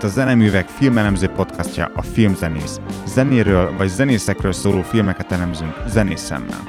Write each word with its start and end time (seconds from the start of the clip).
Itt 0.00 0.06
a 0.06 0.12
Zeneművek 0.12 0.68
filmelemző 0.68 1.28
podcastja, 1.28 1.90
a 1.94 2.02
Filmzenész. 2.02 2.80
Zenéről 3.06 3.76
vagy 3.76 3.88
zenészekről 3.88 4.52
szóló 4.52 4.82
filmeket 4.82 5.32
elemzünk 5.32 5.74
zenész 5.86 6.20
szemmel. 6.20 6.62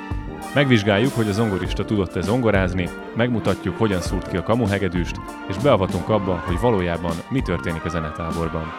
Megvizsgáljuk, 0.53 1.13
hogy 1.13 1.27
a 1.27 1.31
zongorista 1.31 1.85
tudott-e 1.85 2.21
zongorázni, 2.21 2.89
megmutatjuk, 3.15 3.77
hogyan 3.77 4.01
szúrt 4.01 4.29
ki 4.29 4.37
a 4.37 4.43
kamuhegedűst, 4.43 5.15
és 5.49 5.57
beavatunk 5.57 6.09
abba, 6.09 6.43
hogy 6.45 6.59
valójában 6.59 7.15
mi 7.29 7.41
történik 7.41 7.85
a 7.85 7.89
zenetáborban. 7.89 8.73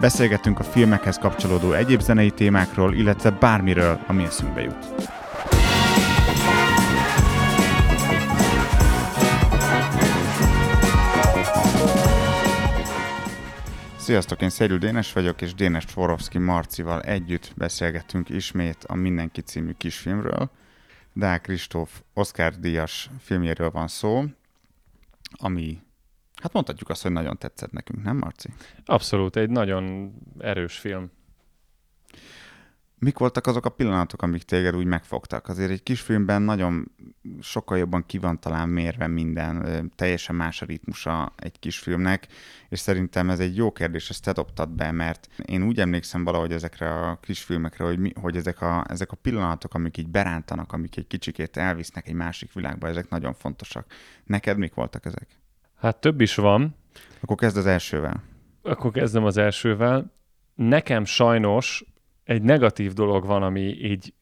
Beszélgetünk 0.00 0.58
a 0.58 0.64
filmekhez 0.64 1.18
kapcsolódó 1.18 1.72
egyéb 1.72 2.00
zenei 2.00 2.30
témákról, 2.30 2.94
illetve 2.94 3.30
bármiről, 3.30 3.98
ami 4.06 4.24
eszünkbe 4.24 4.62
jut. 4.62 4.86
Sziasztok, 14.06 14.42
én 14.42 14.50
Szerű 14.50 14.76
Dénes 14.76 15.12
vagyok, 15.12 15.40
és 15.42 15.54
Dénes 15.54 15.84
Tvorovszki 15.84 16.38
Marcival 16.38 17.00
együtt 17.02 17.52
beszélgetünk 17.56 18.28
ismét 18.28 18.84
a 18.84 18.94
Mindenki 18.94 19.40
című 19.40 19.72
kisfilmről. 19.72 20.50
Dál 21.12 21.40
Kristóf 21.40 22.02
Oscar 22.14 22.54
díjas 22.54 23.10
filmjéről 23.20 23.70
van 23.70 23.88
szó, 23.88 24.24
ami, 25.30 25.78
hát 26.42 26.52
mondhatjuk 26.52 26.88
azt, 26.88 27.02
hogy 27.02 27.12
nagyon 27.12 27.38
tetszett 27.38 27.72
nekünk, 27.72 28.02
nem 28.02 28.16
Marci? 28.16 28.48
Abszolút, 28.84 29.36
egy 29.36 29.50
nagyon 29.50 30.14
erős 30.38 30.78
film 30.78 31.10
mik 32.98 33.18
voltak 33.18 33.46
azok 33.46 33.64
a 33.64 33.68
pillanatok, 33.68 34.22
amik 34.22 34.42
téged 34.42 34.76
úgy 34.76 34.86
megfogtak? 34.86 35.48
Azért 35.48 35.70
egy 35.70 35.82
kis 35.82 36.00
filmben 36.00 36.42
nagyon 36.42 36.90
sokkal 37.40 37.78
jobban 37.78 38.06
ki 38.06 38.18
van 38.18 38.40
talán 38.40 38.68
mérve 38.68 39.06
minden, 39.06 39.92
teljesen 39.96 40.34
más 40.34 40.62
a 40.62 40.66
ritmusa 40.66 41.32
egy 41.36 41.58
kis 41.58 41.78
filmnek, 41.78 42.26
és 42.68 42.78
szerintem 42.78 43.30
ez 43.30 43.40
egy 43.40 43.56
jó 43.56 43.72
kérdés, 43.72 44.10
ezt 44.10 44.24
te 44.24 44.32
dobtad 44.32 44.68
be, 44.68 44.90
mert 44.90 45.28
én 45.44 45.62
úgy 45.62 45.80
emlékszem 45.80 46.24
valahogy 46.24 46.52
ezekre 46.52 46.94
a 46.94 47.18
kis 47.20 47.42
filmekre, 47.42 47.84
hogy, 47.84 47.98
mi, 47.98 48.12
hogy 48.20 48.36
ezek, 48.36 48.60
a, 48.60 48.84
ezek 48.88 49.12
a 49.12 49.16
pillanatok, 49.16 49.74
amik 49.74 49.96
így 49.96 50.08
berántanak, 50.08 50.72
amik 50.72 50.96
egy 50.96 51.06
kicsikét 51.06 51.56
elvisznek 51.56 52.08
egy 52.08 52.14
másik 52.14 52.52
világba, 52.52 52.88
ezek 52.88 53.08
nagyon 53.08 53.34
fontosak. 53.34 53.86
Neked 54.24 54.58
mik 54.58 54.74
voltak 54.74 55.04
ezek? 55.04 55.28
Hát 55.76 55.96
több 55.96 56.20
is 56.20 56.34
van. 56.34 56.76
Akkor 57.20 57.36
kezd 57.36 57.56
az 57.56 57.66
elsővel. 57.66 58.22
Akkor 58.62 58.92
kezdem 58.92 59.24
az 59.24 59.36
elsővel. 59.36 60.12
Nekem 60.54 61.04
sajnos 61.04 61.84
egy 62.26 62.42
negatív 62.42 62.92
dolog 62.92 63.26
van, 63.26 63.42
ami 63.42 63.60
így, 63.60 64.14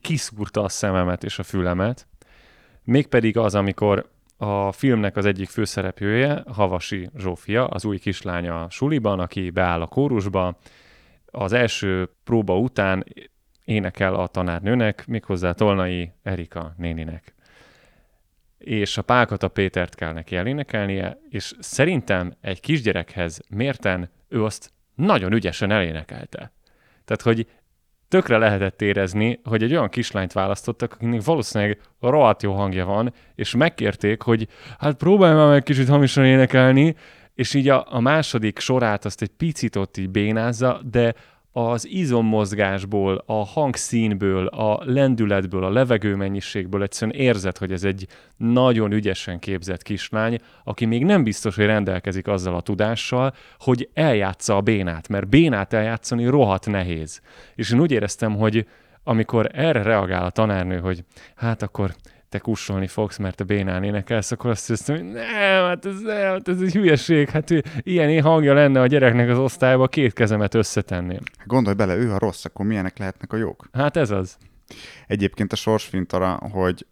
kiszúrta 0.00 0.62
a 0.62 0.68
szememet 0.68 1.24
és 1.24 1.38
a 1.38 1.42
fülemet, 1.42 2.06
mégpedig 2.84 3.36
az, 3.36 3.54
amikor 3.54 4.10
a 4.36 4.72
filmnek 4.72 5.16
az 5.16 5.26
egyik 5.26 5.48
főszereplője, 5.48 6.42
Havasi 6.46 7.10
Zsófia, 7.16 7.66
az 7.66 7.84
új 7.84 7.98
kislánya 7.98 8.62
a 8.62 8.70
suliban, 8.70 9.20
aki 9.20 9.50
beáll 9.50 9.80
a 9.80 9.86
kórusba, 9.86 10.58
az 11.26 11.52
első 11.52 12.10
próba 12.24 12.58
után 12.58 13.04
énekel 13.64 14.14
a 14.14 14.26
tanárnőnek, 14.26 15.06
méghozzá 15.06 15.52
Tolnai 15.52 16.12
Erika 16.22 16.74
néninek. 16.76 17.34
És 18.58 18.98
a 18.98 19.02
Pálkata 19.02 19.48
Pétert 19.48 19.94
kell 19.94 20.12
neki 20.12 20.36
elénekelnie, 20.36 21.20
és 21.28 21.52
szerintem 21.58 22.34
egy 22.40 22.60
kisgyerekhez 22.60 23.40
mérten 23.48 24.10
ő 24.28 24.44
azt 24.44 24.72
nagyon 24.94 25.32
ügyesen 25.32 25.70
elénekelte. 25.70 26.52
Tehát, 27.10 27.36
hogy 27.36 27.46
tökre 28.08 28.38
lehetett 28.38 28.82
érezni, 28.82 29.40
hogy 29.44 29.62
egy 29.62 29.72
olyan 29.72 29.88
kislányt 29.88 30.32
választottak, 30.32 30.92
akinek 30.92 31.24
valószínűleg 31.24 31.80
rohadt 32.00 32.42
jó 32.42 32.52
hangja 32.52 32.84
van, 32.84 33.12
és 33.34 33.54
megkérték, 33.54 34.22
hogy 34.22 34.48
hát 34.78 34.94
próbálj 34.96 35.34
már 35.34 35.48
meg 35.48 35.62
kicsit 35.62 35.88
hamisan 35.88 36.24
énekelni, 36.24 36.94
és 37.34 37.54
így 37.54 37.68
a, 37.68 37.86
a 37.88 38.00
második 38.00 38.58
sorát 38.58 39.04
azt 39.04 39.22
egy 39.22 39.30
picit 39.36 39.76
ott 39.76 39.96
így 39.96 40.10
bénázza, 40.10 40.80
de 40.90 41.14
az 41.52 41.86
izommozgásból, 41.88 43.22
a 43.26 43.44
hangszínből, 43.44 44.46
a 44.46 44.80
lendületből, 44.84 45.64
a 45.64 45.70
levegőmennyiségből 45.70 46.82
egyszerűen 46.82 47.16
érzed, 47.16 47.58
hogy 47.58 47.72
ez 47.72 47.84
egy 47.84 48.06
nagyon 48.36 48.92
ügyesen 48.92 49.38
képzett 49.38 49.82
kislány, 49.82 50.38
aki 50.64 50.84
még 50.84 51.04
nem 51.04 51.24
biztos, 51.24 51.56
hogy 51.56 51.66
rendelkezik 51.66 52.26
azzal 52.26 52.54
a 52.54 52.60
tudással, 52.60 53.34
hogy 53.58 53.88
eljátsza 53.94 54.56
a 54.56 54.60
bénát, 54.60 55.08
mert 55.08 55.28
bénát 55.28 55.72
eljátszani 55.72 56.26
rohadt 56.26 56.66
nehéz. 56.66 57.20
És 57.54 57.70
én 57.70 57.80
úgy 57.80 57.90
éreztem, 57.90 58.36
hogy 58.36 58.66
amikor 59.04 59.50
erre 59.52 59.82
reagál 59.82 60.24
a 60.24 60.30
tanárnő, 60.30 60.78
hogy 60.78 61.04
hát 61.34 61.62
akkor 61.62 61.94
te 62.30 62.38
kussolni 62.38 62.86
fogsz, 62.86 63.16
mert 63.16 63.40
a 63.40 63.44
bénán 63.44 63.84
énekelsz, 63.84 64.30
akkor 64.30 64.50
azt 64.50 64.66
hiszem, 64.66 64.96
hogy 64.96 65.04
nem, 65.04 65.64
hát 65.64 65.86
ez, 65.86 66.00
nem, 66.00 66.32
hát 66.32 66.48
ez 66.48 66.60
egy 66.60 66.72
hülyeség, 66.72 67.28
hát 67.28 67.50
ilyen 67.80 68.22
hangja 68.22 68.54
lenne 68.54 68.80
a 68.80 68.86
gyereknek 68.86 69.28
az 69.28 69.38
osztályban, 69.38 69.88
két 69.88 70.12
kezemet 70.12 70.54
összetenném. 70.54 71.20
Gondolj 71.44 71.76
bele, 71.76 71.96
ő 71.96 72.12
a 72.12 72.18
rossz, 72.18 72.44
akkor 72.44 72.66
milyenek 72.66 72.98
lehetnek 72.98 73.32
a 73.32 73.36
jók? 73.36 73.68
Hát 73.72 73.96
ez 73.96 74.10
az. 74.10 74.36
Egyébként 75.06 75.52
a 75.52 75.56
sorsfint 75.56 76.12
arra, 76.12 76.38
hogy 76.52 76.86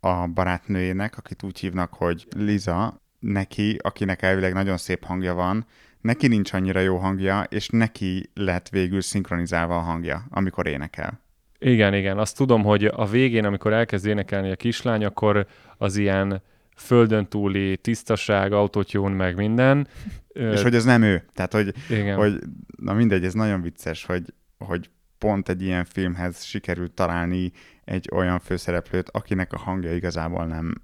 a 0.00 0.26
barátnőjének, 0.26 1.18
akit 1.18 1.42
úgy 1.42 1.58
hívnak, 1.58 1.94
hogy 1.94 2.26
Liza, 2.36 3.02
neki, 3.18 3.78
akinek 3.82 4.22
elvileg 4.22 4.52
nagyon 4.52 4.76
szép 4.76 5.04
hangja 5.04 5.34
van, 5.34 5.66
neki 6.00 6.26
nincs 6.26 6.52
annyira 6.52 6.80
jó 6.80 6.96
hangja, 6.96 7.42
és 7.42 7.68
neki 7.68 8.30
lett 8.34 8.68
végül 8.68 9.00
szinkronizálva 9.00 9.76
a 9.76 9.80
hangja, 9.80 10.26
amikor 10.30 10.66
énekel. 10.66 11.20
Igen, 11.62 11.94
igen. 11.94 12.18
Azt 12.18 12.36
tudom, 12.36 12.62
hogy 12.62 12.84
a 12.84 13.06
végén, 13.06 13.44
amikor 13.44 13.72
elkezd 13.72 14.06
énekelni 14.06 14.50
a 14.50 14.56
kislány, 14.56 15.04
akkor 15.04 15.46
az 15.76 15.96
ilyen 15.96 16.42
földön 16.76 17.28
túli 17.28 17.76
tisztaság, 17.76 18.52
autotune, 18.52 19.14
meg 19.14 19.36
minden. 19.36 19.88
És 20.28 20.62
hogy 20.62 20.74
ez 20.74 20.84
nem 20.84 21.02
ő. 21.02 21.24
Tehát, 21.34 21.52
hogy, 21.52 21.74
igen. 21.90 22.16
hogy 22.16 22.38
na 22.76 22.92
mindegy, 22.92 23.24
ez 23.24 23.34
nagyon 23.34 23.62
vicces, 23.62 24.04
hogy, 24.04 24.34
hogy 24.58 24.90
pont 25.18 25.48
egy 25.48 25.62
ilyen 25.62 25.84
filmhez 25.84 26.42
sikerült 26.44 26.92
találni 26.92 27.52
egy 27.84 28.08
olyan 28.12 28.38
főszereplőt, 28.38 29.08
akinek 29.10 29.52
a 29.52 29.58
hangja 29.58 29.94
igazából 29.94 30.46
nem 30.46 30.74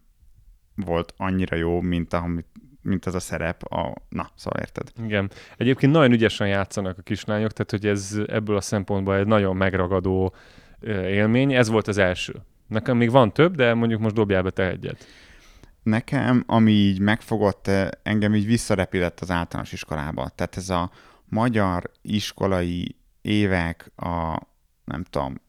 volt 0.74 1.14
annyira 1.16 1.56
jó, 1.56 1.80
mint, 1.80 2.12
amit, 2.12 2.46
mint 2.82 3.04
az 3.06 3.14
a 3.14 3.20
szerep. 3.20 3.62
A... 3.62 3.94
Na, 4.08 4.30
szóval 4.34 4.60
érted. 4.60 4.92
Igen. 5.04 5.30
Egyébként 5.56 5.92
nagyon 5.92 6.12
ügyesen 6.12 6.48
játszanak 6.48 6.98
a 6.98 7.02
kislányok, 7.02 7.52
tehát 7.52 7.70
hogy 7.70 7.86
ez 7.86 8.18
ebből 8.26 8.56
a 8.56 8.60
szempontból 8.60 9.16
egy 9.16 9.26
nagyon 9.26 9.56
megragadó 9.56 10.34
élmény. 10.82 11.52
Ez 11.52 11.68
volt 11.68 11.88
az 11.88 11.98
első. 11.98 12.34
Nekem 12.68 12.96
még 12.96 13.10
van 13.10 13.32
több, 13.32 13.54
de 13.54 13.74
mondjuk 13.74 14.00
most 14.00 14.14
dobjál 14.14 14.42
be 14.42 14.50
te 14.50 14.68
egyet. 14.68 15.06
Nekem, 15.82 16.44
ami 16.46 16.70
így 16.70 17.00
megfogott, 17.00 17.70
engem 18.02 18.34
így 18.34 18.46
visszarepített 18.46 19.20
az 19.20 19.30
általános 19.30 19.72
iskolába. 19.72 20.28
Tehát 20.28 20.56
ez 20.56 20.70
a 20.70 20.90
magyar 21.24 21.90
iskolai 22.02 22.96
évek, 23.22 23.92
a 23.96 24.40
nem 24.84 25.04
tudom, 25.10 25.40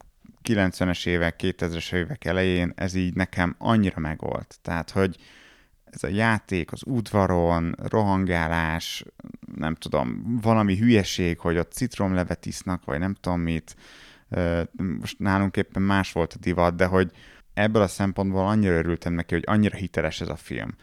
90-es 0.44 1.08
évek, 1.08 1.40
2000-es 1.44 1.94
évek 1.94 2.26
elején, 2.26 2.74
ez 2.76 2.94
így 2.94 3.14
nekem 3.14 3.56
annyira 3.58 4.00
megvolt. 4.00 4.58
Tehát, 4.62 4.90
hogy 4.92 5.18
ez 5.84 6.04
a 6.04 6.08
játék 6.08 6.72
az 6.72 6.82
udvaron, 6.86 7.76
rohangálás, 7.78 9.04
nem 9.56 9.76
tudom, 9.76 10.40
valami 10.42 10.78
hülyeség, 10.78 11.40
hogy 11.40 11.58
ott 11.58 11.72
citromlevet 11.72 12.46
isznak, 12.46 12.86
vagy 12.86 13.00
nem 13.00 13.14
tudom 13.14 13.40
mit, 13.40 13.76
most 15.00 15.20
nálunk 15.20 15.58
éppen 15.58 15.82
más 15.82 16.12
volt 16.12 16.34
a 16.34 16.38
divat, 16.40 16.76
de 16.76 16.86
hogy 16.86 17.12
ebből 17.54 17.82
a 17.82 17.88
szempontból 17.88 18.48
annyira 18.48 18.74
örültem 18.74 19.14
neki, 19.14 19.34
hogy 19.34 19.44
annyira 19.48 19.78
hiteles 19.78 20.22
ez 20.22 20.30
a 20.30 20.36
film. 20.36 20.76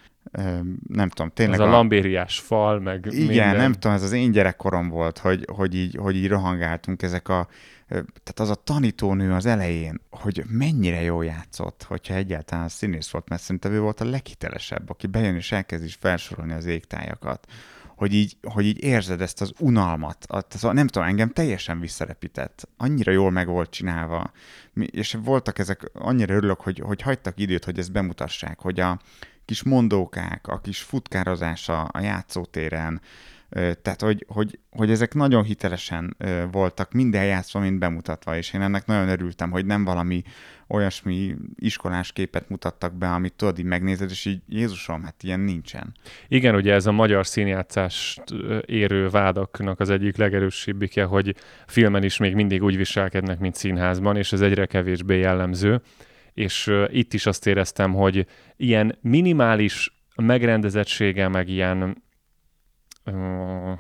Nem 0.89 1.09
tudom, 1.09 1.31
tényleg... 1.35 1.61
Ez 1.61 1.67
a, 1.67 1.69
a 1.69 1.71
lambériás 1.71 2.39
fal, 2.39 2.81
meg 2.81 3.07
Igen, 3.11 3.27
minden. 3.27 3.57
nem 3.57 3.73
tudom, 3.73 3.93
ez 3.93 4.03
az 4.03 4.13
én 4.13 4.31
gyerekkorom 4.31 4.89
volt, 4.89 5.19
hogy, 5.19 5.47
hogy, 5.53 5.75
így, 5.75 5.97
hogy 6.01 6.17
így 6.17 6.29
rohangáltunk 6.29 7.03
ezek 7.03 7.29
a... 7.29 7.49
Tehát 7.89 8.41
az 8.41 8.51
a 8.51 8.55
tanítónő 8.55 9.33
az 9.33 9.47
elején, 9.47 10.01
hogy 10.11 10.43
mennyire 10.49 11.03
jól 11.03 11.25
játszott, 11.25 11.83
hogyha 11.83 12.15
egyáltalán 12.15 12.69
színész 12.69 13.11
volt, 13.11 13.29
mert 13.29 13.43
szerintem 13.43 13.73
ő 13.73 13.81
volt 13.81 14.01
a 14.01 14.05
leghitelesebb, 14.05 14.91
aki 14.91 15.07
bejön 15.07 15.35
és 15.35 15.53
elkezd 15.53 15.85
is 15.85 15.95
felsorolni 16.01 16.53
az 16.53 16.67
égtájakat 16.67 17.47
hogy 18.05 18.15
így, 18.15 18.37
hogy 18.43 18.67
így 18.67 18.83
érzed 18.83 19.21
ezt 19.21 19.41
az 19.41 19.53
unalmat. 19.59 20.25
Az, 20.29 20.63
nem 20.63 20.87
tudom, 20.87 21.09
engem 21.09 21.31
teljesen 21.31 21.81
visszarepített. 21.81 22.69
Annyira 22.77 23.13
jól 23.13 23.31
meg 23.31 23.47
volt 23.47 23.71
csinálva. 23.71 24.33
És 24.75 25.17
voltak 25.25 25.59
ezek, 25.59 25.91
annyira 25.93 26.35
örülök, 26.35 26.61
hogy, 26.61 26.79
hogy 26.79 27.03
hagytak 27.03 27.39
időt, 27.39 27.65
hogy 27.65 27.79
ezt 27.79 27.93
bemutassák, 27.93 28.61
hogy 28.61 28.81
a 28.81 29.01
kis 29.45 29.63
mondókák, 29.63 30.47
a 30.47 30.61
kis 30.61 30.81
futkározása 30.81 31.83
a 31.83 32.01
játszótéren, 32.01 33.01
tehát, 33.55 34.01
hogy, 34.01 34.25
hogy, 34.29 34.59
hogy 34.71 34.91
ezek 34.91 35.15
nagyon 35.15 35.45
hitelesen 35.45 36.17
voltak, 36.51 36.93
minden 36.93 37.25
játszva, 37.25 37.61
mint 37.61 37.79
bemutatva, 37.79 38.37
és 38.37 38.53
én 38.53 38.61
ennek 38.61 38.87
nagyon 38.87 39.09
örültem, 39.09 39.51
hogy 39.51 39.67
nem 39.67 39.85
valami 39.85 40.23
olyasmi 40.69 41.37
iskolás 41.55 42.13
képet 42.13 42.49
mutattak 42.49 42.95
be, 42.95 43.09
amit 43.13 43.33
tudod, 43.33 43.59
így 43.59 43.65
megnézed, 43.65 44.11
és 44.11 44.25
így 44.25 44.41
Jézusom, 44.49 45.03
hát 45.03 45.23
ilyen 45.23 45.41
nincsen. 45.41 45.95
Igen, 46.29 46.55
ugye 46.55 46.73
ez 46.73 46.87
a 46.87 46.93
magyar 46.93 47.27
színjátszást 47.27 48.23
érő 48.67 49.09
vádaknak 49.09 49.81
az 49.81 49.91
egyik 49.91 50.17
legerősebbike, 50.17 51.05
hogy 51.05 51.35
filmen 51.67 52.03
is 52.03 52.17
még 52.17 52.35
mindig 52.35 52.63
úgy 52.63 52.77
viselkednek, 52.77 53.39
mint 53.39 53.55
színházban, 53.55 54.17
és 54.17 54.33
ez 54.33 54.41
egyre 54.41 54.67
kevésbé 54.67 55.19
jellemző. 55.19 55.81
És 56.33 56.73
itt 56.89 57.13
is 57.13 57.27
azt 57.27 57.47
éreztem, 57.47 57.93
hogy 57.93 58.27
ilyen 58.57 58.99
minimális 59.01 60.03
megrendezettsége, 60.17 61.29
meg 61.29 61.49
ilyen 61.49 62.03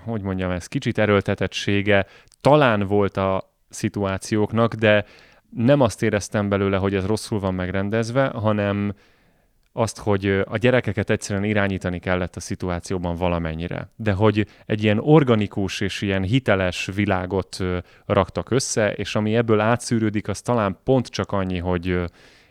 hogy 0.05 0.23
mondjam 0.23 0.51
ezt, 0.51 0.69
kicsit 0.69 0.99
erőltetettsége 0.99 2.07
talán 2.41 2.87
volt 2.87 3.17
a 3.17 3.53
szituációknak, 3.69 4.75
de 4.75 5.05
nem 5.51 5.81
azt 5.81 6.03
éreztem 6.03 6.49
belőle, 6.49 6.77
hogy 6.77 6.95
ez 6.95 7.07
rosszul 7.07 7.41
van 7.41 7.55
megrendezve, 7.55 8.27
hanem 8.27 8.95
azt, 9.77 9.99
hogy 9.99 10.27
a 10.45 10.57
gyerekeket 10.57 11.11
egyszerűen 11.11 11.45
irányítani 11.45 11.99
kellett 11.99 12.37
a 12.37 12.41
szituációban 12.41 13.17
valamennyire. 13.17 13.89
De 13.97 14.13
hogy 14.13 14.47
egy 14.67 14.83
ilyen 14.83 14.99
organikus 14.99 15.81
és 15.81 16.03
ilyen 16.03 16.23
hiteles 16.23 16.91
világot 16.95 17.59
raktak 18.07 18.51
össze, 18.51 18.93
és 18.93 19.15
ami 19.15 19.37
ebből 19.37 19.61
átszűrődik, 19.61 20.29
az 20.29 20.41
talán 20.41 20.79
pont 20.85 21.07
csak 21.07 21.33
annyi, 21.33 21.59
hogy 21.59 22.01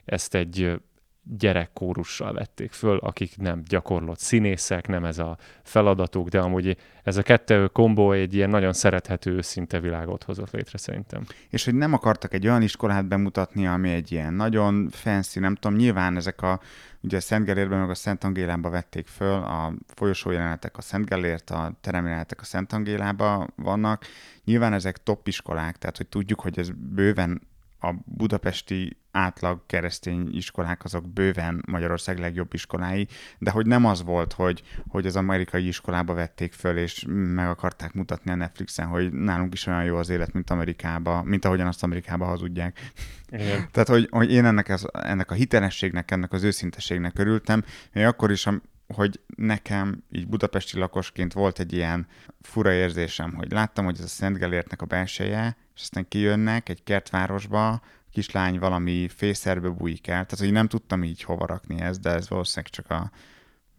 ezt 0.06 0.36
egy 0.36 0.82
gyerekkórussal 1.24 2.34
vették 2.34 2.72
föl, 2.72 2.98
akik 2.98 3.38
nem 3.38 3.64
gyakorlott 3.68 4.20
színészek, 4.20 4.88
nem 4.88 5.06
ez 5.06 5.20
a 5.20 5.38
feladatuk, 5.64 6.30
de 6.30 6.40
amúgy 6.40 6.78
ez 7.04 7.18
a 7.18 7.22
kettő 7.22 7.68
kombó 7.68 8.12
egy 8.12 8.34
ilyen 8.34 8.50
nagyon 8.50 8.74
szerethető, 8.74 9.32
őszinte 9.32 9.80
világot 9.80 10.24
hozott 10.24 10.52
létre 10.52 10.78
szerintem. 10.78 11.26
És 11.50 11.66
hogy 11.66 11.76
nem 11.76 11.94
akartak 11.94 12.34
egy 12.34 12.48
olyan 12.48 12.62
iskolát 12.62 13.08
bemutatni, 13.08 13.68
ami 13.68 13.90
egy 13.90 14.12
ilyen 14.12 14.34
nagyon 14.34 14.90
fancy, 14.90 15.40
nem 15.40 15.56
tudom, 15.56 15.78
nyilván 15.78 16.16
ezek 16.16 16.42
a, 16.42 16.60
ugye 17.02 17.18
a 17.18 17.22
Szent 17.22 17.46
Gellérben 17.46 17.80
meg 17.80 17.90
a 17.90 17.96
Szent 17.96 18.24
Angélánba 18.24 18.70
vették 18.70 19.08
föl, 19.08 19.42
a 19.44 19.74
folyosó 19.88 20.32
jelenetek 20.32 20.78
a 20.78 20.82
Szent 20.82 21.06
Gellért, 21.06 21.50
a 21.50 21.72
teremjelenetek 21.82 22.42
a 22.42 22.46
Szent 22.46 22.74
Angélába 22.74 23.48
vannak, 23.56 24.06
nyilván 24.44 24.74
ezek 24.74 25.04
top 25.04 25.28
iskolák, 25.28 25.78
tehát 25.78 25.98
hogy 25.98 26.08
tudjuk, 26.08 26.40
hogy 26.40 26.60
ez 26.60 26.70
bőven 26.70 27.42
a 27.80 27.94
budapesti 28.06 28.98
átlag 29.14 29.62
keresztény 29.66 30.36
iskolák 30.36 30.84
azok 30.84 31.10
bőven 31.10 31.64
Magyarország 31.68 32.20
legjobb 32.20 32.54
iskolái, 32.54 33.08
de 33.38 33.52
hogy 33.52 33.66
nem 33.66 33.86
az 33.86 34.04
volt, 34.04 34.34
hogy, 34.34 34.64
hogy 34.88 35.06
az 35.06 35.16
amerikai 35.16 35.68
iskolába 35.68 36.14
vették 36.14 36.54
föl, 36.54 36.78
és 36.78 37.06
meg 37.08 37.48
akarták 37.48 37.94
mutatni 37.94 38.32
a 38.32 38.36
Netflixen, 38.36 38.88
hogy 38.88 39.12
nálunk 39.12 39.54
is 39.54 39.66
olyan 39.66 39.84
jó 39.84 39.96
az 39.96 40.10
élet, 40.10 40.34
mint 40.34 40.50
Amerikába, 40.50 41.24
mint 41.24 41.46
ahogyan 41.46 41.68
azt 41.68 41.84
Amerikába 41.84 42.26
hazudják. 42.26 42.92
Igen. 43.30 43.68
Tehát, 43.72 43.88
hogy, 43.88 44.08
hogy 44.12 44.32
én 44.32 44.46
ennek, 44.46 44.70
az, 44.70 44.88
ennek 44.92 45.32
a 45.32 45.34
hitelességnek, 45.34 46.12
ennek 46.12 46.32
az 46.32 46.44
őszintességnek 46.44 47.20
örültem, 47.20 47.64
még 47.94 48.06
akkor 48.06 48.32
is, 48.32 48.48
hogy 48.88 49.20
nekem 49.36 50.04
így 50.12 50.28
budapesti 50.28 50.78
lakosként 50.78 51.34
volt 51.34 51.60
egy 51.60 51.74
ilyen 51.74 52.08
fura 52.42 52.72
érzésem, 52.72 53.34
hogy 53.34 53.52
láttam, 53.52 53.86
hogy 53.86 53.98
ez 53.98 54.04
a 54.04 54.08
Szent 54.08 54.38
Gellértnek 54.38 54.82
a 54.82 54.86
belseje, 54.86 55.58
és 55.76 55.82
aztán 55.82 56.08
kijönnek 56.08 56.70
egy 56.70 56.84
kertvárosba, 56.84 57.82
kislány 58.14 58.60
valami 58.60 59.08
fészerbe 59.08 59.70
bújik 59.70 60.08
el, 60.08 60.26
tehát 60.26 60.40
hogy 60.40 60.52
nem 60.52 60.68
tudtam 60.68 61.04
így 61.04 61.24
hova 61.24 61.46
rakni 61.46 61.82
ezt, 61.82 62.02
de 62.02 62.10
ez 62.10 62.30
valószínűleg 62.30 62.72
csak 62.72 62.90
a, 62.90 63.12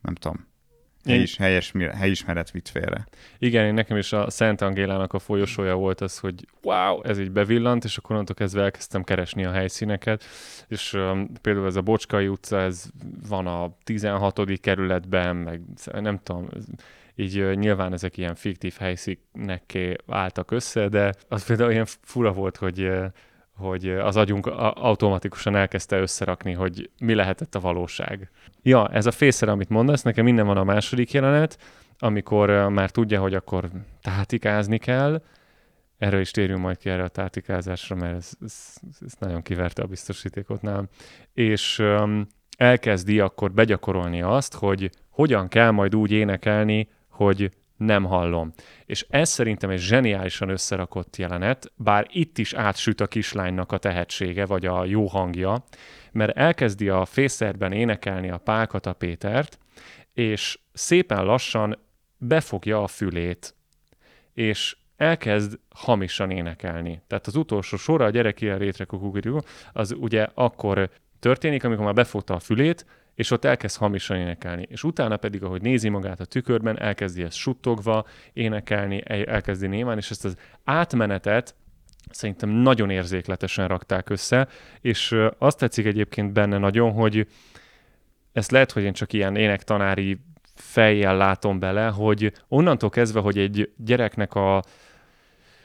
nem 0.02 0.14
tudom, 0.14 0.46
helyis, 1.04 1.36
helyes, 1.36 1.72
helyismeret 1.94 2.50
vitt 2.50 2.69
félre. 2.69 3.06
Igen, 3.38 3.66
én 3.66 3.75
nekem 3.75 3.96
is 3.96 4.12
a 4.12 4.31
Szent 4.31 4.60
Angélának 4.60 5.12
a 5.12 5.19
folyosója 5.19 5.75
volt 5.75 6.00
az, 6.00 6.19
hogy 6.19 6.46
wow, 6.62 7.02
ez 7.02 7.19
így 7.19 7.31
bevillant, 7.31 7.84
és 7.84 7.96
akkor 7.96 8.10
onnantól 8.10 8.34
kezdve 8.34 8.62
elkezdtem 8.62 9.02
keresni 9.02 9.44
a 9.44 9.52
helyszíneket, 9.52 10.25
és 10.69 10.92
um, 10.92 11.32
például 11.40 11.66
ez 11.66 11.76
a 11.76 11.82
Bocskai 11.82 12.28
utca, 12.28 12.60
ez 12.60 12.84
van 13.28 13.46
a 13.46 13.76
16. 13.84 14.60
kerületben, 14.60 15.36
meg 15.36 15.60
nem 15.92 16.19
tudom, 16.19 16.48
így 17.14 17.40
uh, 17.40 17.54
nyilván 17.54 17.92
ezek 17.92 18.16
ilyen 18.16 18.34
fiktív 18.34 18.75
helyszínekké 18.78 19.96
álltak 20.06 20.50
össze, 20.50 20.88
de 20.88 21.14
az 21.28 21.46
például 21.46 21.70
ilyen 21.70 21.86
fura 22.02 22.32
volt, 22.32 22.56
hogy 22.56 22.81
uh, 22.81 23.04
hogy 23.56 23.89
az 23.89 24.17
agyunk 24.17 24.47
automatikusan 24.75 25.56
elkezdte 25.56 25.99
összerakni, 25.99 26.53
hogy 26.53 26.91
mi 27.01 27.15
lehetett 27.15 27.55
a 27.55 27.61
valóság. 27.61 28.31
Ja, 28.62 28.89
ez 28.89 29.06
a 29.06 29.11
fészer, 29.11 29.49
amit 29.49 29.69
mondasz, 29.69 30.03
nekem 30.03 30.25
minden 30.25 30.47
van 30.47 30.56
a 30.56 30.65
második 30.65 31.12
jelenet, 31.12 31.59
amikor 31.99 32.69
már 32.69 32.91
tudja, 32.91 33.21
hogy 33.21 33.35
akkor 33.35 33.71
tátikázni 34.03 34.79
kell, 34.79 35.23
erről 35.99 36.21
is 36.21 36.31
térjünk 36.31 36.61
majd 36.61 36.77
ki 36.77 36.91
erre 36.91 37.03
a 37.03 37.09
tátikázásra, 37.09 37.97
mert 37.97 38.17
ez, 38.17 38.33
ez, 38.41 38.75
ez 39.01 39.12
nagyon 39.19 39.43
kiverte 39.43 39.83
a 39.83 39.87
biztosítékot 39.87 40.62
nálam. 40.62 40.89
És 41.33 41.79
um, 41.79 42.27
elkezdi 42.56 43.21
akkor 43.21 43.53
begyakorolni 43.53 44.23
azt, 44.23 44.55
hogy 44.55 44.91
hogyan 45.11 45.49
kell 45.49 45.71
majd 45.71 45.97
úgy 45.97 46.11
énekelni, 46.11 46.89
hogy 47.09 47.51
nem 47.84 48.04
hallom. 48.04 48.52
És 48.86 49.06
ez 49.08 49.28
szerintem 49.28 49.70
egy 49.70 49.78
zseniálisan 49.78 50.48
összerakott 50.48 51.16
jelenet, 51.16 51.72
bár 51.76 52.06
itt 52.10 52.38
is 52.38 52.52
átsüt 52.52 53.00
a 53.00 53.06
kislánynak 53.06 53.72
a 53.72 53.78
tehetsége, 53.78 54.46
vagy 54.46 54.66
a 54.66 54.84
jó 54.84 55.06
hangja, 55.06 55.64
mert 56.12 56.36
elkezdi 56.36 56.88
a 56.88 57.04
fészerben 57.04 57.72
énekelni 57.72 58.31
a 58.31 58.38
Pálkata 58.38 58.92
Pétert, 58.92 59.58
és 60.12 60.58
szépen 60.72 61.25
lassan 61.25 61.78
befogja 62.19 62.82
a 62.82 62.86
fülét, 62.86 63.54
és 64.32 64.76
elkezd 64.96 65.58
hamisan 65.69 66.31
énekelni. 66.31 67.02
Tehát 67.06 67.26
az 67.26 67.36
utolsó 67.36 67.76
sora, 67.76 68.04
a 68.04 68.10
gyerek 68.10 68.40
ilyen 68.40 68.58
rétre 68.58 68.86
az 69.72 69.94
ugye 69.98 70.26
akkor 70.34 70.90
történik, 71.19 71.64
amikor 71.64 71.84
már 71.84 71.94
befogta 71.94 72.34
a 72.34 72.38
fülét, 72.38 72.86
és 73.14 73.31
ott 73.31 73.44
elkezd 73.44 73.76
hamisan 73.76 74.16
énekelni. 74.16 74.66
És 74.70 74.84
utána 74.84 75.16
pedig, 75.16 75.43
ahogy 75.43 75.62
nézi 75.62 75.88
magát 75.88 76.20
a 76.20 76.25
tükörben, 76.25 76.81
elkezdi 76.81 77.22
ezt 77.22 77.37
suttogva 77.37 78.06
énekelni, 78.32 79.02
elkezdi 79.06 79.66
némán, 79.66 79.96
és 79.96 80.11
ezt 80.11 80.25
az 80.25 80.37
átmenetet 80.64 81.55
szerintem 82.11 82.49
nagyon 82.49 82.90
érzékletesen 82.90 83.69
rakták 83.69 84.11
össze, 84.11 84.49
és 84.81 85.16
azt 85.38 85.58
tetszik 85.58 85.87
egyébként 85.87 86.32
benne 86.32 86.58
nagyon, 86.58 86.93
hogy 86.93 87.26
ezt 88.32 88.50
lehet, 88.50 88.72
hogy 88.72 88.82
én 88.82 88.93
csak 88.93 89.12
ilyen 89.12 89.37
énektanári 89.37 90.20
fejjel 90.55 91.17
látom 91.17 91.58
bele, 91.58 91.87
hogy 91.87 92.32
onnantól 92.49 92.90
kezdve, 92.90 93.20
hogy 93.20 93.38
egy 93.38 93.72
gyereknek 93.76 94.34
a 94.34 94.62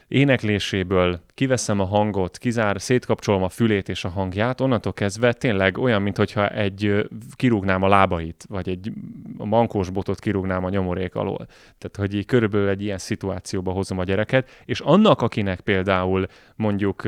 énekléséből 0.10 1.20
kiveszem 1.34 1.80
a 1.80 1.86
hangot, 1.86 2.38
kizár, 2.38 2.82
szétkapcsolom 2.82 3.44
a 3.44 3.50
fülét 3.50 3.90
és 3.90 4.06
a 4.06 4.10
hangját, 4.10 4.62
onnantól 4.62 4.94
kezdve 4.94 5.34
tényleg 5.34 5.78
olyan, 5.78 6.02
mintha 6.02 6.50
egy 6.50 7.10
kirúgnám 7.36 7.84
a 7.84 7.88
lábait, 7.88 8.46
vagy 8.50 8.70
egy 8.70 8.92
mankós 9.38 9.90
botot 9.90 10.20
kirúgnám 10.20 10.66
a 10.66 10.70
nyomorék 10.70 11.16
alól. 11.16 11.48
Tehát, 11.78 11.96
hogy 11.98 12.14
így 12.14 12.26
körülbelül 12.26 12.68
egy 12.68 12.82
ilyen 12.82 12.98
szituációba 12.98 13.72
hozom 13.72 14.00
a 14.00 14.04
gyereket, 14.04 14.50
és 14.66 14.80
annak, 14.80 15.22
akinek 15.22 15.60
például 15.60 16.26
mondjuk 16.56 17.04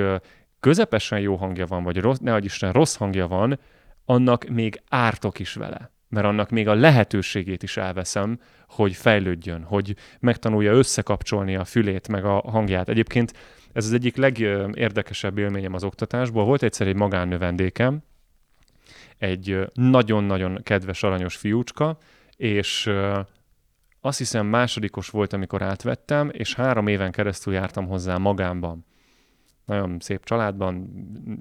közepesen 0.59 1.19
jó 1.19 1.35
hangja 1.35 1.65
van, 1.65 1.83
vagy 1.83 1.97
rossz, 1.97 2.17
ne 2.17 2.37
Isten, 2.37 2.71
rossz 2.71 2.95
hangja 2.95 3.27
van, 3.27 3.59
annak 4.05 4.45
még 4.49 4.81
ártok 4.89 5.39
is 5.39 5.53
vele 5.53 5.91
mert 6.11 6.25
annak 6.25 6.49
még 6.49 6.67
a 6.67 6.73
lehetőségét 6.73 7.63
is 7.63 7.77
elveszem, 7.77 8.39
hogy 8.67 8.93
fejlődjön, 8.93 9.63
hogy 9.63 9.95
megtanulja 10.19 10.71
összekapcsolni 10.71 11.55
a 11.55 11.65
fülét, 11.65 12.07
meg 12.07 12.25
a 12.25 12.41
hangját. 12.49 12.89
Egyébként 12.89 13.33
ez 13.73 13.85
az 13.85 13.93
egyik 13.93 14.15
legérdekesebb 14.15 15.37
élményem 15.37 15.73
az 15.73 15.83
oktatásból. 15.83 16.45
Volt 16.45 16.63
egyszer 16.63 16.87
egy 16.87 16.95
magánnövendékem, 16.95 18.03
egy 19.17 19.67
nagyon-nagyon 19.73 20.59
kedves, 20.63 21.03
aranyos 21.03 21.35
fiúcska, 21.35 21.97
és 22.35 22.91
azt 24.01 24.17
hiszem 24.17 24.45
másodikos 24.45 25.09
volt, 25.09 25.33
amikor 25.33 25.61
átvettem, 25.61 26.29
és 26.33 26.53
három 26.55 26.87
éven 26.87 27.11
keresztül 27.11 27.53
jártam 27.53 27.87
hozzá 27.87 28.17
magámban. 28.17 28.85
Nagyon 29.71 29.99
szép 29.99 30.23
családban 30.23 30.89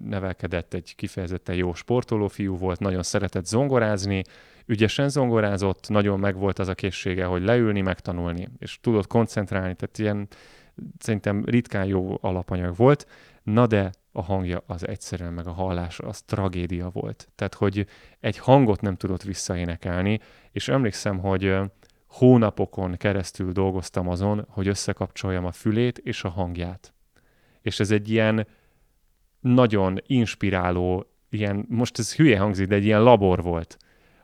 nevelkedett, 0.05 0.75
egy 0.75 0.95
kifejezetten 0.95 1.55
jó 1.55 1.75
sportoló 1.75 2.29
fiú 2.29 2.57
volt, 2.57 2.79
nagyon 2.79 3.03
szeretett 3.03 3.47
zongorázni, 3.47 4.23
ügyesen 4.67 5.09
zongorázott, 5.09 5.89
nagyon 5.89 6.19
megvolt 6.19 6.59
az 6.59 6.69
a 6.69 6.75
készsége, 6.75 7.25
hogy 7.25 7.43
leülni, 7.43 7.81
megtanulni, 7.81 8.49
és 8.59 8.79
tudott 8.81 9.07
koncentrálni, 9.07 9.75
tehát 9.75 9.99
ilyen 9.99 10.29
szerintem 10.99 11.45
ritkán 11.45 11.85
jó 11.85 12.19
alapanyag 12.21 12.77
volt, 12.77 13.07
na 13.43 13.67
de 13.67 13.91
a 14.13 14.23
hangja 14.23 14.63
az 14.67 14.87
egyszerűen, 14.87 15.33
meg 15.33 15.47
a 15.47 15.53
hallás 15.53 15.99
az 15.99 16.23
tragédia 16.23 16.89
volt. 16.89 17.29
Tehát, 17.35 17.55
hogy 17.55 17.87
egy 18.21 18.39
hangot 18.39 18.81
nem 18.81 18.97
tudott 18.97 19.23
visszaénekelni, 19.23 20.21
és 20.53 20.69
emlékszem, 20.69 21.19
hogy 21.19 21.57
hónapokon 22.07 22.97
keresztül 22.97 23.53
dolgoztam 23.53 24.09
azon, 24.09 24.47
hogy 24.49 24.69
összekapcsoljam 24.69 25.45
a 25.45 25.53
fülét 25.53 25.99
és 25.99 26.25
a 26.25 26.29
hangját. 26.29 26.95
És 27.63 27.81
ez 27.81 27.91
egy 27.91 28.11
ilyen 28.11 28.47
nagyon 29.41 29.99
inspiráló, 30.07 31.07
ilyen, 31.31 31.65
most 31.69 31.99
ez 31.99 32.15
hülye 32.15 32.39
hangzik, 32.39 32.67
de 32.67 32.75
egy 32.75 32.85
ilyen 32.85 33.03
labor 33.03 33.43
volt 33.43 33.79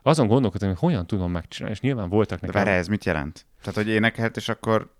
azon 0.07 0.27
gondolkodtam, 0.27 0.69
hogy 0.69 0.77
hogyan 0.79 1.07
tudom 1.07 1.31
megcsinálni, 1.31 1.75
és 1.75 1.81
nyilván 1.81 2.09
voltak 2.09 2.41
nekem... 2.41 2.63
De 2.63 2.71
ez 2.71 2.87
mit 2.87 3.05
jelent? 3.05 3.45
Tehát, 3.61 3.75
hogy 3.75 3.87
énekelt, 3.87 4.37
és 4.37 4.49
akkor 4.49 4.93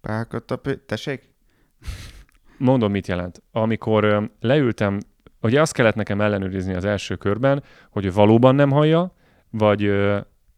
pálkott 0.00 0.50
a. 0.50 0.60
Tessék? 0.86 1.32
Mondom, 2.58 2.90
mit 2.90 3.06
jelent. 3.06 3.42
Amikor 3.52 4.30
leültem, 4.40 4.98
ugye 5.40 5.60
azt 5.60 5.72
kellett 5.72 5.94
nekem 5.94 6.20
ellenőrizni 6.20 6.74
az 6.74 6.84
első 6.84 7.16
körben, 7.16 7.62
hogy 7.90 8.12
valóban 8.12 8.54
nem 8.54 8.70
hallja, 8.70 9.14
vagy 9.50 9.92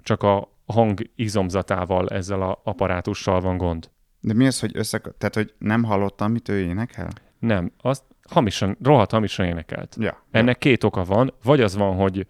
csak 0.03 0.23
a 0.23 0.49
hang 0.67 1.11
izomzatával 1.15 2.09
ezzel 2.09 2.43
a 2.43 2.61
apparátussal 2.65 3.41
van 3.41 3.57
gond. 3.57 3.91
De 4.27 4.35
mi 4.35 4.47
az, 4.47 4.61
hogy 4.61 4.71
össze... 4.75 4.99
Tehát, 4.99 5.35
hogy 5.35 5.55
nem 5.59 5.83
hallottam, 5.83 6.33
mit 6.33 6.49
ő 6.49 6.59
énekel? 6.59 7.09
Nem, 7.39 7.73
azt 7.81 8.03
hamisan, 8.29 8.77
rohadt 8.83 9.11
hamisan 9.11 9.47
énekelt. 9.47 9.97
Ja, 9.99 10.23
Ennek 10.31 10.65
ja. 10.65 10.71
két 10.71 10.85
oka 10.85 11.05
van. 11.05 11.35
Vagy 11.43 11.61
az 11.61 11.77
van, 11.77 11.97
hogy 11.97 12.27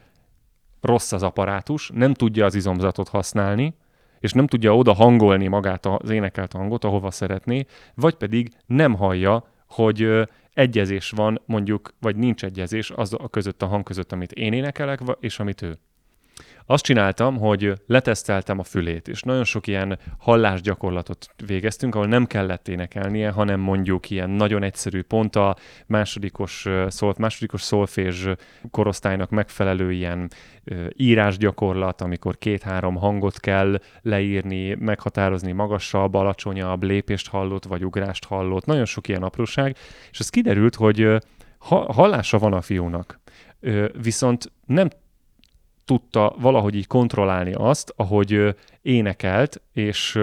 rossz 0.81 1.13
az 1.13 1.23
apparátus, 1.23 1.91
nem 1.95 2.15
tudja 2.15 2.45
az 2.45 2.55
izomzatot 2.55 3.09
használni, 3.09 3.75
és 4.19 4.33
nem 4.33 4.47
tudja 4.47 4.77
oda 4.77 4.93
hangolni 4.93 5.47
magát 5.47 5.87
az 5.87 6.11
énekelt 6.11 6.53
hangot, 6.53 6.85
ahova 6.85 7.11
szeretné, 7.11 7.67
vagy 7.95 8.15
pedig 8.15 8.51
nem 8.67 8.95
hallja, 8.95 9.45
hogy 9.69 10.29
egyezés 10.53 11.11
van 11.11 11.43
mondjuk, 11.47 11.95
vagy 12.01 12.17
nincs 12.17 12.45
egyezés 12.45 12.91
az 12.91 13.13
a 13.13 13.29
között 13.29 13.63
a 13.63 13.67
hang 13.67 13.83
között, 13.83 14.13
amit 14.13 14.33
én 14.33 14.53
énekelek, 14.53 15.01
és 15.21 15.39
amit 15.39 15.63
ő. 15.63 15.79
Azt 16.69 16.85
csináltam, 16.85 17.39
hogy 17.39 17.73
leteszteltem 17.87 18.59
a 18.59 18.63
fülét, 18.63 19.09
és 19.09 19.23
nagyon 19.23 19.45
sok 19.45 19.67
ilyen 19.67 19.99
hallásgyakorlatot 20.19 21.27
végeztünk, 21.47 21.95
ahol 21.95 22.07
nem 22.07 22.27
kellett 22.27 22.69
énekelnie, 22.69 23.31
hanem 23.31 23.61
mondjuk 23.61 24.11
ilyen 24.11 24.31
nagyon 24.31 24.63
egyszerű 24.63 25.03
pont 25.03 25.37
a 25.37 25.57
másodikos, 25.87 26.67
szól, 26.89 27.15
másodikos 27.19 27.63
szolfés 27.63 28.27
korosztálynak 28.71 29.31
megfelelő 29.31 29.93
ilyen 29.93 30.31
írásgyakorlat, 30.97 32.01
amikor 32.01 32.39
két-három 32.39 32.97
hangot 32.97 33.41
kell 33.41 33.81
leírni, 34.03 34.75
meghatározni 34.75 35.53
magasabb, 35.53 36.15
alacsonyabb, 36.15 36.83
lépést 36.83 37.29
hallott, 37.29 37.65
vagy 37.65 37.85
ugrást 37.85 38.25
hallott, 38.25 38.65
nagyon 38.65 38.85
sok 38.85 39.09
ilyen 39.09 39.23
apróság, 39.23 39.77
és 40.11 40.19
az 40.19 40.29
kiderült, 40.29 40.75
hogy 40.75 41.09
hallása 41.69 42.39
van 42.39 42.53
a 42.53 42.61
fiúnak, 42.61 43.21
viszont 44.03 44.53
nem 44.67 44.89
tudta 45.87 46.35
valahogy 46.39 46.75
így 46.75 46.87
kontrollálni 46.87 47.53
azt, 47.53 47.93
ahogy 47.97 48.55
énekelt, 48.83 49.63
és 49.73 50.19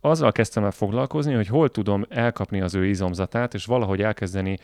azzal 0.00 0.32
kezdtem 0.32 0.64
el 0.64 0.70
foglalkozni, 0.70 1.34
hogy 1.34 1.46
hol 1.46 1.68
tudom 1.68 2.04
elkapni 2.08 2.60
az 2.60 2.74
ő 2.74 2.86
izomzatát, 2.86 3.54
és 3.54 3.64
valahogy 3.64 4.02
elkezdeni 4.02 4.58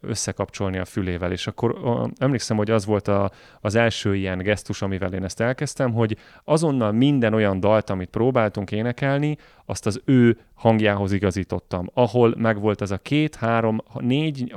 összekapcsolni 0.00 0.78
a 0.78 0.84
fülével. 0.84 1.32
És 1.32 1.46
akkor 1.46 1.76
emlékszem, 2.18 2.56
hogy 2.56 2.70
az 2.70 2.84
volt 2.86 3.08
a, 3.08 3.30
az 3.60 3.74
első 3.74 4.16
ilyen 4.16 4.38
gesztus, 4.38 4.82
amivel 4.82 5.12
én 5.12 5.24
ezt 5.24 5.40
elkezdtem, 5.40 5.92
hogy 5.92 6.16
azonnal 6.44 6.92
minden 6.92 7.34
olyan 7.34 7.60
dalt, 7.60 7.90
amit 7.90 8.08
próbáltunk 8.08 8.72
énekelni, 8.72 9.36
azt 9.64 9.86
az 9.86 10.00
ő 10.04 10.38
hangjához 10.54 11.12
igazítottam, 11.12 11.90
ahol 11.94 12.34
megvolt 12.38 12.80
ez 12.80 12.90
a 12.90 12.98
két, 12.98 13.34
három, 13.34 13.80
négy 13.98 14.54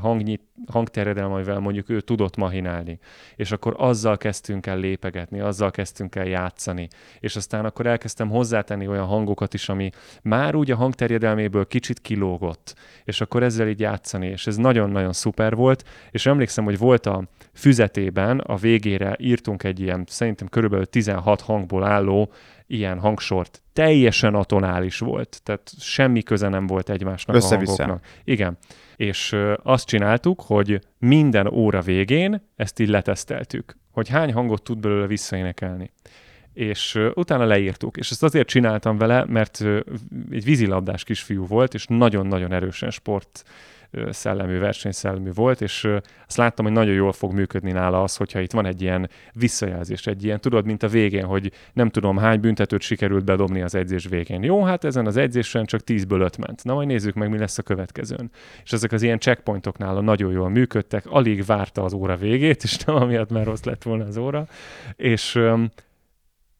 hangnyi, 0.00 0.40
hangterjedelem, 0.66 1.32
amivel 1.32 1.58
mondjuk 1.58 1.88
ő 1.88 2.00
tudott 2.00 2.36
mahinálni. 2.36 2.98
És 3.36 3.52
akkor 3.52 3.74
azzal 3.78 4.16
kezdtünk 4.16 4.66
el 4.66 4.78
lépegetni, 4.78 5.40
azzal 5.40 5.70
kezdtünk 5.70 6.14
el 6.14 6.26
játszani. 6.26 6.88
És 7.20 7.36
aztán 7.36 7.64
akkor 7.64 7.86
elkezdtem 7.86 8.28
hozzátenni 8.28 8.88
olyan 8.88 9.01
hangokat 9.04 9.54
is, 9.54 9.68
ami 9.68 9.90
már 10.22 10.54
úgy 10.54 10.70
a 10.70 10.76
hangterjedelméből 10.76 11.66
kicsit 11.66 12.00
kilógott. 12.00 12.74
És 13.04 13.20
akkor 13.20 13.42
ezzel 13.42 13.68
így 13.68 13.80
játszani. 13.80 14.26
És 14.26 14.46
ez 14.46 14.56
nagyon-nagyon 14.56 15.12
szuper 15.12 15.54
volt. 15.54 15.84
És 16.10 16.26
emlékszem, 16.26 16.64
hogy 16.64 16.78
volt 16.78 17.06
a 17.06 17.28
füzetében, 17.54 18.38
a 18.38 18.56
végére 18.56 19.16
írtunk 19.18 19.64
egy 19.64 19.80
ilyen, 19.80 20.04
szerintem 20.08 20.48
körülbelül 20.48 20.86
16 20.86 21.40
hangból 21.40 21.84
álló 21.84 22.32
ilyen 22.66 22.98
hangsort. 22.98 23.62
Teljesen 23.72 24.34
atonális 24.34 24.98
volt, 24.98 25.40
tehát 25.42 25.70
semmi 25.78 26.22
köze 26.22 26.48
nem 26.48 26.66
volt 26.66 26.90
egymásnak 26.90 27.36
Össze-vissza. 27.36 27.72
a 27.72 27.76
hangoknak. 27.76 28.10
Igen. 28.24 28.58
És 28.96 29.36
azt 29.62 29.86
csináltuk, 29.86 30.40
hogy 30.40 30.80
minden 30.98 31.46
óra 31.46 31.80
végén 31.80 32.48
ezt 32.56 32.80
így 32.80 32.88
leteszteltük, 32.88 33.76
hogy 33.90 34.08
hány 34.08 34.32
hangot 34.32 34.62
tud 34.62 34.78
belőle 34.78 35.06
visszaénekelni 35.06 35.90
és 36.54 36.98
utána 37.14 37.44
leírtuk. 37.44 37.96
És 37.96 38.10
ezt 38.10 38.22
azért 38.22 38.48
csináltam 38.48 38.98
vele, 38.98 39.24
mert 39.28 39.64
egy 40.30 40.44
vízilabdás 40.44 41.04
kisfiú 41.04 41.46
volt, 41.46 41.74
és 41.74 41.86
nagyon-nagyon 41.86 42.52
erősen 42.52 42.90
sport 42.90 43.44
szellemű, 44.10 44.58
versenyszellemű 44.58 45.30
volt, 45.34 45.60
és 45.60 45.88
azt 46.26 46.36
láttam, 46.36 46.64
hogy 46.64 46.74
nagyon 46.74 46.94
jól 46.94 47.12
fog 47.12 47.32
működni 47.32 47.72
nála 47.72 48.02
az, 48.02 48.16
hogyha 48.16 48.40
itt 48.40 48.52
van 48.52 48.66
egy 48.66 48.82
ilyen 48.82 49.10
visszajelzés, 49.32 50.06
egy 50.06 50.24
ilyen, 50.24 50.40
tudod, 50.40 50.64
mint 50.64 50.82
a 50.82 50.88
végén, 50.88 51.24
hogy 51.24 51.52
nem 51.72 51.88
tudom, 51.88 52.16
hány 52.16 52.40
büntetőt 52.40 52.80
sikerült 52.80 53.24
bedobni 53.24 53.62
az 53.62 53.74
edzés 53.74 54.06
végén. 54.06 54.42
Jó, 54.42 54.64
hát 54.64 54.84
ezen 54.84 55.06
az 55.06 55.16
edzésen 55.16 55.64
csak 55.64 55.80
10-ből 55.86 56.20
5 56.20 56.36
ment. 56.36 56.64
Na 56.64 56.74
majd 56.74 56.86
nézzük 56.86 57.14
meg, 57.14 57.30
mi 57.30 57.38
lesz 57.38 57.58
a 57.58 57.62
következőn. 57.62 58.30
És 58.64 58.72
ezek 58.72 58.92
az 58.92 59.02
ilyen 59.02 59.18
checkpointok 59.18 59.78
nála 59.78 60.00
nagyon 60.00 60.32
jól 60.32 60.48
működtek, 60.48 61.06
alig 61.06 61.44
várta 61.44 61.84
az 61.84 61.92
óra 61.92 62.16
végét, 62.16 62.62
és 62.62 62.78
nem 62.78 62.96
amiatt, 62.96 63.30
mert 63.30 63.46
rossz 63.46 63.62
lett 63.62 63.82
volna 63.82 64.04
az 64.04 64.16
óra, 64.16 64.46
és 64.96 65.40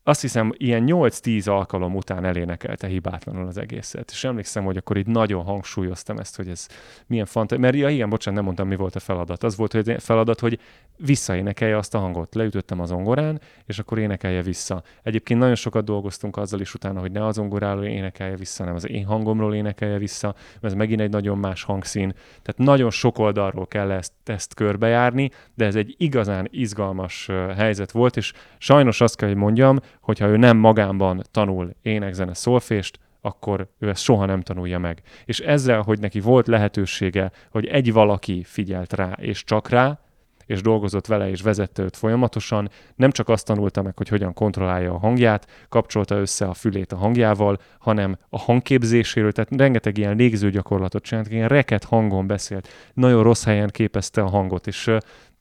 azt 0.05 0.21
hiszem, 0.21 0.53
ilyen 0.57 0.85
8-10 0.87 1.49
alkalom 1.49 1.97
után 1.97 2.25
elénekelte 2.25 2.87
hibátlanul 2.87 3.47
az 3.47 3.59
egészet. 3.59 4.11
És 4.11 4.25
emlékszem, 4.25 4.65
hogy 4.65 4.77
akkor 4.77 4.97
így 4.97 5.07
nagyon 5.07 5.45
hangsúlyoztam 5.45 6.19
ezt, 6.19 6.37
hogy 6.37 6.49
ez 6.49 6.69
milyen 7.07 7.27
fantasztikus. 7.27 7.65
Mert 7.65 7.77
ja, 7.77 7.95
igen, 7.95 8.09
bocsánat, 8.09 8.35
nem 8.35 8.45
mondtam, 8.45 8.69
mi 8.69 8.77
volt 8.77 8.97
a 8.97 9.01
feladat. 9.01 9.43
Az 9.43 9.57
volt 9.57 9.73
hogy 9.73 9.95
feladat, 9.99 10.41
hogy 10.41 10.59
visszaénekelje 10.97 11.77
azt 11.77 11.95
a 11.95 11.99
hangot. 11.99 12.35
Leütöttem 12.35 12.81
az 12.81 12.91
ongorán, 12.91 13.41
és 13.67 13.79
akkor 13.79 13.99
énekelje 13.99 14.43
vissza. 14.43 14.83
Egyébként 15.03 15.41
nagyon 15.41 15.55
sokat 15.55 15.85
dolgoztunk 15.85 16.37
azzal 16.37 16.61
is 16.61 16.75
utána, 16.75 17.01
hogy 17.01 17.13
ne 17.13 17.27
az 17.27 17.39
ongoráról 17.39 17.85
énekelje 17.85 18.37
vissza, 18.37 18.59
hanem 18.59 18.75
az 18.77 18.89
én 18.89 19.05
hangomról 19.05 19.55
énekelje 19.55 19.99
vissza, 19.99 20.35
mert 20.53 20.65
ez 20.65 20.75
megint 20.75 21.01
egy 21.01 21.11
nagyon 21.11 21.39
más 21.39 21.63
hangszín. 21.63 22.15
Tehát 22.43 22.57
nagyon 22.57 22.91
sok 22.91 23.19
oldalról 23.19 23.67
kell 23.67 23.91
ezt, 23.91 24.13
ezt 24.25 24.55
körbejárni, 24.55 25.31
de 25.55 25.65
ez 25.65 25.75
egy 25.75 25.95
igazán 25.99 26.49
izgalmas 26.51 27.29
helyzet 27.57 27.91
volt, 27.91 28.17
és 28.17 28.33
sajnos 28.59 29.01
azt 29.01 29.17
kell, 29.17 29.29
hogy 29.29 29.37
mondjam, 29.37 29.79
hogyha 30.03 30.27
ő 30.27 30.37
nem 30.37 30.57
magánban 30.57 31.23
tanul 31.31 31.75
énekzene 31.83 32.35
szolfést, 32.35 32.99
akkor 33.21 33.69
ő 33.79 33.89
ezt 33.89 34.03
soha 34.03 34.27
nem 34.27 34.41
tanulja 34.41 34.79
meg. 34.79 35.03
És 35.25 35.41
ezzel, 35.41 35.83
hogy 35.83 35.99
neki 36.01 36.21
volt 36.21 36.47
lehetősége, 36.47 37.31
hogy 37.51 37.67
egy 37.67 37.93
valaki 37.93 38.43
figyelt 38.45 38.93
rá, 38.93 39.13
és 39.21 39.45
csak 39.45 39.69
rá, 39.69 40.01
és 40.47 40.61
dolgozott 40.61 41.07
vele, 41.07 41.31
és 41.31 41.41
vezette 41.41 41.83
őt 41.83 41.97
folyamatosan, 41.97 42.71
nem 42.95 43.11
csak 43.11 43.29
azt 43.29 43.47
tanulta 43.47 43.83
meg, 43.83 43.97
hogy 43.97 44.09
hogyan 44.09 44.35
kontrollálja 44.35 44.93
a 44.93 44.99
hangját, 44.99 45.67
kapcsolta 45.69 46.15
össze 46.15 46.47
a 46.47 46.55
fülét 46.55 46.93
a 46.93 46.97
hangjával, 46.97 47.59
hanem 47.79 48.17
a 48.29 48.39
hangképzéséről, 48.39 49.33
tehát 49.33 49.51
rengeteg 49.57 49.99
ilyen 49.99 50.17
légző 50.17 50.51
gyakorlatot 50.51 51.03
csinált, 51.03 51.31
ilyen 51.31 51.49
reket 51.49 51.85
hangon 51.85 52.27
beszélt, 52.27 52.69
nagyon 52.95 53.23
rossz 53.23 53.45
helyen 53.45 53.69
képezte 53.69 54.23
a 54.23 54.29
hangot, 54.29 54.67
és 54.67 54.91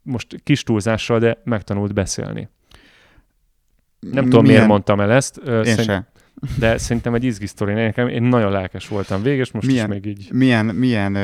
most 0.02 0.36
kis 0.44 0.64
túlzással, 0.64 1.20
de 1.20 1.38
megtanult 1.44 1.94
beszélni. 1.94 2.50
Nem 4.10 4.24
tudom, 4.24 4.46
miért 4.46 4.68
mondtam 4.68 5.00
el 5.00 5.12
ezt. 5.12 5.38
Én 5.38 5.64
Szerint, 5.64 5.84
se. 5.84 6.12
De 6.60 6.78
szerintem 6.78 7.14
egy 7.14 7.24
izgi 7.24 7.46
sztori. 7.46 7.74
Nekem 7.74 8.08
én 8.08 8.24
nagyon 8.24 8.52
lelkes 8.52 8.88
voltam 8.88 9.22
véges, 9.22 9.52
most 9.52 9.68
milyen, 9.68 9.86
is 9.86 9.94
még 9.94 10.06
így. 10.06 10.28
Milyen, 10.32 10.66
milyen 10.66 11.16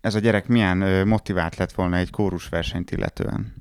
ez 0.00 0.14
a 0.14 0.18
gyerek 0.18 0.48
milyen 0.48 1.08
motivált 1.08 1.56
lett 1.56 1.72
volna 1.72 1.96
egy 1.96 2.10
kórusversenyt 2.10 2.90
illetően? 2.90 3.54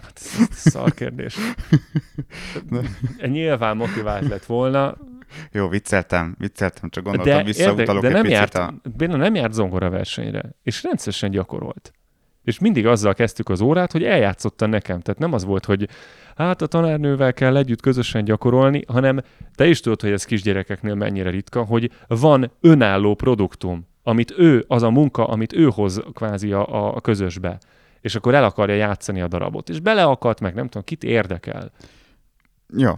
Hát 0.00 0.20
ez 0.50 0.56
szar 0.56 0.94
kérdés. 0.94 1.36
Nyilván 3.26 3.76
motivált 3.76 4.28
lett 4.28 4.44
volna. 4.44 4.96
Jó, 5.52 5.68
vicceltem, 5.68 6.34
vicceltem, 6.38 6.88
csak 6.88 7.04
gondoltam, 7.04 7.36
de 7.36 7.42
visszautalok 7.42 8.02
de 8.02 8.08
nem 8.08 8.26
járt, 8.26 8.54
a... 8.54 8.74
Nem 8.98 9.34
járt 9.34 9.52
zongora 9.52 9.90
versenyre, 9.90 10.54
és 10.62 10.82
rendszeresen 10.82 11.30
gyakorolt. 11.30 11.92
És 12.48 12.58
mindig 12.58 12.86
azzal 12.86 13.14
kezdtük 13.14 13.48
az 13.48 13.60
órát, 13.60 13.92
hogy 13.92 14.04
eljátszotta 14.04 14.66
nekem. 14.66 15.00
Tehát 15.00 15.20
nem 15.20 15.32
az 15.32 15.44
volt, 15.44 15.64
hogy 15.64 15.88
hát 16.36 16.62
a 16.62 16.66
tanárnővel 16.66 17.32
kell 17.32 17.56
együtt 17.56 17.80
közösen 17.80 18.24
gyakorolni, 18.24 18.84
hanem 18.86 19.20
te 19.54 19.66
is 19.66 19.80
tudod, 19.80 20.00
hogy 20.00 20.10
ez 20.10 20.24
kisgyerekeknél 20.24 20.94
mennyire 20.94 21.30
ritka, 21.30 21.64
hogy 21.64 21.90
van 22.06 22.52
önálló 22.60 23.14
produktum, 23.14 23.86
amit 24.02 24.34
ő, 24.38 24.64
az 24.68 24.82
a 24.82 24.90
munka, 24.90 25.26
amit 25.26 25.52
ő 25.52 25.68
hoz 25.74 26.02
kvázi 26.14 26.52
a, 26.52 26.94
a 26.96 27.00
közösbe. 27.00 27.58
És 28.00 28.14
akkor 28.14 28.34
el 28.34 28.44
akarja 28.44 28.74
játszani 28.74 29.20
a 29.20 29.28
darabot. 29.28 29.68
És 29.68 29.80
beleakadt 29.80 30.40
meg, 30.40 30.54
nem 30.54 30.64
tudom, 30.64 30.82
kit 30.84 31.04
érdekel. 31.04 31.72
Jó. 32.76 32.92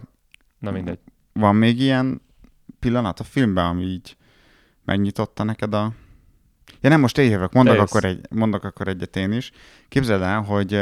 Na 0.59 0.71
mindegy. 0.71 0.99
Van 1.33 1.55
még 1.55 1.79
ilyen 1.79 2.21
pillanat 2.79 3.19
a 3.19 3.23
filmben, 3.23 3.65
ami 3.65 3.83
így 3.83 4.17
megnyitotta 4.85 5.43
neked 5.43 5.73
a 5.73 5.91
Ja 6.81 6.89
nem, 6.89 6.99
most 6.99 7.17
én 7.17 7.29
jövök, 7.29 7.53
mondok, 7.53 7.79
akkor, 7.79 8.05
egy, 8.05 8.25
mondok 8.29 8.63
akkor 8.63 8.87
egyet 8.87 9.15
én 9.15 9.31
is. 9.31 9.51
Képzeld 9.87 10.21
el, 10.21 10.41
hogy 10.41 10.73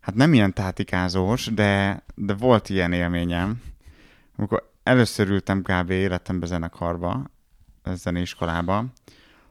hát 0.00 0.14
nem 0.14 0.34
ilyen 0.34 0.52
tátikázós, 0.52 1.46
de, 1.46 2.02
de 2.14 2.34
volt 2.34 2.68
ilyen 2.68 2.92
élményem, 2.92 3.62
amikor 4.36 4.70
először 4.82 5.28
ültem 5.28 5.62
kb. 5.62 5.90
életembe 5.90 6.46
zenekarba, 6.46 7.30
zeneiskolába, 7.94 8.84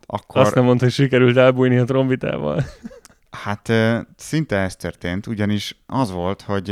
akkor... 0.06 0.42
Azt 0.42 0.56
nem 0.56 0.64
mondta, 0.64 0.84
hogy 0.84 0.94
sikerült 0.94 1.38
elbújni 1.38 1.78
a 1.78 1.86
trombitával. 1.86 2.64
Hát 3.44 3.72
szinte 4.16 4.58
ez 4.58 4.76
történt, 4.76 5.28
ugyanis 5.28 5.78
az 5.86 6.12
volt, 6.12 6.42
hogy 6.42 6.70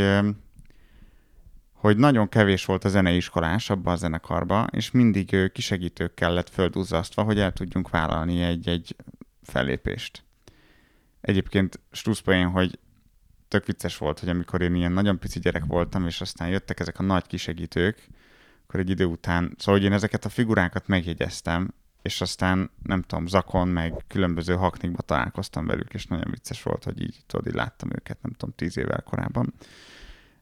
hogy 1.84 1.98
nagyon 1.98 2.30
kevés 2.30 2.66
volt 2.66 2.84
a 2.84 2.90
zeneiskolás 2.90 3.70
abba 3.70 3.92
a 3.92 3.96
zenekarba, 3.96 4.68
és 4.72 4.92
mindig 4.92 5.52
kisegítők 5.52 6.14
kellett 6.14 6.50
földúzzasztva, 6.50 7.24
hogy 7.24 7.40
el 7.40 7.54
tudjunk 7.54 7.90
vállalni 7.90 8.42
egy-egy 8.42 8.96
fellépést. 9.42 10.24
Egyébként 11.22 11.80
slusszpoén, 11.92 12.48
hogy 12.48 12.80
tök 13.48 13.66
vicces 13.66 13.98
volt, 13.98 14.20
hogy 14.20 14.30
amikor 14.30 14.62
én 14.62 14.76
ilyen 14.76 14.92
nagyon 14.92 15.20
pici 15.20 15.40
gyerek 15.40 15.66
voltam, 15.66 16.08
és 16.08 16.22
aztán 16.22 16.50
jöttek 16.50 16.80
ezek 16.80 17.00
a 17.00 17.04
nagy 17.04 17.28
kisegítők, 17.28 18.08
akkor 18.64 18.80
egy 18.80 18.90
idő 18.90 19.06
után, 19.06 19.56
szóval 19.58 19.80
hogy 19.80 19.90
én 19.90 19.94
ezeket 19.94 20.26
a 20.26 20.30
figurákat 20.30 20.88
megjegyeztem, 20.88 21.74
és 22.02 22.22
aztán 22.22 22.72
nem 22.84 23.02
tudom, 23.02 23.28
zakon, 23.28 23.68
meg 23.68 23.94
különböző 24.08 24.54
haknikba 24.56 25.02
találkoztam 25.02 25.66
velük, 25.66 25.94
és 25.94 26.06
nagyon 26.06 26.30
vicces 26.30 26.64
volt, 26.64 26.84
hogy 26.84 27.02
így 27.02 27.18
tudod, 27.26 27.48
így 27.48 27.54
láttam 27.54 27.90
őket, 27.96 28.22
nem 28.22 28.32
tudom, 28.32 28.56
tíz 28.56 28.78
évvel 28.78 29.02
korábban, 29.02 29.54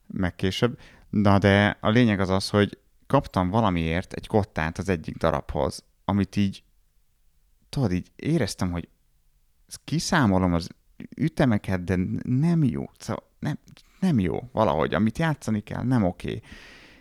meg 0.08 0.36
később. 0.36 0.80
Na 1.12 1.38
de 1.38 1.78
a 1.80 1.90
lényeg 1.90 2.20
az 2.20 2.30
az, 2.30 2.50
hogy 2.50 2.78
kaptam 3.08 3.50
valamiért 3.50 4.14
egy 4.14 4.28
kottát 4.28 4.78
az 4.78 4.90
egyik 4.90 5.18
darabhoz, 5.18 5.84
amit 6.06 6.36
így, 6.36 6.64
tudod, 7.70 7.92
így 7.92 8.12
éreztem, 8.16 8.72
hogy 8.72 8.90
kiszámolom 9.84 10.54
az 10.54 10.70
ütemeket, 11.16 11.84
de 11.84 11.98
nem 12.24 12.64
jó. 12.64 12.90
Szóval 12.98 13.24
nem, 13.40 13.60
nem 14.00 14.20
jó 14.20 14.50
valahogy, 14.52 14.94
amit 14.94 15.18
játszani 15.18 15.60
kell, 15.60 15.84
nem 15.84 16.04
oké. 16.04 16.42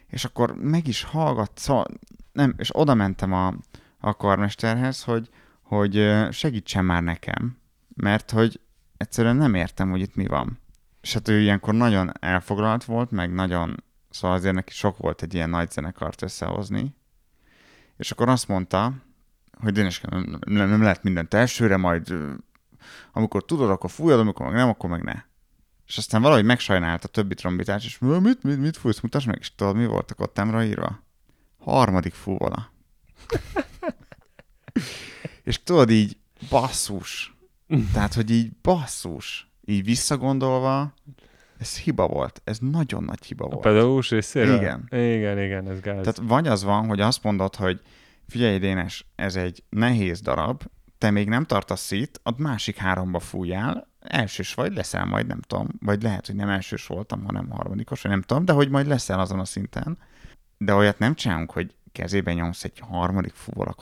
És 0.06 0.24
akkor 0.24 0.54
meg 0.54 0.86
is 0.86 1.02
hallgat, 1.02 1.58
szóval 1.58 1.86
nem, 2.32 2.54
és 2.56 2.70
oda 2.72 2.94
mentem 2.94 3.32
a, 3.32 3.54
a 3.98 4.16
karmesterhez, 4.16 5.02
hogy, 5.02 5.30
hogy 5.62 6.16
segítsen 6.30 6.84
már 6.84 7.02
nekem, 7.02 7.58
mert 7.94 8.30
hogy 8.30 8.60
egyszerűen 8.96 9.36
nem 9.36 9.54
értem, 9.54 9.90
hogy 9.90 10.00
itt 10.00 10.14
mi 10.14 10.26
van. 10.26 10.58
És 11.00 11.12
hát 11.12 11.28
ő 11.28 11.40
ilyenkor 11.40 11.74
nagyon 11.74 12.12
elfoglalt 12.20 12.84
volt, 12.84 13.10
meg 13.10 13.32
nagyon, 13.32 13.84
szóval 14.10 14.36
azért 14.36 14.54
neki 14.54 14.72
sok 14.72 14.96
volt 14.96 15.22
egy 15.22 15.34
ilyen 15.34 15.50
nagy 15.50 15.70
zenekart 15.70 16.22
összehozni. 16.22 16.94
És 17.96 18.10
akkor 18.10 18.28
azt 18.28 18.48
mondta, 18.48 18.92
hogy 19.58 19.72
Dénes, 19.72 20.00
nem, 20.00 20.40
nem 20.44 20.82
lehet 20.82 21.02
mindent 21.02 21.34
elsőre, 21.34 21.76
majd 21.76 22.14
amikor 23.12 23.44
tudod, 23.44 23.70
akkor 23.70 23.90
fújod, 23.90 24.18
amikor 24.18 24.46
meg 24.46 24.54
nem, 24.54 24.68
akkor 24.68 24.90
meg 24.90 25.02
ne. 25.02 25.22
És 25.86 25.98
aztán 25.98 26.22
valahogy 26.22 26.44
megsajnált 26.44 27.04
a 27.04 27.08
többi 27.08 27.34
trombitás, 27.34 27.84
és 27.84 27.98
mit, 27.98 28.42
mit, 28.42 28.58
mit 28.58 28.76
fújsz, 28.76 29.00
mutasd 29.00 29.26
meg, 29.26 29.36
és 29.40 29.54
tudod, 29.54 29.76
mi 29.76 29.86
volt 29.86 30.10
a 30.10 30.14
kottámra 30.14 30.64
írva? 30.64 31.02
Harmadik 31.58 32.14
fúvola. 32.14 32.72
és 35.42 35.62
tudod, 35.62 35.90
így 35.90 36.16
basszus. 36.48 37.34
Tehát, 37.92 38.14
hogy 38.14 38.30
így 38.30 38.52
basszus. 38.62 39.50
Így 39.64 39.84
visszagondolva, 39.84 40.94
ez 41.60 41.78
hiba 41.78 42.06
volt. 42.06 42.40
Ez 42.44 42.58
nagyon 42.58 43.04
nagy 43.04 43.24
hiba 43.24 43.44
volt. 43.44 43.66
A 43.66 43.68
pedagógus 43.68 44.10
részéről? 44.10 44.56
Igen. 44.56 44.88
Igen, 44.90 45.38
igen, 45.38 45.68
ez 45.68 45.80
gáz. 45.80 46.00
Tehát 46.00 46.20
vagy 46.22 46.48
az 46.48 46.64
van, 46.64 46.86
hogy 46.86 47.00
azt 47.00 47.22
mondod, 47.22 47.56
hogy 47.56 47.80
figyelj, 48.28 48.58
Dénes, 48.58 49.06
ez 49.14 49.36
egy 49.36 49.62
nehéz 49.68 50.20
darab, 50.20 50.62
te 50.98 51.10
még 51.10 51.28
nem 51.28 51.44
tartasz 51.44 51.90
itt, 51.90 52.20
a 52.22 52.32
másik 52.36 52.76
háromba 52.76 53.18
fújjál, 53.18 53.88
elsős 54.00 54.54
vagy, 54.54 54.74
leszel 54.74 55.04
majd, 55.04 55.26
nem 55.26 55.40
tudom, 55.40 55.68
vagy 55.80 56.02
lehet, 56.02 56.26
hogy 56.26 56.34
nem 56.34 56.48
elsős 56.48 56.86
voltam, 56.86 57.24
hanem 57.24 57.50
harmadikos, 57.50 58.02
vagy 58.02 58.10
nem 58.10 58.22
tudom, 58.22 58.44
de 58.44 58.52
hogy 58.52 58.68
majd 58.68 58.86
leszel 58.86 59.20
azon 59.20 59.40
a 59.40 59.44
szinten. 59.44 59.98
De 60.58 60.74
olyat 60.74 60.98
nem 60.98 61.14
csinálunk, 61.14 61.50
hogy 61.50 61.74
kezében 61.92 62.34
nyomsz 62.34 62.64
egy 62.64 62.78
harmadik 62.78 63.34
fuvola 63.34 63.74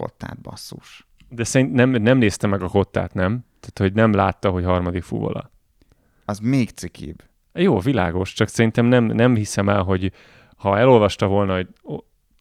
basszus. 0.42 1.06
De 1.28 1.44
szerint 1.44 1.73
nem, 1.73 1.90
nem 1.90 2.18
nézte 2.18 2.47
meg 2.47 2.62
a 2.62 2.68
kottát, 2.68 3.14
nem? 3.14 3.44
Tehát, 3.61 3.78
hogy 3.78 3.92
nem 3.92 4.12
látta, 4.12 4.50
hogy 4.50 4.64
harmadik 4.64 5.02
fuvola. 5.02 5.50
Az 6.25 6.38
még 6.38 6.70
cikibb. 6.70 7.23
Jó, 7.61 7.79
világos, 7.79 8.33
csak 8.33 8.49
szerintem 8.49 8.87
nem, 8.87 9.05
nem 9.05 9.35
hiszem 9.35 9.69
el, 9.69 9.83
hogy 9.83 10.12
ha 10.57 10.79
elolvasta 10.79 11.27
volna, 11.27 11.55
hogy 11.55 11.69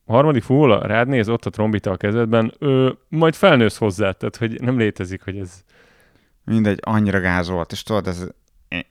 a 0.06 0.14
harmadik 0.14 0.44
fuvola 0.44 0.88
rád 0.88 1.08
néz, 1.08 1.30
ott 1.30 1.46
a 1.46 1.50
trombita 1.50 1.92
a 1.92 1.98
kezedben, 1.98 2.54
ő 2.60 2.98
majd 3.10 3.36
felnősz 3.36 3.78
hozzá, 3.78 4.12
tehát 4.12 4.36
hogy 4.36 4.62
nem 4.62 4.78
létezik, 4.78 5.24
hogy 5.24 5.38
ez... 5.38 5.64
Mindegy, 6.44 6.80
annyira 6.82 7.20
gáz 7.20 7.50
volt, 7.50 7.72
és 7.72 7.84
tudod, 7.84 8.08
ez, 8.08 8.28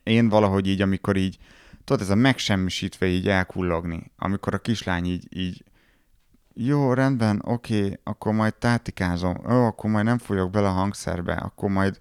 én 0.03 0.29
valahogy 0.29 0.67
így, 0.67 0.81
amikor 0.81 1.15
így, 1.15 1.37
tudod, 1.83 2.01
ez 2.01 2.09
a 2.09 2.15
megsemmisítve 2.15 3.05
így 3.05 3.27
elkullogni, 3.27 4.11
amikor 4.17 4.53
a 4.53 4.57
kislány 4.57 5.05
így, 5.05 5.27
így 5.29 5.63
jó, 6.53 6.93
rendben, 6.93 7.41
oké, 7.45 7.99
akkor 8.03 8.33
majd 8.33 8.55
tátikázom, 8.55 9.37
ó, 9.49 9.65
akkor 9.65 9.89
majd 9.89 10.05
nem 10.05 10.17
folyok 10.17 10.51
bele 10.51 10.67
a 10.67 10.71
hangszerbe, 10.71 11.33
akkor 11.33 11.69
majd 11.69 11.97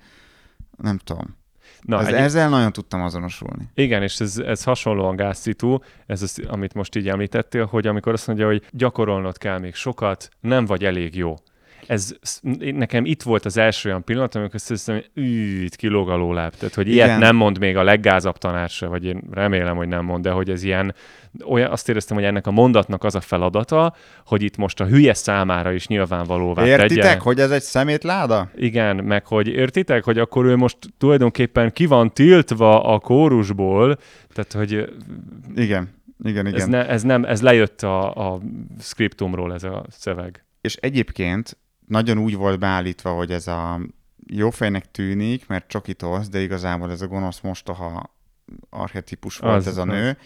nem 0.76 0.98
tudom. 0.98 1.36
Na, 1.82 2.00
ez, 2.00 2.06
egy... 2.06 2.14
Ezzel 2.14 2.48
nagyon 2.48 2.72
tudtam 2.72 3.02
azonosulni. 3.02 3.68
Igen, 3.74 4.02
és 4.02 4.20
ez, 4.20 4.38
ez 4.38 4.64
hasonlóan 4.64 5.16
gázszitú, 5.16 5.78
ez 6.06 6.22
az, 6.22 6.42
amit 6.48 6.74
most 6.74 6.96
így 6.96 7.08
említettél, 7.08 7.64
hogy 7.64 7.86
amikor 7.86 8.12
azt 8.12 8.26
mondja, 8.26 8.46
hogy 8.46 8.62
gyakorolnod 8.70 9.38
kell 9.38 9.58
még 9.58 9.74
sokat, 9.74 10.28
nem 10.40 10.64
vagy 10.64 10.84
elég 10.84 11.16
jó 11.16 11.34
ez 11.86 12.14
nekem 12.58 13.04
itt 13.04 13.22
volt 13.22 13.44
az 13.44 13.56
első 13.56 13.88
olyan 13.88 14.04
pillanat, 14.04 14.34
amikor 14.34 14.54
azt 14.54 14.68
hiszem, 14.68 14.94
hogy 14.94 15.24
itt 15.62 15.76
kilóg 15.76 16.10
a 16.10 16.16
lóláb. 16.16 16.54
Tehát, 16.54 16.74
hogy 16.74 16.88
ilyet 16.88 17.06
Igen. 17.06 17.18
nem 17.18 17.36
mond 17.36 17.58
még 17.58 17.76
a 17.76 17.82
leggázabb 17.82 18.36
tanár 18.38 18.70
vagy 18.80 19.04
én 19.04 19.22
remélem, 19.30 19.76
hogy 19.76 19.88
nem 19.88 20.04
mond, 20.04 20.22
de 20.22 20.30
hogy 20.30 20.50
ez 20.50 20.62
ilyen, 20.62 20.94
olyan, 21.44 21.70
azt 21.70 21.88
éreztem, 21.88 22.16
hogy 22.16 22.26
ennek 22.26 22.46
a 22.46 22.50
mondatnak 22.50 23.04
az 23.04 23.14
a 23.14 23.20
feladata, 23.20 23.94
hogy 24.26 24.42
itt 24.42 24.56
most 24.56 24.80
a 24.80 24.86
hülye 24.86 25.14
számára 25.14 25.72
is 25.72 25.86
nyilvánvalóvá 25.86 26.66
Értitek, 26.66 27.04
tegye. 27.04 27.20
hogy 27.20 27.40
ez 27.40 27.50
egy 27.50 27.62
szemétláda? 27.62 28.50
Igen, 28.56 28.96
meg 28.96 29.26
hogy 29.26 29.48
értitek, 29.48 30.04
hogy 30.04 30.18
akkor 30.18 30.44
ő 30.44 30.56
most 30.56 30.78
tulajdonképpen 30.98 31.72
ki 31.72 31.86
van 31.86 32.12
tiltva 32.12 32.82
a 32.82 32.98
kórusból, 32.98 33.98
tehát, 34.32 34.52
hogy... 34.52 34.92
Igen, 35.54 35.94
igen, 36.24 36.46
igen. 36.46 36.60
Ez, 36.60 36.66
ne, 36.66 36.88
ez 36.88 37.02
nem, 37.02 37.24
ez 37.24 37.42
lejött 37.42 37.82
a, 37.82 38.32
a 38.32 38.40
skriptumról 38.80 39.54
ez 39.54 39.62
a 39.62 39.84
szöveg. 39.90 40.44
És 40.60 40.76
egyébként 40.76 41.58
nagyon 41.86 42.18
úgy 42.18 42.34
volt 42.34 42.58
beállítva, 42.58 43.12
hogy 43.12 43.32
ez 43.32 43.46
a 43.46 43.80
jó 44.26 44.50
fejnek 44.50 44.90
tűnik, 44.90 45.46
mert 45.46 45.68
csokitolsz, 45.68 46.28
de 46.28 46.40
igazából 46.40 46.90
ez 46.90 47.02
a 47.02 47.06
gonosz 47.06 47.40
mostoha 47.40 48.14
archetípus 48.70 49.38
volt 49.38 49.56
az, 49.56 49.66
ez 49.66 49.76
a 49.76 49.84
nő, 49.84 50.18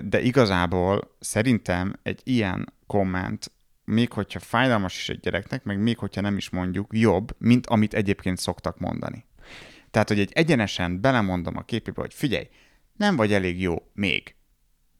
de 0.00 0.20
igazából 0.20 1.16
szerintem 1.20 1.94
egy 2.02 2.20
ilyen 2.24 2.72
komment, 2.86 3.52
még 3.84 4.12
hogyha 4.12 4.38
fájdalmas 4.38 4.96
is 4.96 5.08
egy 5.08 5.20
gyereknek, 5.20 5.64
meg 5.64 5.78
még 5.78 5.98
hogyha 5.98 6.20
nem 6.20 6.36
is 6.36 6.50
mondjuk, 6.50 6.86
jobb, 6.90 7.36
mint 7.38 7.66
amit 7.66 7.94
egyébként 7.94 8.38
szoktak 8.38 8.78
mondani. 8.78 9.24
Tehát, 9.90 10.08
hogy 10.08 10.20
egy 10.20 10.32
egyenesen 10.32 11.00
belemondom 11.00 11.56
a 11.56 11.62
képébe, 11.62 12.00
hogy 12.00 12.14
figyelj, 12.14 12.48
nem 12.96 13.16
vagy 13.16 13.32
elég 13.32 13.60
jó 13.60 13.76
még. 13.92 14.34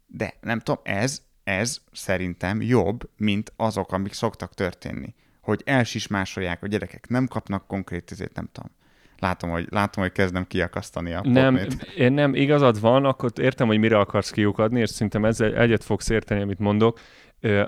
De 0.07 0.35
nem 0.40 0.61
tudom, 0.61 0.81
ez, 0.85 1.23
ez 1.45 1.81
szerintem 1.93 2.62
jobb, 2.62 3.11
mint 3.17 3.53
azok, 3.57 3.93
amik 3.93 4.12
szoktak 4.12 4.55
történni 4.55 5.14
hogy 5.44 5.62
elsismásolják 5.64 6.62
a 6.62 6.66
gyerekek, 6.66 7.09
nem 7.09 7.26
kapnak 7.26 7.66
konkrét 7.66 8.11
ezért, 8.11 8.35
nem 8.35 8.48
tudom. 8.52 8.70
Látom, 9.18 9.50
hogy, 9.50 9.66
látom, 9.70 10.02
hogy 10.02 10.12
kezdem 10.12 10.46
kiakasztani 10.46 11.12
a 11.12 11.20
Nem, 11.22 11.61
én 11.96 12.12
nem, 12.12 12.35
igazad 12.35 12.80
van, 12.80 13.04
akkor 13.04 13.30
értem, 13.40 13.66
hogy 13.66 13.78
mire 13.78 13.98
akarsz 13.98 14.30
kiukadni, 14.30 14.80
és 14.80 14.90
szerintem 14.90 15.24
ezzel 15.24 15.57
egyet 15.57 15.85
fogsz 15.85 16.09
érteni, 16.09 16.42
amit 16.42 16.59
mondok. 16.59 17.00